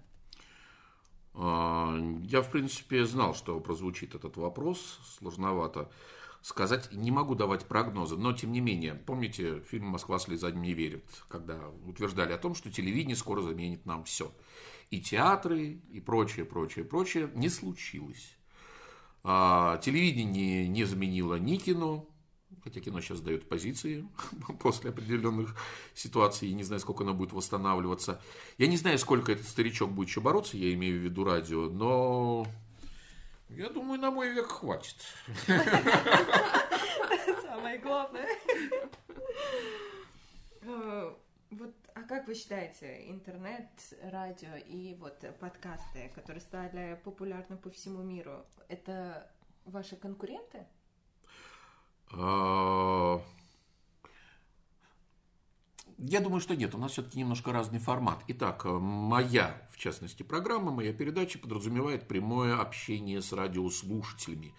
А, 1.34 1.94
я, 2.24 2.42
в 2.42 2.52
принципе, 2.52 3.06
знал, 3.06 3.34
что 3.34 3.60
прозвучит 3.60 4.16
этот 4.16 4.38
вопрос. 4.38 5.00
Сложновато 5.18 5.92
сказать. 6.42 6.92
Не 6.92 7.12
могу 7.12 7.36
давать 7.36 7.66
прогнозы, 7.66 8.18
но, 8.18 8.34
тем 8.34 8.52
не 8.52 8.62
менее, 8.62 8.96
помните 8.96 9.62
фильм 9.62 9.88
«Москва 9.88 10.20
слезам 10.20 10.62
не 10.62 10.74
верит», 10.74 11.06
когда 11.28 11.60
утверждали 11.86 12.34
о 12.34 12.38
том, 12.38 12.56
что 12.56 12.72
телевидение 12.72 13.16
скоро 13.16 13.42
заменит 13.42 13.86
нам 13.86 14.04
все. 14.04 14.32
И 14.90 15.00
театры, 15.00 15.82
и 15.92 16.00
прочее, 16.00 16.46
прочее, 16.46 16.84
прочее. 16.84 17.30
Не 17.36 17.50
случилось. 17.50 18.36
А, 19.24 19.78
телевидение 19.78 20.68
не 20.68 20.84
заменило 20.84 21.36
ни 21.36 21.58
кино, 21.58 22.10
хотя 22.64 22.80
кино 22.80 23.02
сейчас 23.02 23.22
дает 23.22 23.48
позиции 23.48 24.08
после 24.60 24.90
определенных 24.90 25.56
ситуаций, 25.94 26.50
я 26.50 26.56
не 26.56 26.64
знаю, 26.64 26.80
сколько 26.80 27.04
оно 27.04 27.14
будет 27.14 27.32
восстанавливаться. 27.32 28.22
Я 28.58 28.68
не 28.68 28.78
знаю, 28.78 28.98
сколько 28.98 29.32
этот 29.32 29.48
старичок 29.48 29.92
будет 29.92 30.10
еще 30.10 30.22
бороться, 30.22 30.58
я 30.58 30.74
имею 30.74 31.00
в 31.00 31.04
виду 31.04 31.24
радио, 31.24 31.70
но 31.70 32.48
я 33.58 33.70
думаю, 33.70 34.00
на 34.00 34.12
мой 34.12 34.30
век 34.30 34.48
хватит. 34.48 34.96
Самое 37.42 37.78
главное. 37.80 38.28
Э, 40.62 41.16
вот, 41.50 41.76
а 41.94 42.04
как 42.04 42.28
вы 42.28 42.36
считаете, 42.36 43.10
интернет, 43.10 43.68
радио 44.04 44.56
и 44.56 44.96
вот 44.96 45.24
подкасты, 45.40 46.12
которые 46.16 46.42
стали 46.42 47.00
популярны 47.04 47.58
по 47.58 47.70
всему 47.70 48.04
миру, 48.04 48.46
это 48.70 49.30
ваши 49.66 49.96
конкуренты? 49.96 50.66
А, 55.86 55.90
я 55.98 56.20
думаю, 56.20 56.42
что 56.42 56.56
нет, 56.56 56.76
у 56.76 56.78
нас 56.78 56.92
все-таки 56.92 57.20
немножко 57.20 57.52
разный 57.52 57.80
формат. 57.80 58.24
Итак, 58.28 58.66
моя, 58.66 59.68
в 59.72 59.78
частности, 59.78 60.24
программа, 60.24 60.72
моя 60.72 60.94
передача 60.94 61.40
подразумевает 61.40 62.08
прямое 62.08 62.60
общение 62.60 63.22
с 63.22 63.34
радиослушателями. 63.34 64.54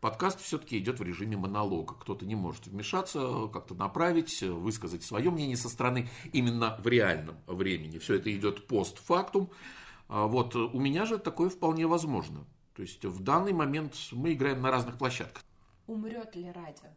Подкаст 0.00 0.40
все-таки 0.40 0.78
идет 0.78 0.98
в 0.98 1.02
режиме 1.02 1.36
монолога. 1.36 1.94
Кто-то 1.94 2.24
не 2.24 2.34
может 2.34 2.66
вмешаться, 2.66 3.48
как-то 3.52 3.74
направить, 3.74 4.42
высказать 4.42 5.02
свое 5.02 5.30
мнение 5.30 5.58
со 5.58 5.68
стороны 5.68 6.08
именно 6.32 6.76
в 6.82 6.88
реальном 6.88 7.36
времени. 7.46 7.98
Все 7.98 8.14
это 8.14 8.34
идет 8.34 8.66
постфактум. 8.66 9.50
А 10.08 10.26
вот 10.26 10.56
у 10.56 10.80
меня 10.80 11.04
же 11.04 11.18
такое 11.18 11.50
вполне 11.50 11.86
возможно. 11.86 12.46
То 12.74 12.82
есть 12.82 13.04
в 13.04 13.22
данный 13.22 13.52
момент 13.52 13.94
мы 14.12 14.32
играем 14.32 14.62
на 14.62 14.70
разных 14.70 14.96
площадках. 14.96 15.44
Умрет 15.86 16.34
ли 16.34 16.50
радио? 16.50 16.88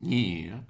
Нет. 0.00 0.64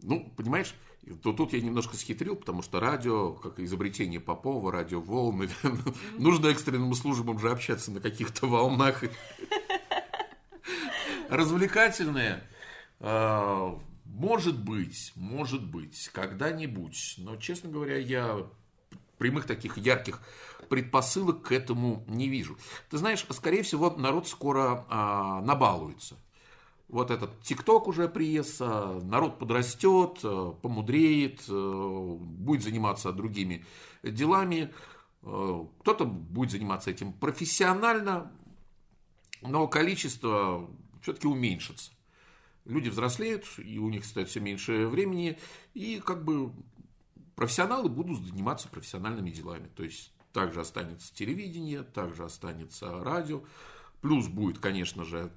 Ну, 0.00 0.32
понимаешь, 0.36 0.74
то 1.22 1.32
тут 1.32 1.52
я 1.52 1.60
немножко 1.60 1.96
схитрил, 1.96 2.36
потому 2.36 2.62
что 2.62 2.80
радио, 2.80 3.32
как 3.34 3.60
изобретение 3.60 4.20
Попова, 4.20 4.72
радиоволны, 4.72 5.48
нужно 6.18 6.48
экстренным 6.48 6.94
службам 6.94 7.38
же 7.38 7.50
общаться 7.50 7.90
на 7.90 8.00
каких-то 8.00 8.46
волнах. 8.46 9.04
Развлекательное, 11.28 12.48
а, 13.00 13.78
может 14.04 14.58
быть, 14.58 15.12
может 15.16 15.64
быть, 15.64 16.08
когда-нибудь. 16.12 17.16
Но, 17.18 17.36
честно 17.36 17.70
говоря, 17.70 17.98
я 17.98 18.46
прямых 19.18 19.46
таких 19.46 19.76
ярких 19.78 20.20
предпосылок 20.68 21.42
к 21.42 21.52
этому 21.52 22.04
не 22.08 22.28
вижу. 22.28 22.56
Ты 22.90 22.98
знаешь, 22.98 23.24
скорее 23.30 23.62
всего, 23.62 23.90
народ 23.90 24.28
скоро 24.28 24.84
а, 24.88 25.40
набалуется. 25.42 26.16
Вот 26.88 27.10
этот 27.10 27.42
ТикТок 27.42 27.88
уже 27.88 28.08
приестся, 28.08 29.00
народ 29.02 29.38
подрастет, 29.38 30.20
а, 30.22 30.52
помудреет, 30.52 31.44
а, 31.48 32.16
будет 32.18 32.62
заниматься 32.62 33.12
другими 33.12 33.64
делами. 34.04 34.72
А, 35.22 35.66
кто-то 35.80 36.04
будет 36.04 36.52
заниматься 36.52 36.90
этим 36.90 37.12
профессионально, 37.12 38.30
но 39.42 39.66
количество 39.66 40.70
все-таки 41.02 41.26
уменьшится. 41.26 41.90
Люди 42.64 42.88
взрослеют, 42.88 43.46
и 43.58 43.78
у 43.78 43.88
них 43.90 44.04
стоит 44.04 44.28
все 44.28 44.40
меньше 44.40 44.86
времени, 44.86 45.38
и 45.74 46.00
как 46.00 46.24
бы 46.24 46.52
профессионалы 47.34 47.88
будут 47.88 48.24
заниматься 48.24 48.68
профессиональными 48.68 49.30
делами. 49.30 49.68
То 49.74 49.84
есть 49.84 50.12
также 50.32 50.60
останется 50.60 51.14
телевидение, 51.14 51.82
также 51.82 52.24
останется 52.24 53.02
радио. 53.02 53.42
Плюс 54.02 54.28
будет, 54.28 54.58
конечно 54.58 55.04
же, 55.04 55.32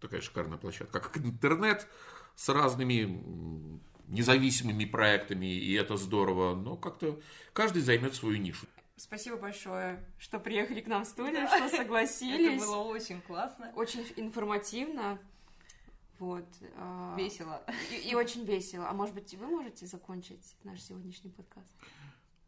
такая 0.00 0.20
шикарная 0.20 0.58
площадка, 0.58 1.00
как 1.00 1.16
интернет 1.18 1.86
с 2.34 2.48
разными 2.48 3.80
независимыми 4.08 4.84
проектами, 4.84 5.46
и 5.46 5.72
это 5.74 5.96
здорово. 5.96 6.54
Но 6.54 6.76
как-то 6.76 7.20
каждый 7.52 7.82
займет 7.82 8.14
свою 8.14 8.38
нишу. 8.38 8.66
Спасибо 8.96 9.36
большое, 9.36 10.04
что 10.18 10.38
приехали 10.38 10.80
к 10.82 10.86
нам 10.86 11.04
в 11.04 11.08
студию, 11.08 11.46
что 11.46 11.68
согласились. 11.70 12.60
Это 12.60 12.66
было 12.66 12.76
очень 12.82 13.20
классно. 13.22 13.72
Очень 13.74 14.06
информативно. 14.16 15.18
Вот. 16.18 16.44
А, 16.76 17.16
весело. 17.16 17.62
И, 17.90 18.10
и 18.10 18.14
очень 18.14 18.44
весело. 18.44 18.86
А 18.90 18.92
может 18.92 19.14
быть, 19.14 19.32
вы 19.34 19.46
можете 19.46 19.86
закончить 19.86 20.54
наш 20.64 20.82
сегодняшний 20.82 21.30
подкаст? 21.30 21.72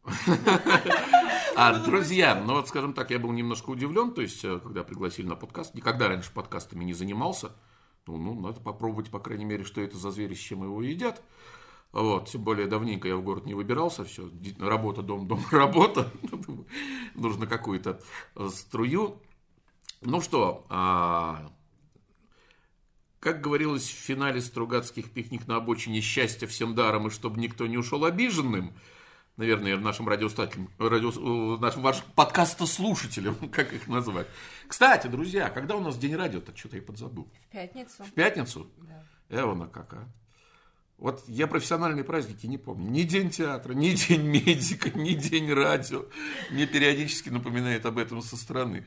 А, 1.55 1.77
друзья, 1.79 2.33
ну 2.35 2.55
вот, 2.55 2.67
скажем 2.67 2.93
так, 2.93 3.11
я 3.11 3.19
был 3.19 3.31
немножко 3.31 3.69
удивлен, 3.69 4.11
то 4.11 4.21
есть, 4.21 4.43
э, 4.43 4.59
когда 4.59 4.83
пригласили 4.83 5.27
на 5.27 5.35
подкаст, 5.35 5.75
никогда 5.75 6.07
раньше 6.07 6.31
подкастами 6.33 6.83
не 6.83 6.93
занимался. 6.93 7.51
Ну, 8.07 8.17
ну, 8.17 8.39
надо 8.39 8.59
попробовать, 8.59 9.11
по 9.11 9.19
крайней 9.19 9.45
мере, 9.45 9.63
что 9.63 9.79
это 9.79 9.95
за 9.95 10.09
звери, 10.09 10.33
с 10.33 10.39
чем 10.39 10.63
его 10.63 10.81
едят. 10.81 11.21
Вот, 11.91 12.29
тем 12.29 12.43
более 12.43 12.65
давненько 12.65 13.07
я 13.07 13.15
в 13.15 13.23
город 13.23 13.45
не 13.45 13.53
выбирался, 13.53 14.03
все, 14.03 14.31
работа, 14.59 15.03
дом, 15.03 15.27
дом, 15.27 15.41
работа. 15.51 16.11
Нужно 17.13 17.45
какую-то 17.45 18.01
э, 18.35 18.49
струю. 18.51 19.21
Ну 20.01 20.19
что, 20.19 20.65
а, 20.69 21.51
как 23.19 23.41
говорилось 23.41 23.87
в 23.87 23.95
финале 23.95 24.41
Стругацких 24.41 25.11
пикник 25.11 25.47
на 25.47 25.57
обочине 25.57 26.01
счастья 26.01 26.47
всем 26.47 26.73
даром, 26.73 27.07
и 27.07 27.11
чтобы 27.11 27.39
никто 27.39 27.67
не 27.67 27.77
ушел 27.77 28.03
обиженным, 28.03 28.73
наверное, 29.37 29.77
нашим 29.77 30.07
радиостателям, 30.07 30.69
радио, 30.77 31.09
э, 31.09 31.59
нашим 31.59 31.81
вашим 31.81 32.05
подкастослушателям, 32.15 33.35
как 33.51 33.73
их 33.73 33.87
назвать. 33.87 34.27
Кстати, 34.67 35.07
друзья, 35.07 35.49
когда 35.49 35.75
у 35.75 35.81
нас 35.81 35.97
день 35.97 36.15
радио-то, 36.15 36.55
что-то 36.55 36.77
я 36.77 36.81
подзабыл. 36.81 37.27
В 37.49 37.51
пятницу. 37.51 38.03
В 38.03 38.11
пятницу? 38.11 38.71
Да. 38.77 39.41
Эвана 39.41 39.67
как, 39.67 39.93
а? 39.93 40.07
Вот 40.97 41.23
я 41.27 41.47
профессиональные 41.47 42.03
праздники 42.03 42.45
не 42.45 42.57
помню. 42.57 42.89
Ни 42.89 43.03
день 43.03 43.29
театра, 43.29 43.73
ни 43.73 43.89
день 44.07 44.21
медика, 44.21 44.97
ни 44.97 45.15
день 45.15 45.51
радио. 45.51 46.05
Мне 46.51 46.65
периодически 46.65 47.29
напоминает 47.29 47.85
об 47.85 47.97
этом 47.97 48.21
со 48.21 48.37
стороны. 48.37 48.85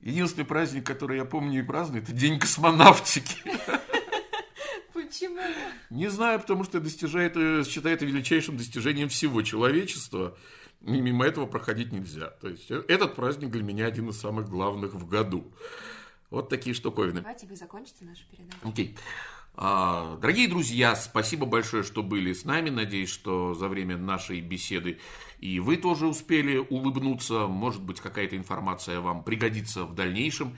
Единственный 0.00 0.44
праздник, 0.44 0.86
который 0.86 1.16
я 1.16 1.24
помню 1.24 1.60
и 1.60 1.62
праздную, 1.62 2.02
это 2.02 2.12
День 2.12 2.38
космонавтики. 2.38 3.38
Почему? 5.06 5.40
Не 5.90 6.08
знаю, 6.08 6.40
потому 6.40 6.64
что 6.64 6.80
достижает, 6.80 7.36
э, 7.36 7.64
считает 7.64 8.02
величайшим 8.02 8.56
достижением 8.56 9.08
всего 9.08 9.42
человечества. 9.42 10.36
И 10.82 11.00
мимо 11.00 11.26
этого 11.26 11.46
проходить 11.46 11.92
нельзя. 11.92 12.30
То 12.40 12.48
есть 12.48 12.70
э, 12.70 12.82
этот 12.88 13.14
праздник 13.14 13.50
для 13.50 13.62
меня 13.62 13.86
один 13.86 14.08
из 14.10 14.20
самых 14.20 14.48
главных 14.48 14.94
в 14.94 15.08
году. 15.08 15.52
Вот 16.30 16.48
такие 16.48 16.74
штуковины. 16.74 17.20
Давайте 17.20 17.46
вы 17.46 17.56
закончите 17.56 18.04
нашу 18.04 18.22
передачу. 18.30 18.58
Окей. 18.62 18.96
А, 19.54 20.18
Дорогие 20.20 20.48
друзья, 20.48 20.94
спасибо 20.96 21.46
большое, 21.46 21.82
что 21.82 22.02
были 22.02 22.32
с 22.32 22.44
нами. 22.44 22.70
Надеюсь, 22.70 23.08
что 23.08 23.54
за 23.54 23.68
время 23.68 23.96
нашей 23.96 24.40
беседы 24.40 24.98
и 25.40 25.60
вы 25.60 25.76
тоже 25.76 26.06
успели 26.06 26.56
улыбнуться. 26.58 27.46
Может 27.46 27.82
быть, 27.82 28.00
какая-то 28.00 28.36
информация 28.36 29.00
вам 29.00 29.22
пригодится 29.22 29.84
в 29.84 29.94
дальнейшем. 29.94 30.56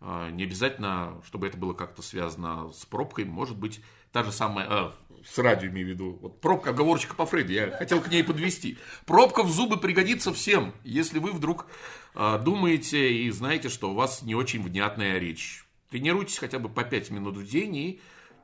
А, 0.00 0.30
Не 0.30 0.44
обязательно, 0.44 1.20
чтобы 1.26 1.46
это 1.46 1.56
было 1.56 1.74
как-то 1.74 2.02
связано 2.02 2.72
с 2.72 2.86
пробкой. 2.86 3.24
Может 3.24 3.58
быть, 3.58 3.80
та 4.12 4.22
же 4.22 4.32
самая... 4.32 4.66
а, 4.68 4.94
с 5.24 5.38
радио 5.38 5.68
имею 5.68 5.86
в 5.86 5.90
виду. 5.90 6.18
Вот 6.22 6.40
пробка, 6.40 6.70
оговорочка 6.70 7.14
по 7.14 7.26
Фрейду. 7.26 7.52
Я 7.52 7.70
хотел 7.70 8.00
к 8.00 8.08
ней 8.08 8.24
подвести. 8.24 8.78
Пробка 9.04 9.42
в 9.42 9.50
зубы 9.50 9.76
пригодится 9.76 10.32
всем, 10.32 10.72
если 10.82 11.18
вы 11.18 11.32
вдруг 11.32 11.66
а, 12.14 12.38
думаете 12.38 13.12
и 13.12 13.30
знаете, 13.30 13.68
что 13.68 13.90
у 13.90 13.94
вас 13.94 14.22
не 14.22 14.34
очень 14.34 14.62
внятная 14.62 15.18
речь. 15.18 15.64
Тренируйтесь 15.90 16.38
хотя 16.38 16.58
бы 16.58 16.68
по 16.68 16.84
5 16.84 17.10
минут 17.10 17.36
в 17.36 17.46
день, 17.46 17.76
и 17.76 18.00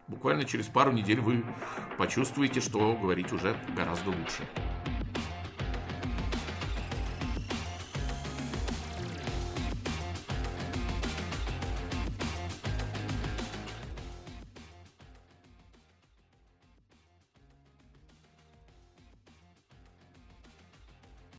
буквально 0.08 0.44
через 0.44 0.66
пару 0.66 0.92
недель 0.92 1.20
вы 1.20 1.44
почувствуете, 1.96 2.60
что 2.60 2.94
говорить 2.94 3.32
уже 3.32 3.56
гораздо 3.74 4.10
лучше. 4.10 4.46